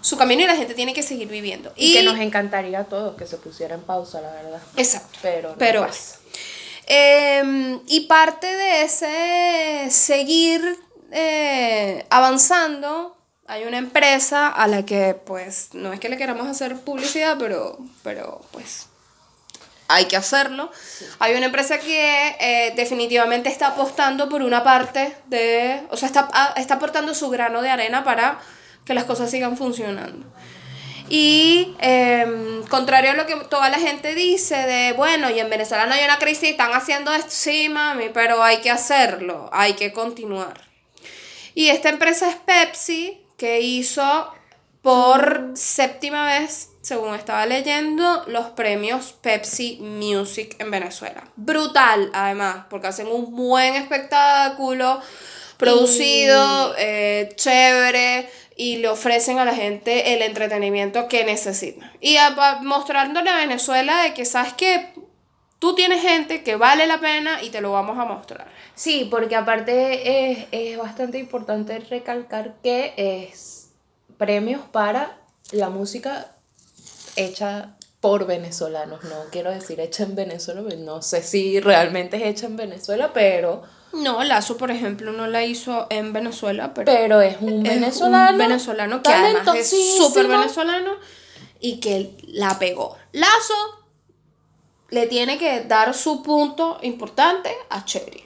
su 0.00 0.16
camino 0.16 0.42
y 0.42 0.46
la 0.46 0.56
gente 0.56 0.74
tiene 0.74 0.92
que 0.92 1.02
seguir 1.02 1.28
viviendo. 1.28 1.72
Y, 1.76 1.94
que 1.94 2.02
nos 2.02 2.18
encantaría 2.18 2.80
a 2.80 2.84
todos 2.84 3.16
que 3.16 3.26
se 3.26 3.36
pusiera 3.36 3.74
en 3.74 3.82
pausa, 3.82 4.20
la 4.20 4.32
verdad. 4.32 4.60
Exacto. 4.76 5.18
Pero 5.22 5.50
no 5.50 5.58
Pero 5.58 5.86
pasa. 5.86 6.18
Eh, 6.86 7.80
y 7.86 8.00
parte 8.00 8.46
de 8.46 8.82
ese 8.82 9.90
seguir 9.90 10.78
eh, 11.10 12.04
avanzando, 12.10 13.16
hay 13.46 13.64
una 13.64 13.78
empresa 13.78 14.48
a 14.48 14.66
la 14.66 14.84
que 14.86 15.14
pues 15.14 15.70
no 15.74 15.92
es 15.92 16.00
que 16.00 16.08
le 16.08 16.16
queramos 16.16 16.46
hacer 16.46 16.76
publicidad, 16.76 17.36
pero, 17.38 17.78
pero 18.02 18.40
pues 18.52 18.86
hay 19.88 20.06
que 20.06 20.16
hacerlo. 20.16 20.70
Hay 21.18 21.34
una 21.34 21.46
empresa 21.46 21.78
que 21.78 22.36
eh, 22.40 22.72
definitivamente 22.74 23.50
está 23.50 23.68
apostando 23.68 24.28
por 24.30 24.42
una 24.42 24.64
parte 24.64 25.14
de, 25.26 25.82
o 25.90 25.96
sea, 25.96 26.06
está, 26.06 26.28
a- 26.32 26.54
está 26.56 26.74
aportando 26.74 27.14
su 27.14 27.28
grano 27.28 27.60
de 27.60 27.68
arena 27.68 28.02
para 28.02 28.38
que 28.86 28.94
las 28.94 29.04
cosas 29.04 29.30
sigan 29.30 29.56
funcionando. 29.58 30.26
Y 31.10 31.76
em, 31.80 32.62
contrario 32.68 33.10
a 33.10 33.14
lo 33.14 33.26
que 33.26 33.36
toda 33.50 33.68
la 33.68 33.78
gente 33.78 34.14
dice 34.14 34.56
de, 34.56 34.94
bueno, 34.94 35.28
y 35.28 35.38
en 35.38 35.50
Venezuela 35.50 35.84
no 35.84 35.92
hay 35.92 36.02
una 36.04 36.18
crisis, 36.18 36.50
están 36.50 36.72
haciendo 36.72 37.12
esto, 37.12 37.28
sí, 37.30 37.68
mami, 37.68 38.08
pero 38.08 38.42
hay 38.42 38.58
que 38.62 38.70
hacerlo, 38.70 39.50
hay 39.52 39.74
que 39.74 39.92
continuar. 39.92 40.62
Y 41.54 41.68
esta 41.68 41.90
empresa 41.90 42.30
es 42.30 42.36
Pepsi, 42.36 43.20
que 43.36 43.60
hizo 43.60 44.32
por 44.82 45.52
séptima 45.54 46.26
vez, 46.26 46.70
según 46.82 47.14
estaba 47.14 47.46
leyendo, 47.46 48.24
los 48.26 48.46
premios 48.50 49.12
Pepsi 49.22 49.78
Music 49.80 50.56
en 50.58 50.70
Venezuela. 50.70 51.24
Brutal, 51.36 52.10
además, 52.12 52.66
porque 52.68 52.88
hacen 52.88 53.06
un 53.06 53.34
buen 53.34 53.74
espectáculo, 53.76 55.00
producido, 55.56 56.74
eh, 56.78 57.30
chévere, 57.36 58.28
y 58.56 58.76
le 58.76 58.88
ofrecen 58.88 59.38
a 59.38 59.44
la 59.44 59.54
gente 59.54 60.14
el 60.14 60.22
entretenimiento 60.22 61.08
que 61.08 61.24
necesita. 61.24 61.90
Y 62.00 62.16
a- 62.18 62.36
pa- 62.36 62.60
mostrándole 62.62 63.30
a 63.30 63.36
Venezuela 63.36 64.02
de 64.02 64.14
que, 64.14 64.24
¿sabes 64.24 64.52
qué? 64.52 64.92
Tú 65.58 65.74
tienes 65.74 66.02
gente 66.02 66.42
que 66.42 66.56
vale 66.56 66.86
la 66.86 67.00
pena 67.00 67.42
y 67.42 67.50
te 67.50 67.60
lo 67.60 67.72
vamos 67.72 67.98
a 67.98 68.04
mostrar. 68.04 68.46
Sí, 68.74 69.08
porque 69.10 69.36
aparte 69.36 70.32
es, 70.32 70.46
es 70.52 70.76
bastante 70.76 71.18
importante 71.18 71.78
recalcar 71.78 72.54
que 72.62 72.92
es 72.96 73.70
premios 74.18 74.60
para 74.72 75.16
la 75.52 75.70
música 75.70 76.32
hecha 77.16 77.76
por 78.00 78.26
venezolanos. 78.26 79.02
No 79.04 79.16
quiero 79.30 79.50
decir 79.50 79.80
hecha 79.80 80.02
en 80.02 80.14
Venezuela, 80.14 80.60
porque 80.60 80.76
no 80.76 81.00
sé 81.00 81.22
si 81.22 81.58
realmente 81.60 82.18
es 82.18 82.24
hecha 82.24 82.46
en 82.46 82.56
Venezuela, 82.56 83.12
pero, 83.14 83.62
No, 83.94 84.22
Lazo, 84.24 84.58
por 84.58 84.70
ejemplo, 84.70 85.12
no 85.12 85.26
la 85.26 85.44
hizo 85.44 85.86
en 85.88 86.12
Venezuela, 86.12 86.74
pero 86.74 86.92
pero 86.92 87.20
es 87.22 87.36
un 87.40 87.64
es 87.64 87.74
venezolano. 87.74 88.32
un 88.32 88.38
venezolano 88.38 89.02
que 89.02 89.10
además 89.10 89.56
es 89.56 89.96
súper 89.96 90.26
venezolano 90.26 90.92
y 91.60 91.80
que 91.80 92.14
la 92.26 92.58
pegó. 92.58 92.96
Lazo 93.12 93.54
le 94.94 95.06
tiene 95.08 95.38
que 95.38 95.62
dar 95.62 95.92
su 95.94 96.22
punto 96.22 96.78
importante 96.82 97.54
a 97.68 97.84
Cheryl. 97.84 98.24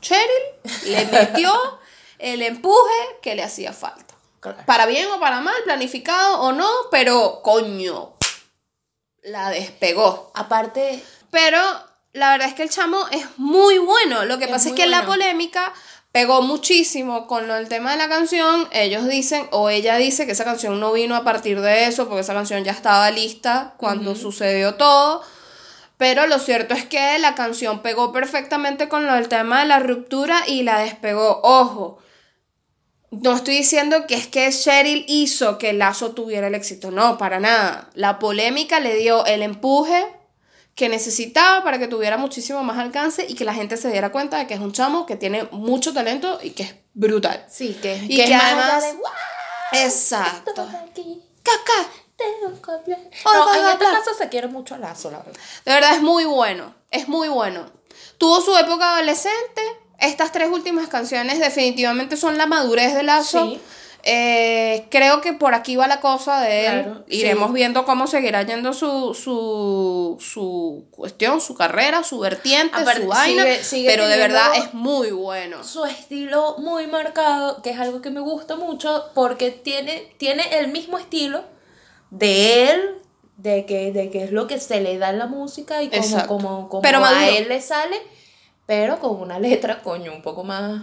Cheryl 0.00 0.44
le 0.86 1.06
metió 1.06 1.52
el 2.18 2.40
empuje 2.42 3.18
que 3.20 3.34
le 3.34 3.42
hacía 3.42 3.72
falta. 3.72 4.14
Claro. 4.40 4.58
Para 4.66 4.86
bien 4.86 5.08
o 5.10 5.18
para 5.18 5.40
mal, 5.40 5.56
planificado 5.64 6.40
o 6.42 6.52
no, 6.52 6.68
pero 6.90 7.40
coño, 7.42 8.14
la 9.22 9.50
despegó. 9.50 10.30
Aparte, 10.34 11.02
Pero 11.30 11.58
la 12.12 12.30
verdad 12.30 12.48
es 12.48 12.54
que 12.54 12.62
el 12.62 12.70
chamo 12.70 13.08
es 13.10 13.26
muy 13.38 13.78
bueno. 13.78 14.24
Lo 14.24 14.38
que 14.38 14.44
Es 14.44 14.50
pasa 14.50 14.68
es 14.68 14.74
que 14.74 14.86
la 14.86 14.98
bueno. 14.98 15.12
polémica 15.14 15.72
pegó 16.12 16.42
muchísimo 16.42 17.26
con 17.26 17.48
lo 17.48 17.54
del 17.54 17.68
tema 17.68 17.90
de 17.90 17.96
la 17.96 18.08
canción. 18.08 18.68
Ellos 18.70 19.08
dicen, 19.08 19.48
o 19.50 19.68
ella 19.68 19.96
dice 19.96 20.26
que 20.26 20.32
esa 20.32 20.44
canción 20.44 20.78
no 20.78 20.92
vino 20.92 21.16
a 21.16 21.24
partir 21.24 21.60
de 21.60 21.86
eso, 21.86 22.06
porque 22.06 22.20
esa 22.20 22.34
canción 22.34 22.62
ya 22.62 22.70
estaba 22.72 23.10
lista 23.10 23.74
cuando 23.78 24.14
sucedió 24.14 24.74
todo. 24.76 25.22
Pero 25.96 26.26
lo 26.26 26.38
cierto 26.38 26.74
es 26.74 26.84
que 26.84 27.18
la 27.18 27.34
canción 27.34 27.80
pegó 27.80 28.12
perfectamente 28.12 28.88
con 28.88 29.06
lo 29.06 29.14
del 29.14 29.28
tema 29.28 29.60
de 29.60 29.66
la 29.66 29.78
ruptura 29.78 30.42
y 30.46 30.62
la 30.62 30.80
despegó. 30.80 31.40
Ojo, 31.42 31.98
no 33.10 33.34
estoy 33.36 33.54
diciendo 33.56 34.06
que 34.08 34.14
es 34.16 34.26
que 34.26 34.50
Cheryl 34.50 35.04
hizo 35.06 35.56
que 35.58 35.72
Lazo 35.72 36.10
tuviera 36.12 36.48
el 36.48 36.54
éxito, 36.56 36.90
no, 36.90 37.16
para 37.16 37.38
nada. 37.38 37.90
La 37.94 38.18
polémica 38.18 38.80
le 38.80 38.96
dio 38.96 39.24
el 39.26 39.42
empuje 39.42 40.04
que 40.74 40.88
necesitaba 40.88 41.62
para 41.62 41.78
que 41.78 41.86
tuviera 41.86 42.16
muchísimo 42.16 42.64
más 42.64 42.78
alcance 42.78 43.24
y 43.28 43.34
que 43.36 43.44
la 43.44 43.54
gente 43.54 43.76
se 43.76 43.88
diera 43.92 44.10
cuenta 44.10 44.38
de 44.38 44.48
que 44.48 44.54
es 44.54 44.60
un 44.60 44.72
chamo 44.72 45.06
que 45.06 45.14
tiene 45.14 45.44
mucho 45.52 45.92
talento 45.92 46.40
y 46.42 46.50
que 46.50 46.64
es 46.64 46.74
brutal. 46.94 47.44
sí, 47.48 47.78
que, 47.80 47.94
Y 48.08 48.16
que 48.16 48.24
que 48.24 48.24
es 48.24 48.30
más 48.32 48.42
además- 48.42 48.82
de, 48.82 48.92
"Guau, 48.94 49.12
Exacto. 49.84 50.68
Caca. 51.44 51.88
Tengo 52.40 52.62
que 52.62 52.70
hablar". 52.70 52.98
Hoy 53.24 53.32
No, 53.34 53.46
vas 53.46 53.56
en 53.58 53.64
este 53.68 53.84
caso 53.84 54.14
se 54.16 54.28
quiere 54.28 54.48
mucho 54.48 54.74
a 54.74 54.78
Lazo, 54.78 55.10
la 55.10 55.18
verdad. 55.18 55.40
De 55.64 55.72
verdad 55.72 55.94
es 55.94 56.02
muy 56.02 56.24
bueno, 56.24 56.74
es 56.90 57.08
muy 57.08 57.28
bueno. 57.28 57.66
Tuvo 58.18 58.40
su 58.40 58.56
época 58.56 58.94
adolescente. 58.96 59.62
Estas 59.98 60.32
tres 60.32 60.50
últimas 60.50 60.88
canciones 60.88 61.38
definitivamente 61.38 62.16
son 62.16 62.36
la 62.36 62.46
madurez 62.46 62.94
de 62.94 63.02
Lazo. 63.04 63.46
Sí. 63.46 63.60
Eh, 64.06 64.86
creo 64.90 65.22
que 65.22 65.32
por 65.32 65.54
aquí 65.54 65.76
va 65.76 65.86
la 65.86 66.00
cosa 66.00 66.40
de 66.42 66.66
él. 66.66 66.82
Claro, 66.82 67.04
Iremos 67.08 67.48
sí. 67.48 67.54
viendo 67.54 67.86
cómo 67.86 68.06
seguirá 68.06 68.42
yendo 68.42 68.74
su, 68.74 69.14
su, 69.14 70.18
su 70.20 70.84
cuestión, 70.90 71.40
su 71.40 71.54
carrera, 71.54 72.04
su 72.04 72.18
vertiente, 72.18 72.76
Aparte, 72.76 73.00
su 73.02 73.08
vaina. 73.08 73.42
sigue- 73.44 73.64
sigue 73.64 73.88
pero 73.88 74.06
de 74.06 74.18
verdad 74.18 74.50
es 74.56 74.74
muy 74.74 75.10
bueno. 75.10 75.64
su 75.64 75.86
estilo 75.86 76.56
muy 76.58 76.86
marcado, 76.86 77.62
que 77.62 77.70
es 77.70 77.80
algo 77.80 78.02
que 78.02 78.10
me 78.10 78.20
gusta 78.20 78.56
mucho, 78.56 79.06
porque 79.14 79.50
tiene, 79.50 80.12
tiene 80.18 80.58
el 80.58 80.68
mismo 80.68 80.98
estilo 80.98 81.42
de 82.18 82.70
él, 82.70 82.80
de 83.36 83.66
que, 83.66 83.92
de 83.92 84.10
que 84.10 84.24
es 84.24 84.32
lo 84.32 84.46
que 84.46 84.58
se 84.58 84.80
le 84.80 84.98
da 84.98 85.10
en 85.10 85.18
la 85.18 85.26
música 85.26 85.82
y 85.82 85.86
Exacto. 85.86 86.28
como, 86.28 86.68
como 86.68 86.82
Pero 86.82 86.98
a 86.98 87.00
maduro. 87.00 87.26
él 87.36 87.48
le 87.48 87.60
sale, 87.60 87.96
pero 88.66 88.98
con 89.00 89.20
una 89.20 89.38
letra, 89.38 89.82
coño, 89.82 90.12
un 90.12 90.22
poco 90.22 90.44
más... 90.44 90.82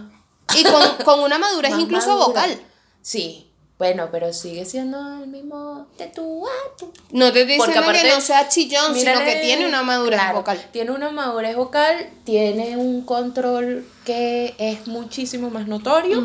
Y 0.54 0.64
con, 0.64 0.82
con 1.04 1.20
una 1.20 1.38
madurez 1.38 1.72
incluso 1.78 2.08
madura. 2.08 2.26
vocal. 2.26 2.60
Sí, 3.00 3.52
bueno, 3.78 4.10
pero 4.12 4.32
sigue 4.32 4.64
siendo 4.64 4.98
el 5.22 5.26
mismo 5.26 5.86
de 5.98 6.06
a. 6.06 6.92
No 7.10 7.32
te 7.32 7.40
estoy 7.40 7.56
Porque 7.58 7.72
diciendo 7.80 8.00
que 8.00 8.14
no 8.14 8.20
sea 8.20 8.48
chillón, 8.48 8.94
sino 8.94 9.18
que 9.24 9.36
tiene 9.42 9.66
una 9.66 9.82
madurez 9.82 10.20
claro, 10.20 10.38
vocal. 10.38 10.68
Tiene 10.70 10.92
una 10.92 11.10
madurez 11.10 11.56
vocal, 11.56 12.08
tiene 12.24 12.76
un 12.76 13.04
control 13.04 13.84
que 14.04 14.54
es 14.58 14.86
muchísimo 14.86 15.50
más 15.50 15.66
notorio. 15.66 16.22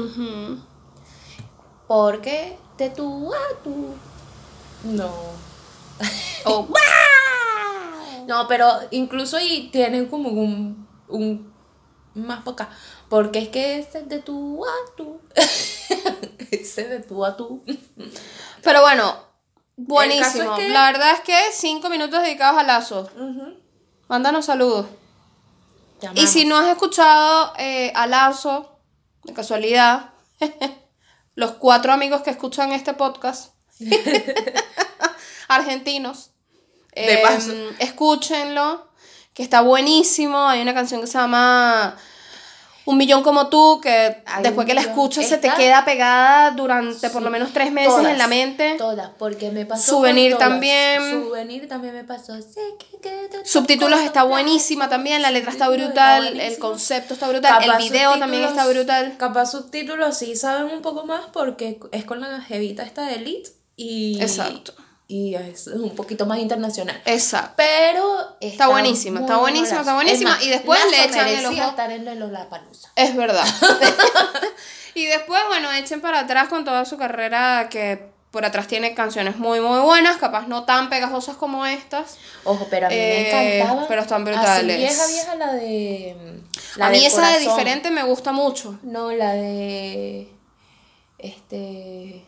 Porque 1.87 2.57
de 2.77 2.89
tu 2.91 3.33
a 3.33 3.63
tu. 3.63 3.87
No. 4.83 5.09
O 6.45 6.63
¡Wow! 6.67 8.25
No, 8.27 8.47
pero 8.47 8.69
incluso 8.91 9.37
ahí 9.37 9.69
tienen 9.71 10.07
como 10.07 10.29
un, 10.29 10.87
un 11.07 11.53
más 12.13 12.45
acá. 12.47 12.69
Porque 13.09 13.39
es 13.39 13.49
que 13.49 13.79
ese 13.79 13.99
es 13.99 14.09
de 14.09 14.19
tú 14.19 14.65
a 14.65 14.95
tú. 14.97 15.21
ese 16.51 16.87
de 16.87 16.99
tú 16.99 17.23
a 17.25 17.37
tú. 17.37 17.63
Pero 18.63 18.81
bueno, 18.81 19.15
buenísimo. 19.77 20.53
es 20.57 20.59
que- 20.59 20.69
La 20.69 20.91
verdad 20.91 21.11
es 21.13 21.21
que 21.21 21.37
cinco 21.53 21.89
minutos 21.89 22.21
dedicados 22.21 22.59
a 22.59 22.63
Lazo. 22.63 23.09
Mándanos 24.09 24.45
saludos. 24.45 24.87
Y 26.15 26.27
si 26.27 26.45
no 26.45 26.57
has 26.57 26.67
escuchado 26.67 27.53
eh, 27.57 27.91
a 27.95 28.05
Lazo, 28.07 28.77
de 29.23 29.33
casualidad, 29.33 30.11
los 31.35 31.51
cuatro 31.53 31.91
amigos 31.93 32.21
que 32.21 32.29
escuchan 32.29 32.71
este 32.71 32.93
podcast, 32.93 33.53
argentinos, 35.47 36.31
De 36.93 37.13
eh, 37.13 37.19
paso. 37.23 37.51
escúchenlo, 37.79 38.87
que 39.33 39.43
está 39.43 39.61
buenísimo. 39.61 40.47
Hay 40.47 40.61
una 40.61 40.73
canción 40.73 41.01
que 41.01 41.07
se 41.07 41.13
llama 41.17 41.95
Un 42.85 42.97
millón 42.97 43.21
como 43.21 43.49
tú, 43.49 43.79
que 43.81 44.23
Hay 44.25 44.43
después 44.43 44.65
que 44.65 44.73
la 44.73 44.81
escuchas 44.81 45.27
se 45.27 45.37
te 45.37 45.51
queda 45.53 45.85
pegada 45.85 46.51
durante 46.51 47.09
por 47.09 47.21
lo 47.21 47.29
menos 47.29 47.53
tres 47.53 47.71
meses 47.71 47.93
Todas, 47.93 48.11
en 48.11 48.17
la 48.17 48.27
mente. 48.27 48.75
Todas, 48.77 49.11
porque 49.19 49.51
me 49.51 49.65
pasó. 49.65 49.91
Souvenir 49.91 50.33
todas. 50.33 50.49
también. 50.49 51.23
Souvenir 51.23 51.67
también 51.67 51.93
me 51.93 52.03
pasó. 52.03 52.33
Subtítulos 53.43 53.99
está 54.01 54.23
buenísima 54.23 54.89
también, 54.89 55.21
la 55.21 55.31
letra 55.31 55.51
está 55.51 55.69
brutal, 55.69 56.27
está 56.27 56.45
el 56.45 56.57
concepto 56.57 57.13
está 57.13 57.27
brutal, 57.27 57.61
el 57.61 57.69
Capaz 57.69 57.77
video 57.77 58.17
también 58.17 58.43
está 58.43 58.65
brutal. 58.65 59.15
Capaz 59.17 59.51
subtítulos 59.51 60.17
sí 60.17 60.35
saben 60.35 60.65
un 60.65 60.81
poco 60.81 61.05
más 61.05 61.25
porque 61.31 61.79
es 61.91 62.05
con 62.05 62.21
la 62.21 62.41
jevita 62.41 62.83
esta 62.83 63.05
de 63.05 63.15
Elite 63.15 63.56
y. 63.77 64.21
Exacto. 64.21 64.73
Y 65.09 65.35
es 65.35 65.67
un 65.67 65.95
poquito 65.95 66.25
más 66.25 66.37
internacional. 66.39 67.01
Exacto. 67.05 67.53
Pero 67.55 68.35
Está 68.41 68.67
buenísima, 68.67 69.21
está 69.21 69.37
buenísima, 69.37 69.79
está 69.79 69.93
buenísima. 69.93 70.37
Y 70.43 70.49
después 70.49 70.81
le 70.91 71.05
echan 71.05 71.25
el 71.29 71.45
ojo. 71.45 71.69
estar 71.69 71.89
en 71.89 72.19
Lollapalooza. 72.19 72.89
Es 72.97 73.15
verdad. 73.15 73.45
y 74.95 75.05
después, 75.05 75.41
bueno, 75.47 75.71
echen 75.71 76.01
para 76.01 76.19
atrás 76.19 76.49
con 76.49 76.65
toda 76.65 76.83
su 76.83 76.97
carrera 76.97 77.69
que 77.69 78.09
por 78.31 78.43
atrás 78.43 78.67
tiene 78.67 78.93
canciones 78.93 79.37
muy, 79.37 79.61
muy 79.61 79.79
buenas, 79.79 80.17
capaz 80.17 80.49
no 80.49 80.65
tan 80.65 80.89
pegajosas 80.89 81.37
como 81.37 81.65
estas. 81.65 82.17
Ojo, 82.43 82.67
pero 82.69 82.87
a 82.87 82.89
mí 82.89 82.95
Eh, 82.97 83.29
me 83.31 83.57
encantaba. 83.61 83.87
pero 83.87 84.01
están 84.01 84.23
Así 84.23 84.31
brutales. 84.33 84.77
vieja, 84.77 85.07
vieja, 85.07 85.35
la 85.35 85.53
de. 85.53 86.41
La 86.75 86.87
a 86.87 86.89
mí 86.89 87.05
esa 87.05 87.29
de 87.31 87.39
diferente 87.39 87.91
me 87.91 88.03
gusta 88.03 88.33
mucho. 88.33 88.77
No, 88.83 89.13
la 89.13 89.31
de. 89.31 90.27
Este. 91.17 92.25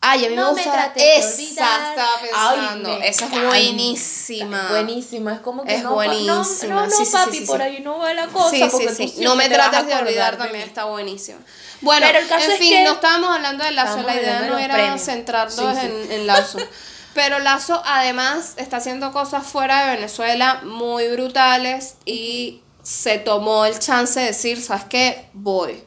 Ay, 0.00 0.26
a 0.26 0.28
mí 0.28 0.36
No 0.36 0.52
me 0.52 0.60
me 0.60 0.64
gusta 0.64 0.92
de 0.94 1.16
esa, 1.16 1.42
estaba 1.42 2.20
pensando. 2.20 2.90
Ay, 2.90 2.98
me 3.00 3.08
esa 3.08 3.24
es 3.24 3.44
buenísima. 3.44 4.68
Buenísima, 4.70 5.34
es 5.34 5.40
como 5.40 5.64
que 5.64 5.74
Es 5.74 5.82
no, 5.82 5.94
buenísima, 5.94 6.74
No, 6.74 6.80
no, 6.82 6.86
no, 6.86 6.90
sí, 7.04 7.12
papi, 7.12 7.38
sí, 7.38 7.44
por 7.46 7.60
ahí 7.62 7.80
no 7.80 7.98
va 7.98 8.14
la 8.14 8.28
cosa. 8.28 8.50
Sí, 8.50 8.64
porque 8.70 8.94
sí, 8.94 9.08
sí. 9.08 9.24
No 9.24 9.34
me 9.34 9.48
trates 9.48 9.86
de 9.86 9.94
olvidar 9.94 10.36
de 10.36 10.44
también 10.44 10.64
está 10.68 10.84
buenísimo. 10.84 11.38
Bueno, 11.80 12.06
Pero 12.06 12.18
el 12.20 12.28
caso 12.28 12.46
en 12.46 12.52
es 12.52 12.58
fin, 12.58 12.72
que 12.72 12.84
no 12.84 12.92
estábamos 12.92 13.34
hablando 13.34 13.64
de 13.64 13.72
Lazo, 13.72 14.02
la 14.02 14.14
idea 14.14 14.40
no 14.42 14.58
era 14.58 14.74
premios. 14.74 15.02
centrarnos 15.02 15.76
en 15.78 16.26
Lazo. 16.26 16.58
Pero 17.14 17.40
Lazo 17.40 17.82
además 17.84 18.52
está 18.56 18.76
haciendo 18.76 19.12
cosas 19.12 19.44
fuera 19.44 19.86
de 19.86 19.96
Venezuela 19.96 20.60
muy 20.62 21.08
brutales 21.08 21.96
y 22.04 22.62
se 22.84 23.18
tomó 23.18 23.64
el 23.64 23.78
chance 23.80 24.20
de 24.20 24.26
decir, 24.26 24.62
¿sabes 24.62 24.84
qué? 24.84 25.28
Voy. 25.32 25.82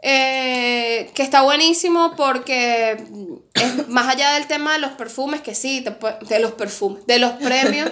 Eh, 0.00 1.10
que 1.14 1.24
está 1.24 1.42
buenísimo 1.42 2.14
porque 2.16 2.96
es 3.54 3.88
más 3.88 4.14
allá 4.14 4.34
del 4.34 4.46
tema 4.46 4.74
de 4.74 4.78
los 4.78 4.92
perfumes, 4.92 5.40
que 5.40 5.56
sí, 5.56 5.82
te 5.82 5.96
de 6.26 6.38
los 6.38 6.52
perfumes, 6.52 7.04
de 7.06 7.18
los 7.18 7.32
premios, 7.32 7.90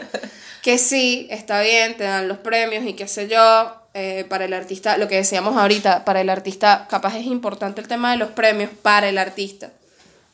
que 0.62 0.78
sí, 0.78 1.26
está 1.30 1.60
bien, 1.62 1.96
te 1.96 2.04
dan 2.04 2.28
los 2.28 2.38
premios 2.38 2.84
y 2.86 2.94
qué 2.94 3.08
sé 3.08 3.26
yo, 3.26 3.74
eh, 3.94 4.24
para 4.28 4.44
el 4.44 4.52
artista, 4.52 4.98
lo 4.98 5.08
que 5.08 5.16
decíamos 5.16 5.56
ahorita, 5.56 6.04
para 6.04 6.20
el 6.20 6.28
artista, 6.28 6.86
capaz 6.88 7.16
es 7.16 7.26
importante 7.26 7.80
el 7.80 7.88
tema 7.88 8.12
de 8.12 8.18
los 8.18 8.28
premios 8.28 8.70
para 8.82 9.08
el 9.08 9.18
artista, 9.18 9.72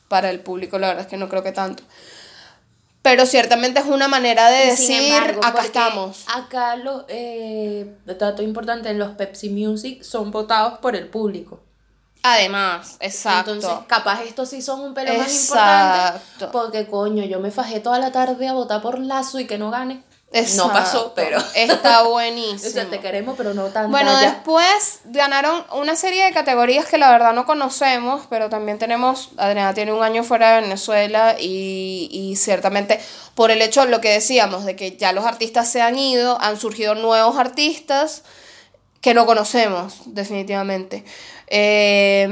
para 0.08 0.28
el 0.28 0.40
público, 0.40 0.78
la 0.78 0.88
verdad 0.88 1.04
es 1.04 1.08
que 1.08 1.16
no 1.16 1.28
creo 1.30 1.42
que 1.42 1.52
tanto. 1.52 1.84
Pero 3.02 3.26
ciertamente 3.26 3.80
es 3.80 3.86
una 3.86 4.06
manera 4.06 4.48
de 4.48 4.66
decir, 4.66 5.12
embargo, 5.12 5.40
acá 5.44 5.64
estamos. 5.64 6.24
Acá 6.32 6.76
los 6.76 7.04
eh, 7.08 7.96
dato 8.04 8.42
importante, 8.42 8.94
los 8.94 9.10
Pepsi 9.16 9.50
Music 9.50 10.02
son 10.02 10.30
votados 10.30 10.78
por 10.78 10.94
el 10.94 11.08
público. 11.08 11.60
Además, 12.22 12.96
exacto. 13.00 13.54
Entonces, 13.54 13.84
capaz 13.88 14.22
estos 14.22 14.48
sí 14.48 14.62
son 14.62 14.80
un 14.80 14.94
pelo 14.94 15.12
más 15.14 15.42
importante. 15.42 16.46
Porque, 16.52 16.86
coño, 16.86 17.24
yo 17.24 17.40
me 17.40 17.50
fajé 17.50 17.80
toda 17.80 17.98
la 17.98 18.12
tarde 18.12 18.46
a 18.46 18.52
votar 18.52 18.80
por 18.80 19.00
Lazo 19.00 19.40
y 19.40 19.46
que 19.46 19.58
no 19.58 19.72
gane. 19.72 20.04
Exacto. 20.32 20.68
No 20.68 20.72
pasó, 20.72 21.12
pero. 21.14 21.38
Está 21.54 22.02
O 22.06 22.10
buenísimo. 22.10 22.70
sea, 22.70 22.88
te 22.88 23.00
queremos, 23.00 23.34
pero 23.36 23.54
no 23.54 23.66
tanto. 23.66 23.90
Bueno, 23.90 24.16
después 24.18 25.00
ganaron 25.04 25.64
una 25.72 25.94
serie 25.94 26.24
de 26.24 26.32
categorías 26.32 26.86
que 26.86 26.98
la 26.98 27.10
verdad 27.10 27.32
no 27.32 27.44
conocemos, 27.44 28.26
pero 28.30 28.48
también 28.48 28.78
tenemos, 28.78 29.30
Adriana 29.36 29.74
tiene 29.74 29.92
un 29.92 30.02
año 30.02 30.24
fuera 30.24 30.54
de 30.54 30.62
Venezuela 30.62 31.36
y, 31.38 32.08
y 32.10 32.36
ciertamente 32.36 33.00
por 33.34 33.50
el 33.50 33.62
hecho, 33.62 33.84
lo 33.86 34.00
que 34.00 34.10
decíamos, 34.10 34.64
de 34.64 34.76
que 34.76 34.96
ya 34.96 35.12
los 35.12 35.24
artistas 35.24 35.70
se 35.70 35.82
han 35.82 35.98
ido, 35.98 36.40
han 36.40 36.58
surgido 36.58 36.94
nuevos 36.94 37.36
artistas 37.36 38.22
que 39.00 39.14
no 39.14 39.26
conocemos, 39.26 39.94
definitivamente. 40.06 41.04
Eh, 41.48 42.26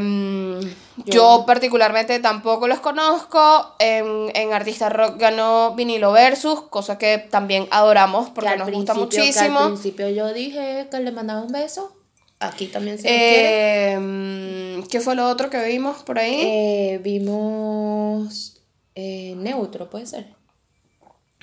yo, 1.06 1.38
Yo- 1.38 1.44
particularmente 1.46 2.18
tampoco 2.20 2.68
los 2.68 2.80
conozco. 2.80 3.74
En, 3.78 4.30
en 4.34 4.52
Artista 4.52 4.88
Rock 4.88 5.16
ganó 5.18 5.74
Vinilo 5.74 6.12
Versus, 6.12 6.62
cosa 6.62 6.98
que 6.98 7.18
también 7.18 7.66
adoramos 7.70 8.30
porque 8.30 8.56
nos 8.56 8.70
gusta 8.70 8.94
principio- 8.94 9.08
que 9.22 9.26
muchísimo. 9.28 9.58
al 9.60 9.66
principio 9.72 10.08
yo 10.10 10.32
dije 10.32 10.88
que 10.90 11.00
le 11.00 11.12
mandaba 11.12 11.42
un 11.42 11.52
beso. 11.52 11.96
Aquí 12.42 12.68
también 12.68 12.96
se 12.98 13.02
quiere. 13.06 13.92
Eh, 13.92 13.98
mm, 13.98 14.82
¿Qué 14.88 15.00
fue 15.00 15.14
lo 15.14 15.28
otro 15.28 15.50
que 15.50 15.62
vimos 15.64 16.02
por 16.04 16.18
ahí? 16.18 16.40
Eh, 16.42 17.00
vimos 17.02 18.56
eh, 18.94 19.34
Neutro, 19.36 19.90
puede 19.90 20.06
ser. 20.06 20.34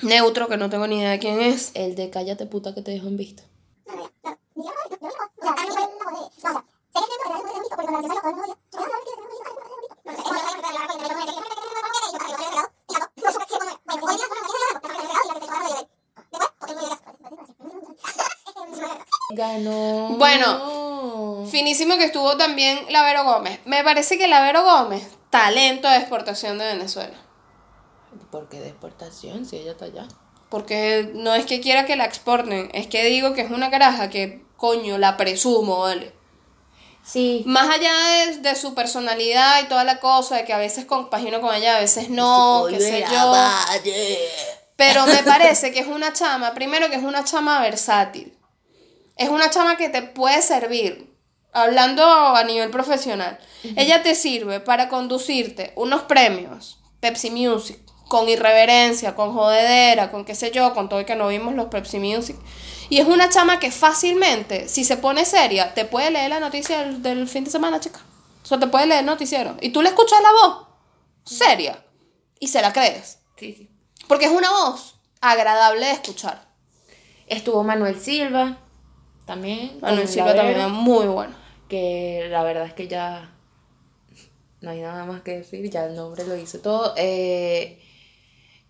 Neutro, 0.02 0.48
que 0.48 0.56
no 0.56 0.68
tengo 0.70 0.86
ni 0.86 0.98
idea 0.98 1.10
de 1.10 1.18
quién 1.18 1.40
es. 1.40 1.70
El 1.74 1.94
de 1.94 2.10
Cállate 2.10 2.46
puta 2.46 2.74
que 2.74 2.82
te 2.82 2.90
dejo 2.90 3.06
en 3.08 3.16
visto. 3.16 3.42
Ganó. 19.30 20.16
Bueno. 20.18 21.46
Finísimo 21.50 21.96
que 21.96 22.04
estuvo 22.04 22.36
también 22.36 22.86
Lavero 22.90 23.24
Gómez. 23.24 23.60
Me 23.64 23.84
parece 23.84 24.18
que 24.18 24.28
Lavero 24.28 24.64
Gómez, 24.64 25.08
talento 25.30 25.88
de 25.88 25.96
exportación 25.96 26.58
de 26.58 26.66
Venezuela. 26.66 27.16
¿Por 28.30 28.48
qué 28.48 28.60
de 28.60 28.68
exportación 28.68 29.44
si 29.44 29.56
ella 29.56 29.72
está 29.72 29.86
allá? 29.86 30.08
Porque 30.50 31.10
no 31.14 31.34
es 31.34 31.46
que 31.46 31.60
quiera 31.60 31.86
que 31.86 31.96
la 31.96 32.04
exporten, 32.04 32.70
es 32.72 32.86
que 32.86 33.04
digo 33.04 33.34
que 33.34 33.42
es 33.42 33.50
una 33.50 33.70
caraja 33.70 34.08
que, 34.08 34.44
coño, 34.56 34.98
la 34.98 35.16
presumo, 35.16 35.80
¿vale? 35.80 36.14
Sí. 37.10 37.42
Más 37.46 37.70
allá 37.70 37.92
de, 38.26 38.38
de 38.38 38.54
su 38.54 38.74
personalidad 38.74 39.62
y 39.62 39.68
toda 39.68 39.84
la 39.84 39.98
cosa, 39.98 40.36
de 40.36 40.44
que 40.44 40.52
a 40.52 40.58
veces 40.58 40.84
compagino 40.84 41.40
con 41.40 41.54
ella, 41.54 41.76
a 41.76 41.80
veces 41.80 42.10
no, 42.10 42.66
qué 42.68 42.80
sé 42.80 43.04
yo. 43.10 43.34
Pero 44.76 45.06
me 45.06 45.22
parece 45.24 45.72
que 45.72 45.80
es 45.80 45.86
una 45.86 46.12
chama, 46.12 46.52
primero 46.52 46.90
que 46.90 46.96
es 46.96 47.02
una 47.02 47.24
chama 47.24 47.60
versátil. 47.60 48.36
Es 49.16 49.30
una 49.30 49.50
chama 49.50 49.76
que 49.76 49.88
te 49.88 50.02
puede 50.02 50.42
servir, 50.42 51.12
hablando 51.52 52.04
a 52.04 52.44
nivel 52.44 52.70
profesional. 52.70 53.38
Ella 53.76 54.02
te 54.02 54.14
sirve 54.14 54.60
para 54.60 54.88
conducirte 54.88 55.72
unos 55.76 56.02
premios, 56.02 56.78
Pepsi 57.00 57.30
Music, 57.30 57.80
con 58.08 58.28
irreverencia, 58.28 59.14
con 59.14 59.32
jodedera, 59.34 60.10
con 60.10 60.24
qué 60.24 60.34
sé 60.34 60.50
yo, 60.50 60.74
con 60.74 60.88
todo 60.88 61.00
y 61.00 61.04
que 61.04 61.14
no 61.14 61.28
vimos 61.28 61.54
los 61.54 61.66
Pepsi 61.66 61.98
Music. 61.98 62.36
Y 62.88 62.98
es 62.98 63.06
una 63.06 63.28
chama 63.28 63.60
que 63.60 63.70
fácilmente, 63.70 64.66
si 64.66 64.82
se 64.82 64.96
pone 64.96 65.24
seria, 65.24 65.74
te 65.74 65.84
puede 65.84 66.10
leer 66.10 66.30
la 66.30 66.40
noticia 66.40 66.78
del, 66.80 67.02
del 67.02 67.28
fin 67.28 67.44
de 67.44 67.50
semana, 67.50 67.80
chica. 67.80 68.00
O 68.42 68.46
sea, 68.46 68.58
te 68.58 68.66
puede 68.66 68.86
leer 68.86 69.00
el 69.00 69.06
noticiero. 69.06 69.56
Y 69.60 69.70
tú 69.70 69.82
le 69.82 69.90
escuchas 69.90 70.20
la 70.22 70.32
voz, 70.32 70.66
seria, 71.24 71.84
y 72.40 72.48
se 72.48 72.62
la 72.62 72.72
crees. 72.72 73.18
Sí, 73.36 73.52
sí. 73.52 73.70
Porque 74.08 74.24
es 74.24 74.30
una 74.30 74.50
voz 74.50 74.98
agradable 75.20 75.84
de 75.86 75.92
escuchar. 75.92 76.48
Estuvo 77.26 77.62
Manuel 77.62 78.00
Silva 78.00 78.58
también. 79.26 79.78
Manuel 79.82 80.08
Silva 80.08 80.34
también 80.34 80.60
es 80.60 80.68
muy 80.68 81.06
bueno. 81.06 81.34
Que 81.68 82.26
la 82.30 82.42
verdad 82.42 82.64
es 82.64 82.72
que 82.72 82.88
ya 82.88 83.30
no 84.62 84.70
hay 84.70 84.80
nada 84.80 85.04
más 85.04 85.20
que 85.20 85.38
decir, 85.38 85.68
ya 85.70 85.84
el 85.84 85.94
nombre 85.94 86.26
lo 86.26 86.34
dice 86.34 86.58
todo. 86.58 86.94
Eh, 86.96 87.82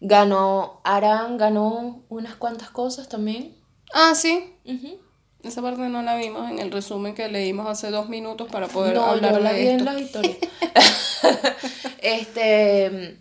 ganó, 0.01 0.81
Aran 0.85 1.37
ganó 1.39 2.05
unas 2.09 2.37
cuantas 2.37 2.71
cosas 2.71 3.09
también. 3.09 3.57
Ah, 3.93 4.15
sí. 4.15 4.55
Esa 5.43 5.63
parte 5.63 5.89
no 5.89 6.03
la 6.03 6.17
vimos 6.17 6.51
en 6.51 6.59
el 6.59 6.71
resumen 6.71 7.15
que 7.15 7.29
leímos 7.29 7.67
hace 7.69 7.91
dos 7.91 8.09
minutos 8.09 8.49
para 8.51 8.67
poder 8.69 8.97
No, 8.97 9.05
hablar 9.07 9.35
yo 9.35 9.41
la 9.41 9.53
de 9.53 9.61
vi 9.61 9.69
en 9.69 9.85
las 9.85 10.01
historias. 10.01 10.37
este 12.03 13.19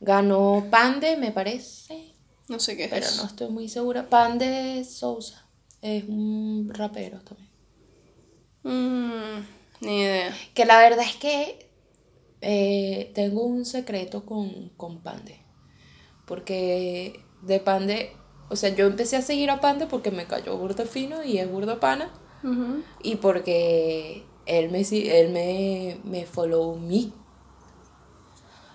Ganó 0.00 0.66
Pande, 0.70 1.16
me 1.16 1.30
parece, 1.32 2.14
No 2.48 2.58
sé 2.60 2.76
qué 2.76 2.84
es. 2.84 2.90
pero 2.90 3.06
no 3.16 3.24
estoy 3.24 3.48
muy 3.50 3.68
segura. 3.68 4.08
Pande 4.08 4.84
Sousa 4.84 5.46
es 5.82 6.04
un 6.04 6.70
rapero 6.72 7.20
también. 7.20 7.50
Mm, 8.62 9.46
ni 9.80 10.00
idea. 10.00 10.34
Que 10.54 10.64
la 10.64 10.78
verdad 10.78 11.04
es 11.04 11.16
que 11.16 11.65
eh, 12.40 13.10
tengo 13.14 13.44
un 13.44 13.64
secreto 13.64 14.24
con, 14.24 14.70
con 14.76 15.00
Pande. 15.00 15.40
Porque 16.26 17.20
de 17.42 17.60
Pande, 17.60 18.12
o 18.48 18.56
sea, 18.56 18.74
yo 18.74 18.86
empecé 18.86 19.16
a 19.16 19.22
seguir 19.22 19.50
a 19.50 19.60
Pande 19.60 19.86
porque 19.86 20.10
me 20.10 20.26
cayó 20.26 20.56
burda 20.56 20.84
fino 20.86 21.24
y 21.24 21.38
es 21.38 21.50
burda 21.50 21.80
pana. 21.80 22.12
Y 23.02 23.16
porque 23.16 24.22
él 24.46 24.70
me, 24.70 24.82
él 24.82 25.30
me, 25.32 25.98
me 26.04 26.26
follow 26.26 26.76
me 26.76 27.10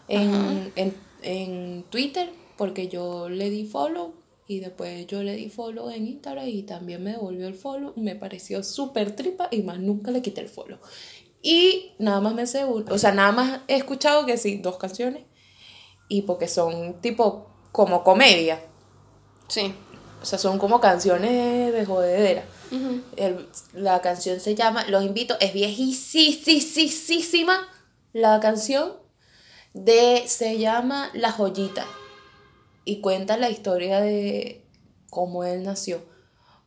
en, 0.10 0.74
en, 0.76 0.94
en 1.22 1.84
Twitter, 1.90 2.34
porque 2.58 2.90
yo 2.90 3.30
le 3.30 3.50
di 3.50 3.66
follow 3.66 4.14
y 4.46 4.60
después 4.60 5.08
yo 5.08 5.24
le 5.24 5.36
di 5.38 5.50
follow 5.50 5.90
en 5.90 6.08
Instagram 6.08 6.46
y 6.50 6.64
también 6.64 7.02
me 7.02 7.12
devolvió 7.12 7.48
el 7.48 7.56
follow. 7.56 7.94
Me 7.96 8.16
pareció 8.16 8.64
súper 8.64 9.16
tripa 9.16 9.48
y 9.50 9.62
más 9.62 9.80
nunca 9.80 10.12
le 10.12 10.22
quité 10.22 10.42
el 10.42 10.50
follow. 10.50 10.80
Y 11.42 11.94
nada 12.00 12.20
más 12.22 12.34
me 12.36 12.46
sé, 12.46 12.64
o 12.66 12.98
sea, 12.98 13.12
nada 13.14 13.32
más 13.32 13.62
he 13.68 13.76
escuchado 13.76 14.26
que 14.26 14.38
sí, 14.38 14.58
dos 14.58 14.78
canciones 14.78 15.24
y 16.08 16.24
porque 16.24 16.48
son 16.48 17.02
tipo 17.02 17.48
como 17.72 18.04
comedia, 18.04 18.62
Sí. 19.48 19.74
o 20.22 20.26
sea, 20.26 20.38
son 20.38 20.60
como 20.60 20.80
canciones 20.80 21.74
de 21.74 21.86
jodedera. 21.86 22.44
El- 23.18 23.50
la 23.74 24.02
canción 24.02 24.40
se 24.40 24.56
llama, 24.56 24.86
los 24.88 25.04
invito, 25.04 25.36
es 25.40 25.54
viejísima 25.54 27.68
la 28.14 28.40
canción 28.40 28.94
de, 29.74 30.24
se 30.28 30.58
llama 30.58 31.10
La 31.14 31.32
Joyita 31.32 31.86
y 32.86 33.02
cuenta 33.02 33.38
la 33.38 33.50
historia 33.50 34.00
de 34.02 34.66
cómo 35.10 35.44
él 35.44 35.64
nació. 35.64 36.02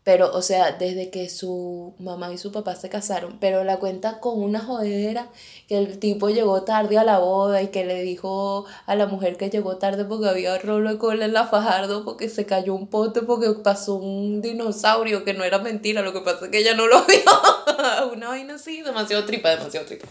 Pero, 0.04 0.30
o 0.34 0.42
sea, 0.42 0.72
desde 0.72 1.08
que 1.08 1.30
su 1.30 1.94
mamá 1.98 2.30
y 2.30 2.36
su 2.36 2.52
papá 2.52 2.76
se 2.76 2.90
casaron, 2.90 3.38
pero 3.40 3.64
la 3.64 3.78
cuenta 3.78 4.20
con 4.20 4.38
una 4.38 4.60
jodedera 4.60 5.30
que 5.66 5.78
el 5.78 5.98
tipo 5.98 6.28
llegó 6.28 6.62
tarde 6.62 6.98
a 6.98 7.04
la 7.04 7.18
boda 7.20 7.62
y 7.62 7.68
que 7.68 7.86
le 7.86 8.02
dijo 8.02 8.66
a 8.84 8.96
la 8.96 9.06
mujer 9.06 9.38
que 9.38 9.48
llegó 9.48 9.78
tarde 9.78 10.04
porque 10.04 10.28
había 10.28 10.58
rolo 10.58 10.90
de 10.90 10.98
cola 10.98 11.24
en 11.24 11.32
la 11.32 11.46
Fajardo 11.46 12.04
porque 12.04 12.28
se 12.28 12.44
cayó 12.44 12.74
un 12.74 12.88
pote 12.88 13.22
porque 13.22 13.48
pasó 13.62 13.94
un 13.94 14.42
dinosaurio 14.42 15.24
que 15.24 15.32
no 15.32 15.42
era 15.42 15.58
mentira, 15.58 16.02
lo 16.02 16.12
que 16.12 16.20
pasa 16.20 16.44
es 16.44 16.50
que 16.50 16.58
ella 16.58 16.74
no 16.74 16.86
lo 16.86 17.02
vio. 17.06 18.12
una 18.12 18.28
vaina 18.28 18.56
así, 18.56 18.82
demasiado 18.82 19.24
tripa, 19.24 19.48
demasiado 19.56 19.86
tripa. 19.86 20.06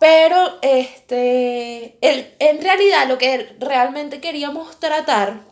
Pero, 0.00 0.58
este, 0.62 1.98
el, 2.00 2.34
en 2.38 2.62
realidad 2.62 3.08
lo 3.08 3.18
que 3.18 3.54
realmente 3.60 4.22
queríamos 4.22 4.80
tratar, 4.80 5.42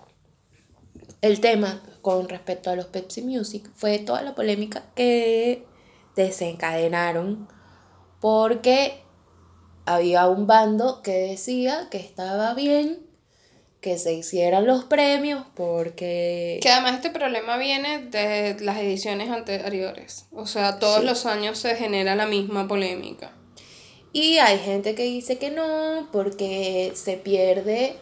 el 1.20 1.40
tema 1.40 1.82
con 2.02 2.28
respecto 2.28 2.70
a 2.70 2.76
los 2.76 2.86
Pepsi 2.86 3.22
Music, 3.22 3.68
fue 3.74 3.98
toda 3.98 4.22
la 4.22 4.34
polémica 4.34 4.84
que 4.94 5.64
desencadenaron 6.16 7.48
porque 8.20 9.02
había 9.86 10.28
un 10.28 10.46
bando 10.46 11.02
que 11.02 11.12
decía 11.12 11.88
que 11.90 11.98
estaba 11.98 12.54
bien 12.54 13.06
que 13.80 13.96
se 13.96 14.12
hicieran 14.12 14.66
los 14.66 14.84
premios 14.84 15.44
porque... 15.54 16.58
Que 16.62 16.68
además 16.68 16.96
este 16.96 17.08
problema 17.08 17.56
viene 17.56 18.06
de 18.06 18.56
las 18.60 18.76
ediciones 18.76 19.30
anteriores. 19.30 20.26
O 20.32 20.46
sea, 20.46 20.78
todos 20.78 21.00
Sí. 21.00 21.06
los 21.06 21.24
años 21.24 21.56
se 21.58 21.74
genera 21.76 22.14
la 22.14 22.26
misma 22.26 22.68
polémica. 22.68 23.32
Y 24.12 24.36
hay 24.36 24.58
gente 24.58 24.94
que 24.94 25.04
dice 25.04 25.38
que 25.38 25.50
no, 25.50 26.08
porque 26.12 26.92
se 26.94 27.16
pierde 27.16 27.96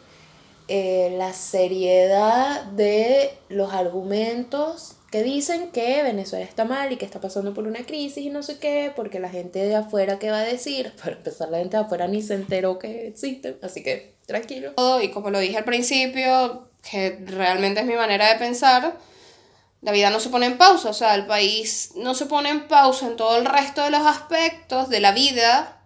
eh, 0.68 1.14
la 1.16 1.32
seriedad 1.32 2.64
de 2.64 3.32
los 3.48 3.72
argumentos 3.72 4.94
que 5.10 5.22
dicen 5.22 5.70
que 5.72 6.02
Venezuela 6.02 6.44
está 6.44 6.64
mal 6.64 6.92
y 6.92 6.96
que 6.96 7.06
está 7.06 7.20
pasando 7.20 7.54
por 7.54 7.66
una 7.66 7.86
crisis 7.86 8.24
y 8.24 8.30
no 8.30 8.42
sé 8.42 8.58
qué, 8.58 8.92
porque 8.94 9.20
la 9.20 9.30
gente 9.30 9.60
de 9.60 9.74
afuera, 9.74 10.18
¿qué 10.18 10.30
va 10.30 10.40
a 10.40 10.44
decir? 10.44 10.92
Para 11.02 11.16
empezar, 11.16 11.48
la 11.48 11.58
gente 11.58 11.76
de 11.76 11.84
afuera 11.84 12.06
ni 12.06 12.22
se 12.22 12.34
enteró 12.34 12.78
que 12.78 13.08
existen, 13.08 13.58
así 13.62 13.82
que 13.82 14.14
tranquilo. 14.26 14.74
Y 15.02 15.08
como 15.08 15.30
lo 15.30 15.38
dije 15.38 15.56
al 15.56 15.64
principio, 15.64 16.68
que 16.88 17.18
realmente 17.24 17.80
es 17.80 17.86
mi 17.86 17.94
manera 17.94 18.28
de 18.32 18.38
pensar, 18.38 18.98
la 19.80 19.92
vida 19.92 20.10
no 20.10 20.20
se 20.20 20.28
pone 20.28 20.46
en 20.46 20.58
pausa. 20.58 20.90
O 20.90 20.94
sea, 20.94 21.14
el 21.14 21.26
país 21.26 21.92
no 21.96 22.14
se 22.14 22.26
pone 22.26 22.50
en 22.50 22.68
pausa 22.68 23.06
en 23.06 23.16
todo 23.16 23.38
el 23.38 23.46
resto 23.46 23.82
de 23.82 23.90
los 23.90 24.06
aspectos 24.06 24.88
de 24.88 25.00
la 25.00 25.12
vida. 25.12 25.77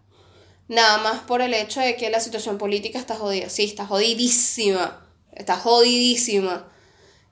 Nada 0.72 0.96
más 0.96 1.20
por 1.24 1.42
el 1.42 1.52
hecho 1.52 1.80
de 1.80 1.96
que 1.96 2.08
la 2.08 2.18
situación 2.18 2.56
política 2.56 2.98
está 2.98 3.14
jodida. 3.14 3.50
Sí, 3.50 3.64
está 3.64 3.84
jodidísima. 3.84 5.06
Está 5.34 5.58
jodidísima. 5.58 6.66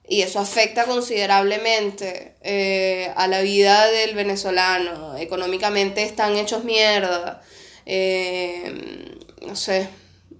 Y 0.07 0.21
eso 0.21 0.39
afecta 0.39 0.85
considerablemente 0.85 2.35
eh, 2.43 3.11
a 3.15 3.27
la 3.27 3.41
vida 3.41 3.87
del 3.87 4.13
venezolano. 4.13 5.17
Económicamente 5.17 6.03
están 6.03 6.35
hechos 6.37 6.63
mierda. 6.65 7.41
Eh, 7.87 9.17
no 9.47 9.55
sé, 9.55 9.89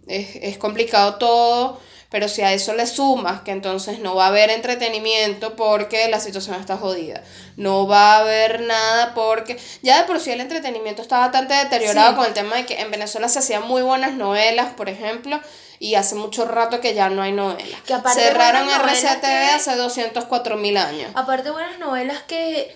es, 0.06 0.36
es 0.36 0.60
complicado 0.60 1.16
todo. 1.16 1.82
Pero 2.12 2.28
si 2.28 2.42
a 2.42 2.52
eso 2.52 2.74
le 2.74 2.86
sumas 2.86 3.42
que 3.42 3.52
entonces 3.52 4.00
no 4.00 4.16
va 4.16 4.26
a 4.26 4.28
haber 4.28 4.50
entretenimiento 4.50 5.56
porque 5.56 6.10
la 6.10 6.20
situación 6.20 6.60
está 6.60 6.76
jodida. 6.78 7.24
No 7.56 7.88
va 7.88 8.16
a 8.16 8.20
haber 8.20 8.62
nada 8.62 9.14
porque 9.16 9.58
ya 9.82 10.00
de 10.02 10.04
por 10.08 10.20
sí 10.20 10.30
el 10.30 10.42
entretenimiento 10.42 11.02
está 11.02 11.20
bastante 11.20 11.54
deteriorado 11.54 12.10
Sí. 12.12 12.16
con 12.18 12.26
el 12.26 12.34
tema 12.34 12.58
de 12.58 12.66
que 12.66 12.82
en 12.82 12.92
Venezuela 12.92 13.30
se 13.30 13.40
hacían 13.40 13.64
muy 13.66 13.82
buenas 13.82 14.12
novelas, 14.14 14.74
por 14.74 14.90
ejemplo, 14.90 15.40
y 15.80 15.96
hace 15.96 16.16
mucho 16.16 16.44
rato 16.46 16.82
que 16.82 16.94
ya 16.94 17.10
no 17.10 17.22
hay 17.22 17.32
novelas. 17.32 17.82
Que 17.88 17.96
Cerraron 18.14 18.70
RCTV 18.70 19.22
que- 19.22 19.28
hace 19.56 19.76
204 19.78 20.58
mil 20.58 20.76
años. 20.76 21.10
Aparte 21.16 21.50
buenas 21.50 21.80
novelas 21.80 22.22
que 22.28 22.76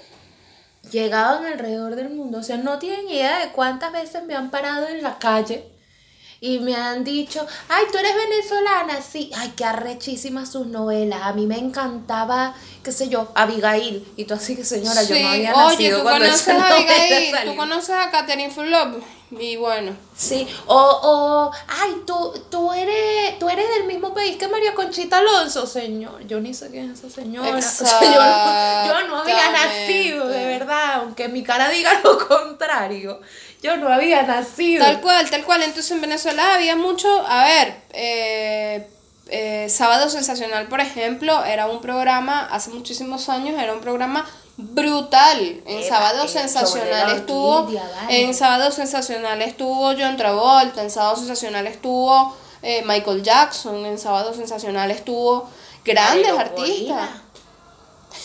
llegaban 0.92 1.46
alrededor 1.46 1.96
del 1.96 2.10
mundo, 2.10 2.40
o 2.40 2.44
sea, 2.44 2.58
no 2.58 2.80
tienen 2.80 3.10
idea 3.10 3.40
de 3.40 3.50
cuántas 3.52 3.92
veces 3.92 4.24
me 4.24 4.36
han 4.36 4.50
parado 4.52 4.88
en 4.88 5.04
la 5.04 5.18
calle 5.20 5.68
y 6.42 6.60
me 6.60 6.76
han 6.76 7.04
dicho, 7.04 7.46
ay, 7.70 7.86
tú 7.92 7.98
eres 7.98 8.14
venezolana, 8.16 9.02
sí, 9.02 9.32
ay, 9.36 9.54
qué 9.56 9.66
arrechísimas 9.66 10.52
sus 10.52 10.68
novelas, 10.68 11.22
a 11.24 11.34
mí 11.34 11.48
me 11.48 11.58
encantaba, 11.58 12.54
qué 12.84 12.92
sé 12.92 13.10
yo, 13.10 13.30
Abigail, 13.36 14.06
y 14.16 14.26
tú 14.26 14.34
así 14.34 14.56
que 14.56 14.64
señora, 14.66 15.02
yo 15.04 15.16
Sí, 15.16 15.22
no 15.24 15.30
había 15.30 15.54
oye, 15.56 15.90
nacido 15.90 15.98
tú 16.00 16.04
cuando 16.04 16.26
conoces 16.26 16.48
esa 16.48 16.68
a 16.68 16.76
Abigail, 16.76 17.32
salió. 17.32 17.52
tú 17.52 17.58
conoces 17.58 17.96
a 17.96 18.12
Catherine 18.12 18.52
Fulop, 18.52 19.04
y 19.32 19.56
bueno. 19.58 19.92
Sí, 20.16 20.48
o, 20.68 20.76
o 20.78 21.52
ay, 21.68 22.04
tú, 22.06 22.32
tú, 22.50 22.72
eres, 22.72 23.38
tú 23.40 23.50
eres 23.50 23.68
del 23.70 23.86
mismo 23.86 24.14
país 24.14 24.38
que 24.38 24.48
María 24.48 24.74
Conchita 24.74 25.18
Alonso, 25.18 25.66
señor. 25.68 26.26
Yo 26.26 26.40
ni 26.40 26.54
sé 26.54 26.70
quién 26.70 26.92
es 26.92 27.00
esa 27.00 27.10
señora. 27.10 27.50
O 27.58 27.62
sea, 27.62 28.00
yo, 28.02 28.94
no, 28.94 29.02
yo 29.02 29.08
no 29.10 29.18
había 29.22 29.52
nacido, 29.52 30.28
de 30.28 30.46
verdad, 30.46 31.02
aunque 31.02 31.28
mi 31.28 31.44
cara 31.44 31.68
diga 31.70 32.00
lo 32.04 32.18
contrario. 32.28 33.20
Yo 33.66 33.78
no 33.78 33.92
había 33.92 34.22
nacido. 34.22 34.86
Tal 34.86 35.02
cual, 35.02 35.28
tal 35.32 35.44
cual. 35.44 35.64
Entonces 35.64 35.90
en 35.90 36.02
Venezuela 36.02 36.54
había 36.54 36.76
mucho, 36.76 37.08
a 37.28 37.44
ver, 37.46 37.76
eh, 37.94 38.88
eh, 39.30 39.68
Sábado 39.70 40.08
Sensacional, 40.08 40.68
por 40.68 40.82
ejemplo, 40.82 41.44
era 41.44 41.66
un 41.66 41.82
programa, 41.82 42.48
hace 42.52 42.70
muchísimos 42.70 43.28
años, 43.28 43.60
era 43.60 43.74
un 43.74 43.82
programa 43.82 44.24
brutal. 44.56 45.64
En 45.66 45.80
Era 45.80 45.88
Sábado 45.88 46.28
Sensacional 46.28 47.16
estuvo, 47.16 47.62
orquídea, 47.62 47.90
vale. 48.02 48.22
en 48.24 48.36
Sábado 48.36 48.72
Sensacional 48.72 49.42
estuvo 49.42 49.94
John 49.98 50.16
Travolta, 50.16 50.84
en 50.84 50.92
Sábado 50.92 51.16
Sensacional 51.16 51.66
estuvo 51.66 52.38
eh, 52.62 52.84
Michael 52.86 53.24
Jackson, 53.24 53.84
en 53.86 53.98
Sábado 53.98 54.32
Sensacional 54.36 54.92
estuvo 54.92 55.50
grandes 55.84 56.32
artistas. 56.32 57.10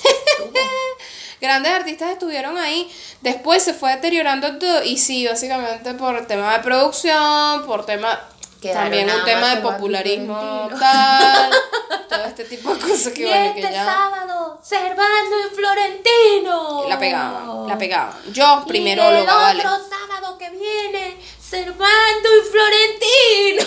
Grandes 1.41 1.73
artistas 1.73 2.11
estuvieron 2.13 2.59
ahí. 2.59 2.91
Después 3.23 3.63
se 3.63 3.75
fue 3.75 3.91
deteriorando 3.95 4.59
todo. 4.59 4.83
Y 4.85 4.99
sí, 4.99 5.27
básicamente 5.27 5.95
por 5.95 6.27
tema 6.27 6.53
de 6.57 6.61
producción, 6.63 7.65
por 7.67 7.87
tema. 7.87 8.19
Quedaron 8.61 8.83
también 8.91 9.11
un 9.11 9.25
tema 9.25 9.55
de 9.55 9.63
popularismo 9.63 10.69
tal. 10.79 11.51
todo 12.11 12.25
este 12.25 12.45
tipo 12.45 12.75
de 12.75 12.81
cosas 12.81 13.13
que 13.15 13.23
y 13.23 13.25
bueno, 13.25 13.45
este 13.47 13.61
que 13.63 13.73
ya. 13.73 13.85
sábado, 13.87 14.61
Servando 14.63 15.37
y 15.51 15.55
Florentino. 15.55 16.85
La 16.87 16.99
pegaban, 16.99 17.67
la 17.69 17.79
pegaban. 17.79 18.33
Yo, 18.33 18.63
Y 18.67 18.69
primero 18.69 19.09
el 19.09 19.25
lo 19.25 19.35
vale. 19.35 19.67
otro 19.67 19.79
sábado 19.89 20.37
que 20.37 20.51
viene, 20.51 21.17
Servando 21.41 22.29
y 22.37 22.51
Florentino. 22.51 23.65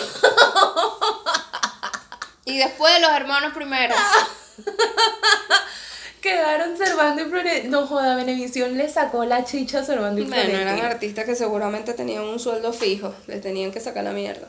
Y 2.45 2.57
después 2.57 2.93
de 2.93 2.99
los 2.99 3.11
hermanos 3.11 3.51
primero. 3.53 3.95
Quedaron 6.23 6.77
Servando 6.77 7.21
y 7.21 7.25
Florentino. 7.25 7.81
No 7.81 7.85
joda, 7.85 8.15
Venevisión 8.15 8.77
le 8.77 8.89
sacó 8.89 9.25
la 9.25 9.43
chicha 9.43 9.79
a 9.79 9.83
Servando 9.83 10.21
y 10.21 10.23
Bueno, 10.23 10.41
Florentino. 10.41 10.71
eran 10.77 10.85
artistas 10.91 11.25
que 11.25 11.35
seguramente 11.35 11.93
tenían 11.93 12.23
un 12.23 12.39
sueldo 12.39 12.71
fijo, 12.71 13.13
les 13.27 13.41
tenían 13.41 13.71
que 13.73 13.81
sacar 13.81 14.05
la 14.05 14.11
mierda. 14.11 14.47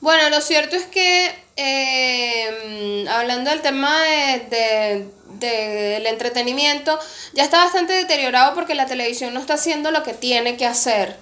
Bueno, 0.00 0.28
lo 0.28 0.42
cierto 0.42 0.76
es 0.76 0.84
que 0.84 1.34
eh, 1.56 3.06
hablando 3.08 3.48
del 3.50 3.62
tema 3.62 4.02
de, 4.02 4.46
de- 4.50 5.08
del 5.38 6.06
entretenimiento, 6.06 6.98
ya 7.32 7.42
está 7.44 7.64
bastante 7.64 7.94
deteriorado 7.94 8.54
porque 8.54 8.74
la 8.74 8.84
televisión 8.86 9.32
no 9.34 9.40
está 9.40 9.54
haciendo 9.54 9.90
lo 9.92 10.02
que 10.02 10.12
tiene 10.12 10.56
que 10.58 10.66
hacer. 10.66 11.16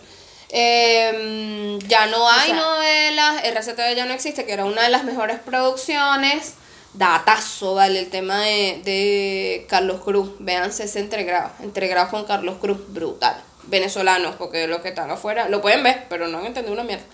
Eh, 0.50 1.78
ya 1.86 2.06
no 2.06 2.28
hay 2.28 2.50
sea- 2.50 2.56
novelas, 2.60 3.44
RCTV 3.44 3.94
ya 3.94 4.04
no 4.04 4.12
existe, 4.14 4.44
que 4.44 4.52
era 4.52 4.64
una 4.64 4.82
de 4.82 4.88
las 4.90 5.04
mejores 5.04 5.38
producciones. 5.38 6.54
Datazo, 6.94 7.74
vale, 7.74 8.00
el 8.00 8.10
tema 8.10 8.40
de, 8.42 8.80
de 8.84 9.66
Carlos 9.68 10.00
Cruz. 10.02 10.32
Véanse 10.38 10.84
ese 10.84 11.00
entregrado. 11.00 11.50
Entregrado 11.62 12.10
con 12.10 12.24
Carlos 12.24 12.56
Cruz, 12.60 12.78
brutal. 12.88 13.42
Venezolanos, 13.64 14.34
porque 14.36 14.66
los 14.66 14.80
que 14.80 14.88
están 14.88 15.10
afuera 15.10 15.48
lo 15.48 15.62
pueden 15.62 15.82
ver, 15.82 16.06
pero 16.08 16.28
no 16.28 16.38
han 16.38 16.46
entendido 16.46 16.74
una 16.74 16.84
mierda. 16.84 17.04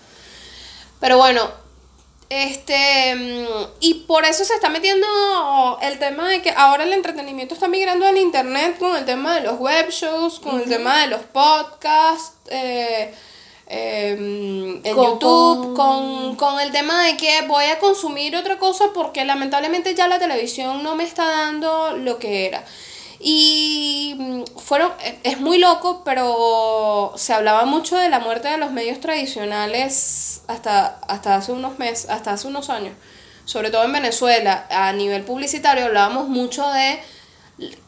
Pero 0.99 1.17
bueno, 1.17 1.49
este. 2.29 3.15
mm, 3.15 3.65
Y 3.79 3.93
por 4.05 4.25
eso 4.25 4.43
se 4.43 4.53
está 4.55 4.69
metiendo 4.69 5.07
el 5.81 5.97
tema 5.97 6.27
de 6.29 6.41
que 6.41 6.51
ahora 6.51 6.83
el 6.83 6.93
entretenimiento 6.93 7.53
está 7.53 7.67
migrando 7.67 8.05
al 8.05 8.17
internet 8.17 8.77
con 8.79 8.95
el 8.97 9.05
tema 9.05 9.35
de 9.35 9.41
los 9.41 9.59
web 9.59 9.89
shows, 9.89 10.39
con 10.39 10.59
el 10.59 10.67
tema 10.67 11.01
de 11.01 11.07
los 11.07 11.21
podcasts. 11.21 12.33
eh, 12.49 13.13
eh, 13.69 14.11
en 14.83 14.95
Con- 14.95 15.05
YouTube, 15.05 15.75
con, 15.75 16.35
con 16.35 16.59
el 16.59 16.71
tema 16.71 17.03
de 17.05 17.15
que 17.17 17.43
voy 17.47 17.65
a 17.65 17.79
consumir 17.79 18.35
otra 18.35 18.57
cosa 18.57 18.85
porque 18.93 19.23
lamentablemente 19.25 19.93
ya 19.95 20.07
la 20.07 20.19
televisión 20.19 20.81
no 20.83 20.95
me 20.95 21.03
está 21.03 21.25
dando 21.25 21.95
lo 21.95 22.17
que 22.19 22.47
era. 22.47 22.63
Y 23.19 24.15
mm, 24.17 24.43
fueron, 24.57 24.91
e- 25.03 25.19
es 25.23 25.39
muy 25.39 25.57
loco, 25.59 26.01
pero 26.05 27.13
se 27.15 27.33
hablaba 27.33 27.65
mucho 27.65 27.95
de 27.97 28.09
la 28.09 28.19
muerte 28.19 28.47
de 28.47 28.57
los 28.57 28.71
medios 28.71 28.99
tradicionales 28.99 30.41
hasta, 30.47 30.99
hasta 31.07 31.35
hace 31.35 31.51
unos 31.51 31.77
meses, 31.79 32.09
hasta 32.09 32.31
hace 32.33 32.47
unos 32.47 32.69
años. 32.69 32.93
Sobre 33.45 33.71
todo 33.71 33.83
en 33.83 33.91
Venezuela, 33.93 34.67
a 34.69 34.93
nivel 34.93 35.23
publicitario 35.23 35.85
hablábamos 35.85 36.27
mucho 36.29 36.67
de, 36.71 36.99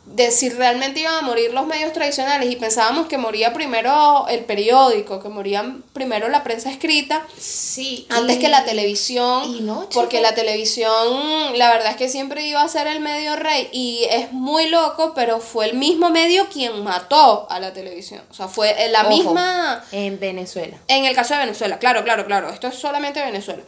de 0.05 0.31
si 0.31 0.49
realmente 0.49 0.99
iban 0.99 1.13
a 1.15 1.21
morir 1.21 1.53
los 1.53 1.65
medios 1.65 1.93
tradicionales 1.93 2.51
y 2.51 2.57
pensábamos 2.57 3.07
que 3.07 3.17
moría 3.17 3.53
primero 3.53 4.25
el 4.27 4.43
periódico, 4.43 5.23
que 5.23 5.29
moría 5.29 5.77
primero 5.93 6.27
la 6.27 6.43
prensa 6.43 6.69
escrita 6.69 7.25
Sí. 7.37 8.05
antes 8.09 8.35
y- 8.35 8.39
que 8.39 8.49
la 8.49 8.65
televisión, 8.65 9.43
y 9.55 9.61
no, 9.61 9.87
porque 9.93 10.19
la 10.19 10.35
televisión, 10.35 11.57
la 11.57 11.71
verdad 11.71 11.91
es 11.91 11.95
que 11.95 12.09
siempre 12.09 12.45
iba 12.45 12.61
a 12.61 12.67
ser 12.67 12.87
el 12.87 12.99
medio 12.99 13.37
rey 13.37 13.69
y 13.71 14.05
es 14.09 14.33
muy 14.33 14.67
loco, 14.67 15.13
pero 15.15 15.39
fue 15.39 15.67
el 15.67 15.75
mismo 15.77 16.09
medio 16.09 16.49
quien 16.49 16.83
mató 16.83 17.47
a 17.49 17.61
la 17.61 17.71
televisión. 17.71 18.21
O 18.29 18.33
sea, 18.33 18.49
fue 18.49 18.75
la 18.89 19.01
Ojo, 19.03 19.09
misma... 19.09 19.81
En 19.93 20.19
Venezuela. 20.19 20.75
En 20.89 21.05
el 21.05 21.15
caso 21.15 21.35
de 21.35 21.39
Venezuela, 21.41 21.79
claro, 21.79 22.03
claro, 22.03 22.25
claro, 22.25 22.49
esto 22.49 22.67
es 22.67 22.75
solamente 22.75 23.21
Venezuela. 23.21 23.63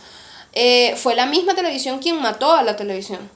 Eh, 0.51 0.95
fue 0.97 1.16
la 1.16 1.26
misma 1.26 1.56
televisión 1.56 1.99
quien 1.99 2.22
mató 2.22 2.51
a 2.51 2.64
la 2.64 2.76
televisión. 2.76 3.30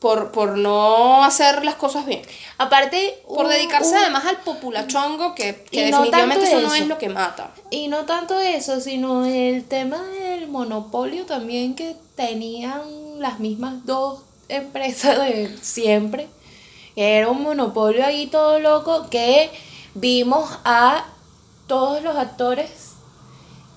Por, 0.00 0.30
por 0.30 0.58
no 0.58 1.24
hacer 1.24 1.64
las 1.64 1.74
cosas 1.76 2.04
bien. 2.06 2.22
Aparte, 2.58 3.18
Por 3.26 3.46
un- 3.46 3.50
dedicarse 3.50 3.90
un- 3.92 3.96
además 3.96 4.24
al 4.26 4.36
populachongo, 4.38 5.34
que, 5.34 5.64
que 5.70 5.90
no 5.90 5.98
definitivamente 6.02 6.44
tanto 6.44 6.58
eso 6.58 6.60
no 6.68 6.74
eso. 6.74 6.82
es 6.82 6.88
lo 6.88 6.98
que 6.98 7.08
mata. 7.08 7.50
Y 7.70 7.88
no 7.88 8.04
tanto 8.04 8.38
eso, 8.40 8.80
sino 8.80 9.24
el 9.24 9.64
tema 9.64 10.02
del 10.02 10.48
monopolio 10.48 11.24
también 11.26 11.74
que 11.74 11.96
tenían 12.14 12.80
las 13.20 13.40
mismas 13.40 13.84
dos 13.86 14.20
empresas 14.48 15.18
de 15.18 15.56
siempre. 15.62 16.28
Era 16.94 17.28
un 17.28 17.42
monopolio 17.42 18.04
ahí 18.06 18.26
todo 18.26 18.58
loco 18.58 19.08
que 19.10 19.50
vimos 19.94 20.48
a 20.64 21.04
todos 21.66 22.02
los 22.02 22.16
actores 22.16 22.70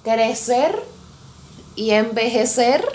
crecer 0.04 0.82
y 1.76 1.92
envejecer 1.92 2.86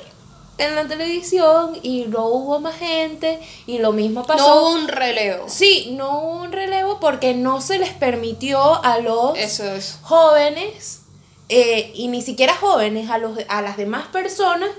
en 0.58 0.74
la 0.76 0.86
televisión 0.86 1.78
y 1.82 2.04
no 2.06 2.26
hubo 2.26 2.60
más 2.60 2.76
gente 2.76 3.40
y 3.66 3.78
lo 3.78 3.92
mismo 3.92 4.24
pasó. 4.24 4.46
No 4.46 4.54
hubo 4.62 4.70
un 4.70 4.88
relevo. 4.88 5.48
Sí, 5.48 5.90
no 5.96 6.18
hubo 6.20 6.42
un 6.42 6.52
relevo 6.52 7.00
porque 7.00 7.34
no 7.34 7.60
se 7.60 7.78
les 7.78 7.92
permitió 7.92 8.84
a 8.84 8.98
los 8.98 9.36
Eso 9.36 9.64
es. 9.72 9.98
jóvenes, 10.02 11.00
eh, 11.48 11.90
y 11.94 12.08
ni 12.08 12.22
siquiera 12.22 12.54
jóvenes, 12.56 13.10
a, 13.10 13.18
los, 13.18 13.38
a 13.48 13.62
las 13.62 13.76
demás 13.76 14.06
personas, 14.08 14.70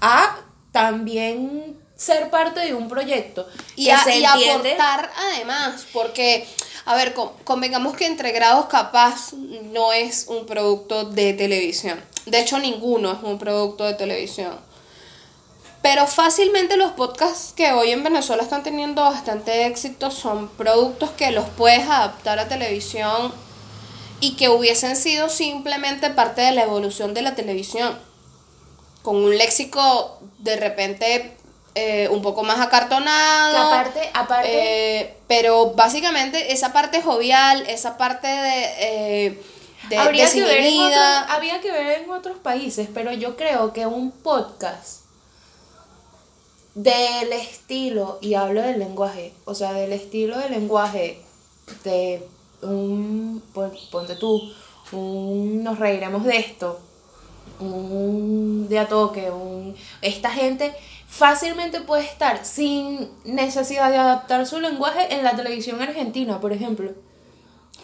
a 0.00 0.36
también 0.72 1.76
ser 1.96 2.28
parte 2.30 2.60
de 2.60 2.74
un 2.74 2.88
proyecto. 2.88 3.46
Y, 3.76 3.90
a- 3.90 4.02
y 4.16 4.24
aportar 4.24 5.10
además, 5.32 5.86
porque, 5.92 6.46
a 6.84 6.94
ver, 6.96 7.14
con- 7.14 7.30
convengamos 7.44 7.96
que 7.96 8.06
Entre 8.06 8.32
Grados 8.32 8.66
Capaz 8.66 9.32
no 9.32 9.92
es 9.92 10.26
un 10.28 10.44
producto 10.44 11.04
de 11.04 11.32
televisión. 11.32 12.00
De 12.26 12.40
hecho, 12.40 12.58
ninguno 12.58 13.12
es 13.12 13.18
un 13.22 13.38
producto 13.38 13.84
de 13.84 13.94
televisión. 13.94 14.58
Pero 15.84 16.06
fácilmente 16.06 16.78
los 16.78 16.92
podcasts 16.92 17.52
que 17.54 17.72
hoy 17.72 17.90
en 17.90 18.02
Venezuela 18.02 18.42
están 18.42 18.62
teniendo 18.62 19.02
bastante 19.02 19.66
éxito 19.66 20.10
son 20.10 20.48
productos 20.48 21.10
que 21.10 21.30
los 21.30 21.44
puedes 21.50 21.86
adaptar 21.86 22.38
a 22.38 22.48
televisión 22.48 23.30
y 24.18 24.34
que 24.36 24.48
hubiesen 24.48 24.96
sido 24.96 25.28
simplemente 25.28 26.08
parte 26.08 26.40
de 26.40 26.52
la 26.52 26.62
evolución 26.62 27.12
de 27.12 27.20
la 27.20 27.34
televisión. 27.34 27.98
Con 29.02 29.16
un 29.16 29.36
léxico 29.36 30.20
de 30.38 30.56
repente 30.56 31.36
eh, 31.74 32.08
un 32.08 32.22
poco 32.22 32.44
más 32.44 32.60
acartonado. 32.60 33.58
aparte, 33.58 34.10
aparte 34.14 34.48
Eh, 35.02 35.16
pero 35.28 35.72
básicamente 35.72 36.54
esa 36.54 36.72
parte 36.72 37.02
jovial, 37.02 37.62
esa 37.68 37.98
parte 37.98 38.26
de, 38.26 38.64
eh, 38.78 39.42
de 39.90 39.98
habría, 39.98 40.30
que 40.30 40.44
ver 40.44 40.60
en 40.60 40.94
habría 41.28 41.60
que 41.60 41.70
ver 41.70 42.04
en 42.04 42.10
otros 42.10 42.38
países, 42.38 42.88
pero 42.94 43.12
yo 43.12 43.36
creo 43.36 43.74
que 43.74 43.84
un 43.84 44.12
podcast 44.12 45.03
del 46.74 47.32
estilo, 47.32 48.18
y 48.20 48.34
hablo 48.34 48.60
del 48.62 48.78
lenguaje, 48.78 49.32
o 49.44 49.54
sea, 49.54 49.72
del 49.72 49.92
estilo 49.92 50.38
del 50.38 50.52
lenguaje 50.52 51.20
de 51.84 52.26
un, 52.62 53.42
pon- 53.52 53.72
ponte 53.90 54.16
tú, 54.16 54.40
un 54.92 55.62
nos 55.62 55.78
reiremos 55.78 56.24
de 56.24 56.36
esto, 56.38 56.80
un 57.60 58.66
de 58.68 58.78
a 58.78 58.88
toque, 58.88 59.30
un, 59.30 59.74
esta 60.02 60.30
gente 60.30 60.72
fácilmente 61.08 61.80
puede 61.80 62.02
estar 62.04 62.44
sin 62.44 63.08
necesidad 63.24 63.90
de 63.90 63.98
adaptar 63.98 64.46
su 64.46 64.60
lenguaje 64.60 65.14
en 65.14 65.22
la 65.22 65.36
televisión 65.36 65.80
argentina, 65.80 66.40
por 66.40 66.52
ejemplo. 66.52 66.92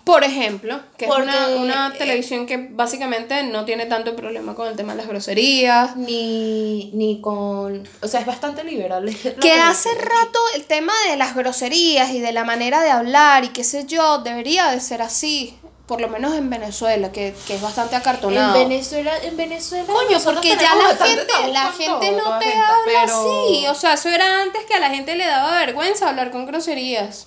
Por 0.04 0.24
ejemplo, 0.24 0.80
que 0.96 1.06
Porque, 1.06 1.28
es 1.28 1.36
una, 1.36 1.48
una 1.48 1.88
eh, 1.94 1.98
televisión 1.98 2.46
que 2.46 2.68
básicamente 2.70 3.42
no 3.44 3.64
tiene 3.64 3.86
tanto 3.86 4.16
problema 4.16 4.54
con 4.54 4.68
el 4.68 4.76
tema 4.76 4.92
de 4.92 4.98
las 4.98 5.08
groserías. 5.08 5.96
ni, 5.96 6.90
ni 6.94 7.20
con... 7.20 7.86
O 8.02 8.08
sea, 8.08 8.20
es 8.20 8.26
bastante 8.26 8.64
liberal. 8.64 9.04
Que 9.40 9.52
hace 9.52 9.90
rato 9.94 10.38
el 10.54 10.64
tema 10.64 10.92
de 11.08 11.16
las 11.16 11.34
groserías 11.34 12.10
y 12.10 12.20
de 12.20 12.32
la 12.32 12.44
manera 12.44 12.82
de 12.82 12.90
hablar 12.90 13.44
y 13.44 13.48
qué 13.48 13.64
sé 13.64 13.86
yo, 13.86 14.18
debería 14.18 14.70
de 14.70 14.80
ser 14.80 15.02
así. 15.02 15.56
Por 15.86 16.00
lo 16.00 16.08
menos 16.08 16.34
en 16.34 16.48
Venezuela, 16.48 17.10
que, 17.10 17.34
que 17.48 17.56
es 17.56 17.60
bastante 17.60 17.96
En 17.96 18.00
acartonado. 18.00 18.52
Venezuela, 18.52 19.12
en 19.22 19.36
Venezuela... 19.36 19.92
Coño, 19.92 20.18
porque 20.22 20.50
ya 20.50 20.74
la 20.76 21.04
gente, 21.04 21.52
la 21.52 21.72
gente 21.72 22.12
no 22.12 22.38
te 22.38 22.52
habla 22.52 23.02
así. 23.02 23.66
O 23.66 23.74
sea, 23.74 23.94
eso 23.94 24.08
era 24.08 24.40
antes 24.42 24.64
que 24.66 24.74
a 24.74 24.78
la 24.78 24.90
gente 24.90 25.16
le 25.16 25.26
daba 25.26 25.58
vergüenza 25.58 26.08
hablar 26.08 26.30
con 26.30 26.46
groserías. 26.46 27.26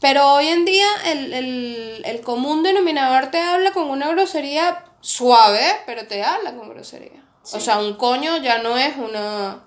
Pero 0.00 0.34
hoy 0.34 0.46
en 0.48 0.64
día 0.64 0.86
el, 1.06 1.32
el, 1.32 2.02
el 2.04 2.20
común 2.20 2.62
denominador 2.62 3.30
te 3.30 3.40
habla 3.40 3.72
con 3.72 3.90
una 3.90 4.08
grosería 4.08 4.84
suave, 5.00 5.60
pero 5.86 6.06
te 6.06 6.22
habla 6.22 6.54
con 6.54 6.68
grosería. 6.68 7.24
O 7.52 7.60
sea, 7.60 7.78
un 7.78 7.94
coño 7.94 8.36
ya 8.38 8.58
no 8.58 8.76
es 8.76 8.96
una, 8.96 9.60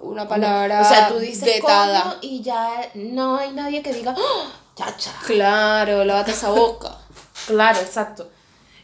una 0.00 0.28
palabra 0.28 0.80
O 0.80 0.84
sea, 0.84 1.08
tú 1.08 1.18
dices 1.18 1.44
vetada. 1.44 2.02
coño 2.02 2.18
y 2.22 2.42
ya 2.42 2.88
no 2.94 3.36
hay 3.36 3.50
nadie 3.52 3.82
que 3.82 3.92
diga, 3.92 4.14
¡Oh, 4.16 4.46
chacha. 4.76 5.12
Claro, 5.26 6.04
lávate 6.04 6.30
esa 6.32 6.50
boca. 6.50 6.98
Claro, 7.46 7.78
exacto. 7.80 8.30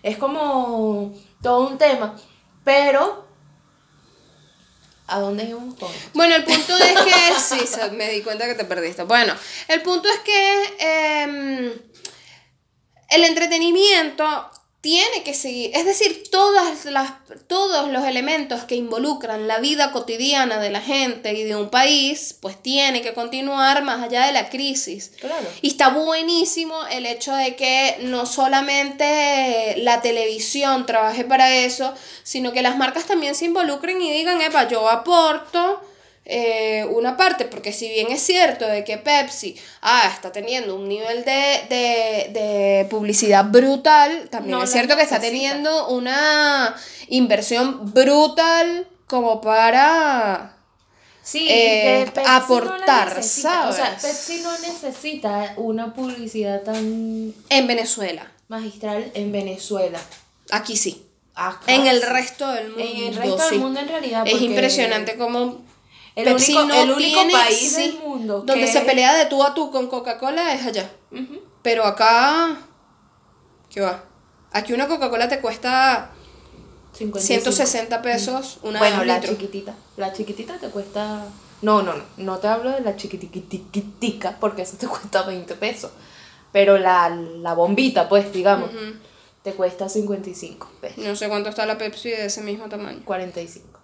Es 0.02 0.18
como 0.18 1.14
todo 1.40 1.68
un 1.68 1.78
tema. 1.78 2.14
Pero, 2.62 3.24
¿a 5.10 5.20
dónde 5.20 5.44
íbamos 5.44 5.74
con 5.78 5.90
esto? 5.90 6.10
Bueno, 6.14 6.34
el 6.36 6.44
punto 6.44 6.76
es 6.76 7.00
que. 7.02 7.40
sí, 7.66 7.80
me 7.92 8.08
di 8.10 8.22
cuenta 8.22 8.46
que 8.46 8.54
te 8.54 8.64
perdiste. 8.64 9.02
Bueno, 9.02 9.34
el 9.68 9.82
punto 9.82 10.08
es 10.08 10.20
que. 10.20 11.22
em, 11.22 11.72
el 13.10 13.24
entretenimiento 13.24 14.50
tiene 14.80 15.22
que 15.24 15.34
seguir. 15.34 15.72
Es 15.74 15.84
decir, 15.84 16.22
todas 16.30 16.86
las, 16.86 17.12
todos 17.46 17.90
los 17.90 18.04
elementos 18.04 18.64
que 18.64 18.76
involucran 18.76 19.46
la 19.46 19.58
vida 19.58 19.92
cotidiana 19.92 20.58
de 20.58 20.70
la 20.70 20.80
gente 20.80 21.34
y 21.34 21.44
de 21.44 21.54
un 21.54 21.68
país, 21.68 22.34
pues 22.40 22.60
tiene 22.62 23.02
que 23.02 23.12
continuar 23.12 23.82
más 23.82 24.02
allá 24.02 24.26
de 24.26 24.32
la 24.32 24.48
crisis. 24.48 25.12
Claro. 25.20 25.46
Y 25.60 25.68
está 25.68 25.90
buenísimo 25.90 26.74
el 26.90 27.04
hecho 27.04 27.34
de 27.34 27.56
que 27.56 27.98
no 28.02 28.24
solamente 28.24 29.74
la 29.78 30.00
televisión 30.00 30.86
trabaje 30.86 31.24
para 31.24 31.54
eso, 31.54 31.92
sino 32.22 32.52
que 32.52 32.62
las 32.62 32.78
marcas 32.78 33.04
también 33.04 33.34
se 33.34 33.44
involucren 33.44 34.00
y 34.00 34.10
digan, 34.10 34.40
epa, 34.40 34.66
yo 34.66 34.88
aporto 34.88 35.82
eh, 36.26 36.84
una 36.84 37.16
parte, 37.16 37.46
porque 37.46 37.72
si 37.72 37.88
bien 37.88 38.08
es 38.12 38.20
cierto 38.22 38.66
de 38.66 38.84
que 38.84 38.98
Pepsi 38.98 39.56
ah, 39.80 40.10
está 40.14 40.30
teniendo 40.30 40.76
un 40.76 40.88
nivel 40.88 41.24
de, 41.24 41.62
de, 41.68 42.30
de 42.32 42.86
publicidad 42.90 43.46
brutal, 43.46 44.28
también 44.30 44.56
No 44.56 44.62
es 44.62 44.70
cierto 44.70 44.96
que 44.96 45.02
está 45.02 45.18
teniendo 45.18 45.88
una 45.88 46.76
inversión 47.08 47.92
brutal 47.92 48.86
como 49.06 49.40
para... 49.40 50.56
Sí, 51.22 51.46
eh, 51.50 52.10
que 52.12 52.22
no 52.22 52.28
aportar, 52.28 53.16
necesita. 53.16 53.68
O 53.68 53.72
sea, 53.72 53.98
¿sabes? 53.98 54.02
Pepsi 54.02 54.42
no 54.42 54.52
necesita 54.58 55.54
una 55.56 55.94
publicidad 55.94 56.62
tan... 56.62 57.34
En 57.48 57.66
Venezuela. 57.66 58.30
magistral 58.48 59.10
en 59.14 59.32
Venezuela. 59.32 60.00
Aquí 60.50 60.76
sí. 60.76 61.06
Acá 61.34 61.72
En 61.72 61.86
el 61.86 62.02
resto 62.02 62.50
del 62.52 62.68
mundo. 62.70 62.84
En 62.84 63.04
el 63.04 63.16
resto 63.16 63.38
sí. 63.38 63.50
del 63.50 63.60
mundo 63.60 63.80
en 63.80 63.88
realidad. 63.88 64.24
Es 64.26 64.40
impresionante 64.40 65.16
cómo 65.16 65.69
El 66.16 66.24
Pepsi 66.24 66.52
único, 66.54 66.68
no 66.68 66.74
el 66.74 66.90
único 66.90 67.18
tiene- 67.20 67.32
país 67.32 67.72
sí, 67.74 67.82
del 67.82 67.98
mundo 68.00 68.38
donde 68.40 68.66
que- 68.66 68.72
se 68.72 68.80
pelea 68.80 69.14
de 69.14 69.26
tú 69.26 69.42
a 69.44 69.54
tú 69.54 69.70
con 69.70 69.88
Coca-Cola 69.88 70.54
es 70.54 70.66
allá. 70.66 70.90
Pero 71.62 71.84
acá. 71.84 72.56
¿Qué 73.70 73.80
va? 73.80 74.04
Aquí 74.52 74.72
una 74.72 74.88
Coca-Cola 74.88 75.28
te 75.28 75.40
cuesta 75.40 76.10
55. 76.92 77.18
160 77.52 78.02
pesos 78.02 78.58
una 78.62 78.80
Bueno, 78.80 79.04
la 79.04 79.18
litro. 79.18 79.32
chiquitita. 79.34 79.74
La 79.96 80.12
chiquitita 80.12 80.58
te 80.58 80.68
cuesta. 80.68 81.24
No, 81.62 81.82
no, 81.82 81.94
no. 81.94 82.02
No 82.16 82.38
te 82.38 82.48
hablo 82.48 82.70
de 82.70 82.80
la 82.80 82.96
chiquitiquitica 82.96 84.36
porque 84.40 84.62
eso 84.62 84.76
te 84.76 84.86
cuesta 84.88 85.22
20 85.22 85.54
pesos. 85.54 85.92
Pero 86.52 86.78
la, 86.78 87.08
la 87.10 87.54
bombita, 87.54 88.08
pues, 88.08 88.32
digamos, 88.32 88.70
Ujú. 88.70 88.94
te 89.44 89.52
cuesta 89.52 89.88
55 89.88 90.68
pesos. 90.80 90.98
No 91.04 91.14
sé 91.14 91.28
cuánto 91.28 91.48
está 91.50 91.64
la 91.66 91.78
Pepsi 91.78 92.08
de 92.10 92.26
ese 92.26 92.40
mismo 92.42 92.68
tamaño. 92.68 93.02
45. 93.04 93.78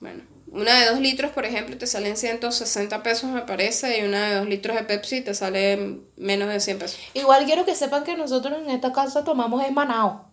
Bueno, 0.00 0.24
una 0.52 0.78
de 0.78 0.90
2 0.90 1.00
litros, 1.00 1.32
por 1.32 1.46
ejemplo, 1.46 1.76
te 1.78 1.86
salen 1.86 2.16
160 2.16 3.02
pesos, 3.02 3.30
me 3.30 3.42
parece, 3.42 3.98
y 3.98 4.04
una 4.04 4.28
de 4.28 4.34
2 4.36 4.48
litros 4.48 4.76
de 4.76 4.84
Pepsi 4.84 5.22
te 5.22 5.34
sale 5.34 6.00
menos 6.16 6.48
de 6.48 6.60
100 6.60 6.78
pesos. 6.78 6.98
Igual 7.14 7.46
quiero 7.46 7.64
que 7.64 7.74
sepan 7.74 8.04
que 8.04 8.16
nosotros 8.16 8.58
en 8.58 8.70
esta 8.70 8.92
casa 8.92 9.24
tomamos 9.24 9.64
es 9.64 9.72
manao. 9.72 10.30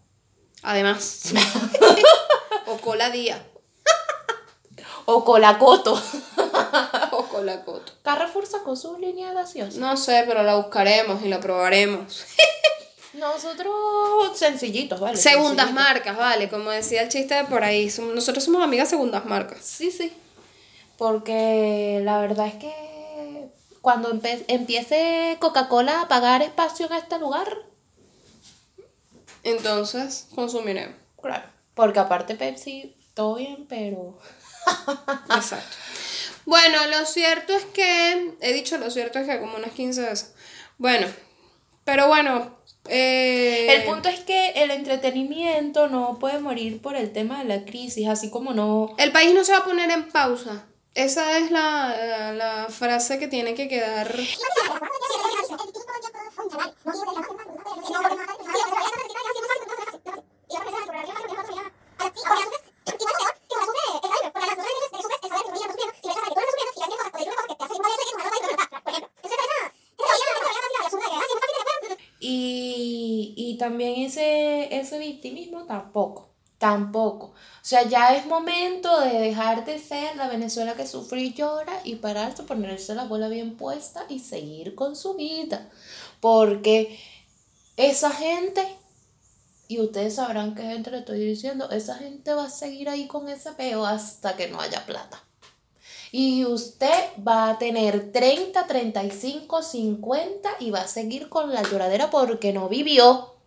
Además. 0.62 1.34
o 2.68 2.78
cola 2.78 3.10
día. 3.10 3.42
O 5.06 5.24
colacoto. 5.24 6.02
O 7.12 7.24
cola 7.24 7.66
coto. 7.66 7.92
Carrefour 8.04 8.46
sacó 8.46 8.76
su 8.76 8.98
línea 8.98 9.30
de 9.30 9.36
gaseosa. 9.36 9.80
No 9.80 9.98
sé, 9.98 10.24
pero 10.28 10.44
la 10.44 10.56
buscaremos 10.56 11.24
y 11.24 11.30
la 11.30 11.40
probaremos. 11.40 12.26
Nosotros 13.20 14.38
sencillitos, 14.38 15.00
¿vale? 15.00 15.18
Segundas 15.18 15.68
Sencillitos. 15.68 15.74
marcas, 15.74 16.18
vale, 16.18 16.50
como 16.50 16.70
decía 16.72 17.02
el 17.04 17.10
chiste 17.10 17.36
de 17.36 17.44
por 17.46 17.64
ahí. 17.64 17.92
Nosotros 18.14 18.44
somos 18.44 18.64
amigas 18.64 18.90
segundas 18.90 19.26
marcas. 19.26 19.60
Sí, 19.64 19.92
sí. 19.92 20.14
Porque 20.98 22.02
la 22.04 22.20
verdad 22.20 22.48
es 22.48 22.56
que 22.56 23.50
cuando 23.82 24.12
empe- 24.14 24.44
empiece 24.48 25.38
Coca-Cola 25.40 26.02
a 26.02 26.08
pagar 26.08 26.42
espacio 26.42 26.86
en 26.88 26.94
este 26.94 27.18
lugar, 27.20 27.48
Entonces, 29.44 30.28
consumiremos. 30.36 30.96
claro. 31.22 31.44
Porque 31.74 32.00
aparte 32.00 32.36
Pepsi, 32.36 32.98
todo 33.14 33.36
bien, 33.36 33.66
pero... 33.70 34.18
Exacto. 35.34 35.78
Bueno, 36.46 36.78
lo 36.88 37.06
cierto 37.06 37.54
es 37.54 37.64
que, 37.66 38.34
he 38.42 38.52
dicho 38.52 38.78
lo 38.78 38.92
cierto 38.92 39.20
es 39.20 39.28
que 39.28 39.40
como 39.40 39.56
unas 39.56 39.72
15 39.72 40.02
veces. 40.02 40.34
Bueno, 40.78 41.08
pero 41.86 42.08
bueno. 42.10 42.59
Eh, 42.88 43.76
El 43.76 43.84
punto 43.84 44.10
es 44.10 44.22
que 44.22 44.52
el 44.52 44.72
entretenimiento 44.72 45.88
no 45.88 46.18
puede 46.20 46.40
morir 46.40 46.82
por 46.82 46.96
el 46.96 47.12
tema 47.12 47.40
de 47.40 47.46
la 47.46 47.66
crisis, 47.66 48.08
así 48.08 48.30
como 48.30 48.54
no... 48.54 48.96
El 48.98 49.12
país 49.12 49.34
no 49.34 49.44
se 49.44 49.52
va 49.52 49.60
a 49.60 49.66
poner 49.66 49.90
en 49.92 50.10
pausa. 50.10 50.66
Esa 50.96 51.38
es 51.38 51.52
la, 51.52 51.96
la, 51.96 52.34
la 52.34 52.68
frase 52.70 53.20
que 53.20 53.28
tiene 53.28 53.54
que 53.54 53.68
quedar. 53.68 54.14
Victimismo 75.20 75.66
tampoco, 75.66 76.30
tampoco. 76.58 77.28
O 77.28 77.34
sea, 77.62 77.84
ya 77.88 78.16
es 78.16 78.26
momento 78.26 79.02
de 79.02 79.20
dejar 79.20 79.66
de 79.66 79.78
ser 79.78 80.16
la 80.16 80.30
Venezuela 80.30 80.76
que 80.76 80.88
sufre 80.88 81.22
y 81.22 81.34
llora 81.34 81.82
y 81.84 81.96
pararse, 81.96 82.44
ponerse 82.44 82.96
la 82.96 83.04
bola 83.04 83.28
bien 83.28 83.58
puesta 83.58 84.06
y 84.08 84.20
seguir 84.20 84.76
con 84.76 84.96
su 84.96 85.16
vida. 85.16 85.70
Porque 86.22 86.98
esa 87.76 88.12
gente, 88.12 88.66
y 89.68 89.82
ustedes 89.82 90.16
sabrán 90.16 90.56
qué 90.56 90.64
gente 90.64 90.92
le 90.92 91.00
estoy 91.00 91.20
diciendo, 91.20 91.70
esa 91.70 91.96
gente 91.96 92.34
va 92.34 92.46
a 92.46 92.50
seguir 92.50 92.90
ahí 92.90 93.08
con 93.08 93.28
ese 93.28 93.52
peo 93.52 93.86
hasta 93.86 94.38
que 94.38 94.48
no 94.48 94.62
haya 94.62 94.86
plata. 94.86 95.22
Y 96.12 96.46
usted 96.46 97.12
va 97.26 97.52
a 97.52 97.60
tener 97.60 98.12
30, 98.12 98.66
35, 98.66 99.62
50 99.62 100.50
y 100.60 100.72
va 100.72 100.82
a 100.82 100.88
seguir 100.88 101.30
con 101.30 101.54
la 101.54 101.62
lloradera 101.62 102.10
porque 102.10 102.52
no 102.52 102.68
vivió. 102.68 103.39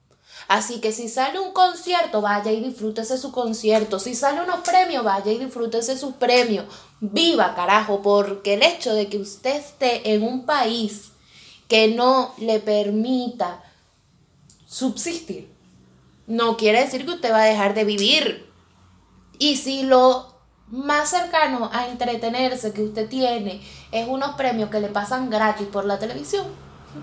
Así 0.48 0.80
que 0.80 0.92
si 0.92 1.08
sale 1.08 1.38
un 1.38 1.52
concierto, 1.52 2.20
vaya 2.20 2.52
y 2.52 2.60
disfrútese 2.60 3.18
su 3.18 3.32
concierto. 3.32 3.98
Si 3.98 4.14
sale 4.14 4.42
unos 4.42 4.60
premios, 4.60 5.04
vaya 5.04 5.32
y 5.32 5.38
disfrútese 5.38 5.96
sus 5.96 6.14
premios. 6.14 6.66
Viva, 7.00 7.54
carajo, 7.54 8.02
porque 8.02 8.54
el 8.54 8.62
hecho 8.62 8.94
de 8.94 9.08
que 9.08 9.18
usted 9.18 9.56
esté 9.56 10.12
en 10.12 10.22
un 10.22 10.44
país 10.44 11.12
que 11.68 11.88
no 11.88 12.34
le 12.38 12.60
permita 12.60 13.62
subsistir, 14.66 15.50
no 16.26 16.56
quiere 16.56 16.80
decir 16.80 17.04
que 17.04 17.12
usted 17.12 17.32
va 17.32 17.42
a 17.42 17.46
dejar 17.46 17.74
de 17.74 17.84
vivir. 17.84 18.50
Y 19.38 19.56
si 19.56 19.82
lo 19.82 20.32
más 20.68 21.10
cercano 21.10 21.68
a 21.72 21.88
entretenerse 21.88 22.72
que 22.72 22.82
usted 22.82 23.08
tiene 23.08 23.60
es 23.90 24.08
unos 24.08 24.36
premios 24.36 24.70
que 24.70 24.80
le 24.80 24.88
pasan 24.88 25.28
gratis 25.28 25.66
por 25.66 25.84
la 25.84 25.98
televisión, 25.98 26.46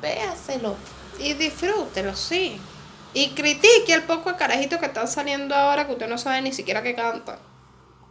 véaselo. 0.01 0.75
Y 1.19 1.33
disfrútelo, 1.33 2.15
sí. 2.15 2.59
Y 3.13 3.29
critique 3.31 3.93
al 3.93 4.03
poco 4.03 4.35
carajito 4.37 4.79
que 4.79 4.85
están 4.87 5.07
saliendo 5.07 5.55
ahora 5.55 5.85
que 5.87 5.93
usted 5.93 6.07
no 6.07 6.17
sabe 6.17 6.41
ni 6.41 6.53
siquiera 6.53 6.83
que 6.83 6.95
canta. 6.95 7.39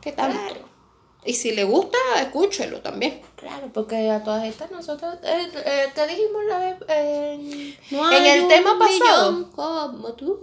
¿Qué 0.00 0.12
tal? 0.12 0.32
Claro. 0.32 0.68
Y 1.24 1.34
si 1.34 1.50
le 1.52 1.64
gusta, 1.64 1.98
escúchelo 2.20 2.80
también. 2.80 3.20
Claro, 3.36 3.70
porque 3.72 4.10
a 4.10 4.22
todas 4.22 4.44
estas 4.44 4.70
nosotros, 4.70 5.16
eh, 5.24 5.48
eh, 5.64 5.86
¿qué 5.94 6.06
dijimos 6.06 6.42
la 6.48 6.58
vez? 6.58 6.76
en- 6.88 7.76
No 7.90 8.10
en 8.12 8.22
hay 8.22 8.28
el 8.40 8.48
tema 8.48 8.78
pasado, 8.78 9.50
como 9.52 10.12
tú 10.14 10.38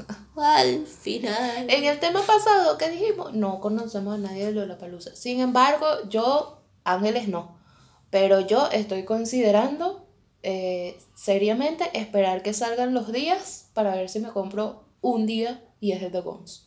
al 0.36 0.86
final. 0.86 1.68
en 1.68 1.84
el 1.84 1.98
tema 1.98 2.22
pasado, 2.22 2.78
¿qué 2.78 2.88
dijimos? 2.90 3.34
No 3.34 3.60
conocemos 3.60 4.14
a 4.14 4.18
nadie 4.18 4.46
de 4.46 4.52
Lollapalooza. 4.52 5.14
Sin 5.14 5.40
embargo, 5.40 5.86
yo, 6.08 6.62
Ángeles 6.84 7.28
no, 7.28 7.58
pero 8.10 8.40
yo 8.40 8.68
estoy 8.70 9.04
considerando 9.04 10.06
eh, 10.42 10.98
seriamente 11.14 11.90
esperar 11.98 12.42
que 12.42 12.54
salgan 12.54 12.94
los 12.94 13.12
días 13.12 13.65
para 13.76 13.94
ver 13.94 14.08
si 14.08 14.18
me 14.20 14.30
compro 14.30 14.82
un 15.02 15.26
día 15.26 15.62
y 15.80 15.92
es 15.92 16.00
de 16.00 16.10
The 16.10 16.20
Guns. 16.22 16.66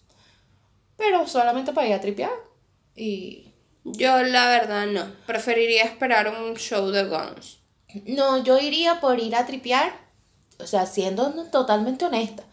Pero 0.95 1.28
solamente 1.28 1.74
para 1.74 1.88
ir 1.88 1.93
a 1.95 2.01
tripear 2.01 2.32
y... 2.95 3.51
Yo 3.84 4.22
la 4.22 4.47
verdad 4.49 4.86
no. 4.86 5.03
Preferiría 5.26 5.84
esperar 5.84 6.28
un 6.30 6.55
show 6.55 6.88
de 6.91 7.05
Guns. 7.05 7.60
No, 8.05 8.38
yo 8.43 8.60
iría 8.60 8.99
por 8.99 9.20
ir 9.20 9.36
a 9.36 9.45
tripear, 9.47 9.91
o 10.60 10.68
sea, 10.68 10.86
siendo 10.86 11.32
totalmente 11.45 12.05
honesta. 12.05 12.43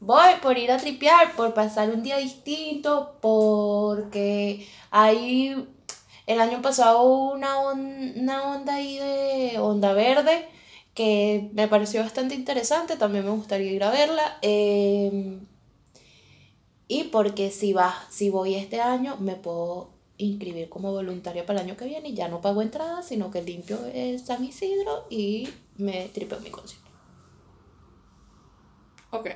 Voy 0.00 0.30
por 0.42 0.58
ir 0.58 0.72
a 0.72 0.78
tripear, 0.78 1.36
por 1.36 1.54
pasar 1.54 1.90
un 1.90 2.02
día 2.02 2.16
distinto, 2.16 3.18
porque 3.20 4.66
hay 4.90 5.68
el 6.26 6.40
año 6.40 6.60
pasado 6.62 7.02
hubo 7.02 7.32
una, 7.34 7.60
on- 7.60 8.14
una 8.16 8.50
onda 8.54 8.74
ahí 8.74 8.98
de 8.98 9.58
onda 9.58 9.92
verde 9.92 10.48
que 10.94 11.50
me 11.52 11.68
pareció 11.68 12.02
bastante 12.02 12.34
interesante, 12.34 12.96
también 12.96 13.24
me 13.24 13.30
gustaría 13.30 13.72
ir 13.72 13.84
a 13.84 13.90
verla. 13.90 14.38
eh, 14.42 15.38
y 16.90 17.04
porque 17.04 17.52
si, 17.52 17.72
va, 17.72 17.94
si 18.10 18.30
voy 18.30 18.56
este 18.56 18.80
año, 18.80 19.16
me 19.20 19.36
puedo 19.36 19.90
inscribir 20.16 20.68
como 20.68 20.90
voluntaria 20.90 21.46
para 21.46 21.60
el 21.60 21.66
año 21.66 21.76
que 21.76 21.84
viene 21.84 22.08
y 22.08 22.14
ya 22.14 22.26
no 22.26 22.40
pago 22.40 22.62
entrada, 22.62 23.00
sino 23.04 23.30
que 23.30 23.42
limpio 23.42 23.78
el 23.94 24.18
San 24.18 24.44
Isidro 24.44 25.06
y 25.08 25.48
me 25.76 26.08
tripeo 26.08 26.40
mi 26.40 26.50
concierto. 26.50 26.90
Ok. 29.10 29.30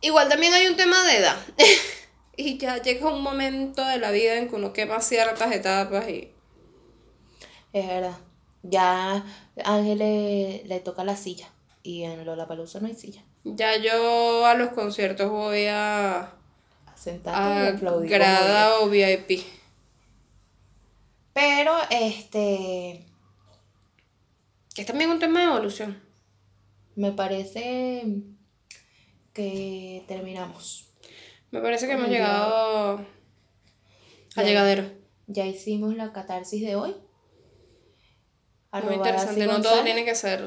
Igual 0.00 0.28
también 0.28 0.52
hay 0.52 0.66
un 0.66 0.76
tema 0.76 1.00
de 1.04 1.18
edad. 1.18 1.38
y 2.36 2.58
ya 2.58 2.82
llega 2.82 3.08
un 3.08 3.22
momento 3.22 3.84
de 3.84 3.98
la 3.98 4.10
vida 4.10 4.34
en 4.34 4.48
que 4.48 4.56
uno 4.56 4.72
quema 4.72 5.00
ciertas 5.00 5.52
etapas 5.52 6.08
y... 6.08 6.32
Es 7.72 7.86
verdad. 7.86 8.18
Ya 8.62 9.16
a 9.16 9.24
Ángel 9.64 9.98
le, 9.98 10.62
le 10.64 10.80
toca 10.80 11.04
la 11.04 11.16
silla 11.16 11.48
y 11.82 12.02
en 12.02 12.24
Lollapalooza 12.26 12.80
no 12.80 12.86
hay 12.88 12.94
silla. 12.94 13.22
Ya 13.44 13.76
yo 13.76 14.44
a 14.46 14.54
los 14.54 14.70
conciertos 14.70 15.30
voy 15.30 15.66
a... 15.66 16.20
A 16.86 16.96
sentarte 16.96 17.40
y 17.40 17.66
a 17.66 17.74
aplaudir. 17.76 18.10
grada 18.10 18.80
o 18.80 18.88
VIP. 18.88 19.42
Pero, 21.32 21.72
este, 21.90 23.04
Que 24.74 24.80
es 24.82 24.86
también 24.86 25.10
un 25.10 25.18
tema 25.20 25.40
de 25.40 25.46
evolución. 25.46 26.02
me 26.96 27.12
parece 27.12 28.02
que 29.32 30.04
terminamos. 30.08 30.88
Me 31.52 31.60
parece 31.60 31.86
que 31.86 31.92
hemos 31.92 32.08
llegado 32.08 33.00
Ya. 34.36 34.42
llegadero. 34.42 34.84
Ya 35.28 35.46
hicimos 35.46 35.94
la 35.94 36.12
catarsis 36.12 36.60
de 36.62 36.74
hoy. 36.76 36.96
Muy 38.84 38.94
interesante. 38.94 39.46
No 39.46 39.60
todo 39.60 39.82
tiene 39.82 40.04
que 40.04 40.14
ser... 40.14 40.40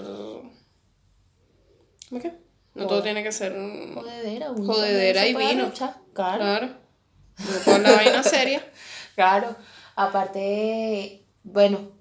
¿Cómo 2.10 2.22
qué? 2.22 2.34
No 2.74 2.88
todo 2.88 3.04
tiene 3.04 3.24
que 3.24 3.32
ser. 3.32 3.54
Jodedera, 3.54 4.48
Jodedera 4.50 5.28
y 5.28 5.36
vino. 5.36 5.72
Claro. 6.14 6.40
Claro. 6.40 6.70
Con 7.66 7.84
la 7.84 7.92
vaina 7.92 8.24
seria. 8.24 8.66
Claro. 9.16 9.56
Aparte, 9.96 11.26
bueno, 11.44 11.92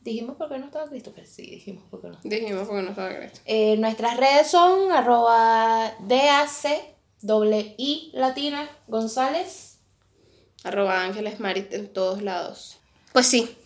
dijimos 0.00 0.36
por 0.36 0.48
qué 0.48 0.58
no 0.58 0.66
estaba 0.66 0.88
Christopher. 0.88 1.26
Sí, 1.26 1.42
dijimos 1.42 1.84
por 1.90 2.00
qué 2.00 2.08
no. 2.08 2.18
Dijimos 2.22 2.66
porque 2.66 2.82
no 2.82 2.90
estaba 2.90 3.16
Cristo. 3.16 3.40
Eh, 3.44 3.76
nuestras 3.76 4.16
redes 4.16 4.48
son 4.48 4.90
arroba 4.92 5.94
DAC, 6.00 6.96
doble 7.20 7.74
I 7.78 8.10
latina, 8.14 8.68
González. 8.88 9.78
Arroba 10.64 11.02
Ángeles 11.02 11.40
Marit 11.40 11.72
en 11.72 11.92
todos 11.92 12.22
lados. 12.22 12.78
Pues 13.12 13.26
sí, 13.26 13.56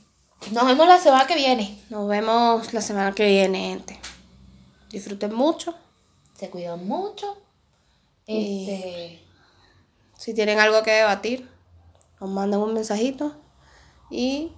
Nos 0.53 0.67
vemos 0.67 0.87
la 0.87 0.99
semana 0.99 1.27
que 1.27 1.35
viene. 1.35 1.79
nos 1.91 2.09
vemos 2.09 2.73
la 2.73 2.81
semana 2.81 3.13
que 3.13 3.27
viene, 3.27 3.69
gente. 3.71 3.99
Disfruten 4.91 5.35
mucho. 5.35 5.75
Se 6.35 6.51
cuidan 6.51 6.87
mucho. 6.87 7.37
Este, 8.27 9.23
Si 10.17 10.35
tienen 10.35 10.61
algo 10.61 10.83
que 10.83 10.91
debatir, 10.93 11.49
nos 12.21 12.31
mandan 12.31 12.61
un 12.61 12.75
mensajito 12.75 13.35
y 14.11 14.53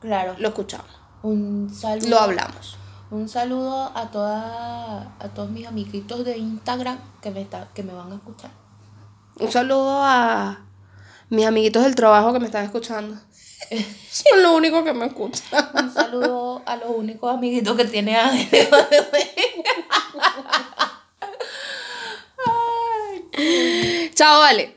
claro, 0.00 0.34
lo 0.38 0.48
escuchamos. 0.48 0.88
un 1.22 1.72
saludo. 1.74 2.08
Lo 2.08 2.18
hablamos. 2.20 2.76
Un 3.10 3.28
saludo 3.28 3.92
a 3.94 4.10
toda, 4.10 5.14
a 5.18 5.28
todos 5.34 5.50
mis 5.50 5.66
amiguitos 5.66 6.24
de 6.24 6.38
Instagram 6.38 6.98
que 7.22 7.30
me 7.30 7.42
está, 7.42 7.68
que 7.72 7.82
me 7.84 7.92
van 7.92 8.10
a 8.12 8.16
escuchar. 8.16 8.50
Un 9.38 9.52
saludo 9.52 10.00
a 10.02 10.58
mis 11.30 11.46
amiguitos 11.46 11.84
del 11.84 11.94
trabajo 11.94 12.32
que 12.32 12.40
me 12.40 12.46
están 12.46 12.64
escuchando. 12.64 13.16
Son 14.10 14.42
los 14.42 14.52
únicos 14.52 14.84
que 14.84 14.92
me 14.92 15.06
escuchan. 15.06 15.70
Un 15.74 15.92
saludo 15.92 16.62
a 16.66 16.76
los 16.76 16.90
únicos 16.90 17.32
amiguitos 17.32 17.76
que 17.76 17.84
tiene 17.84 18.16
ADN. 18.16 18.48
Chao, 24.14 24.40
vale. 24.40 24.74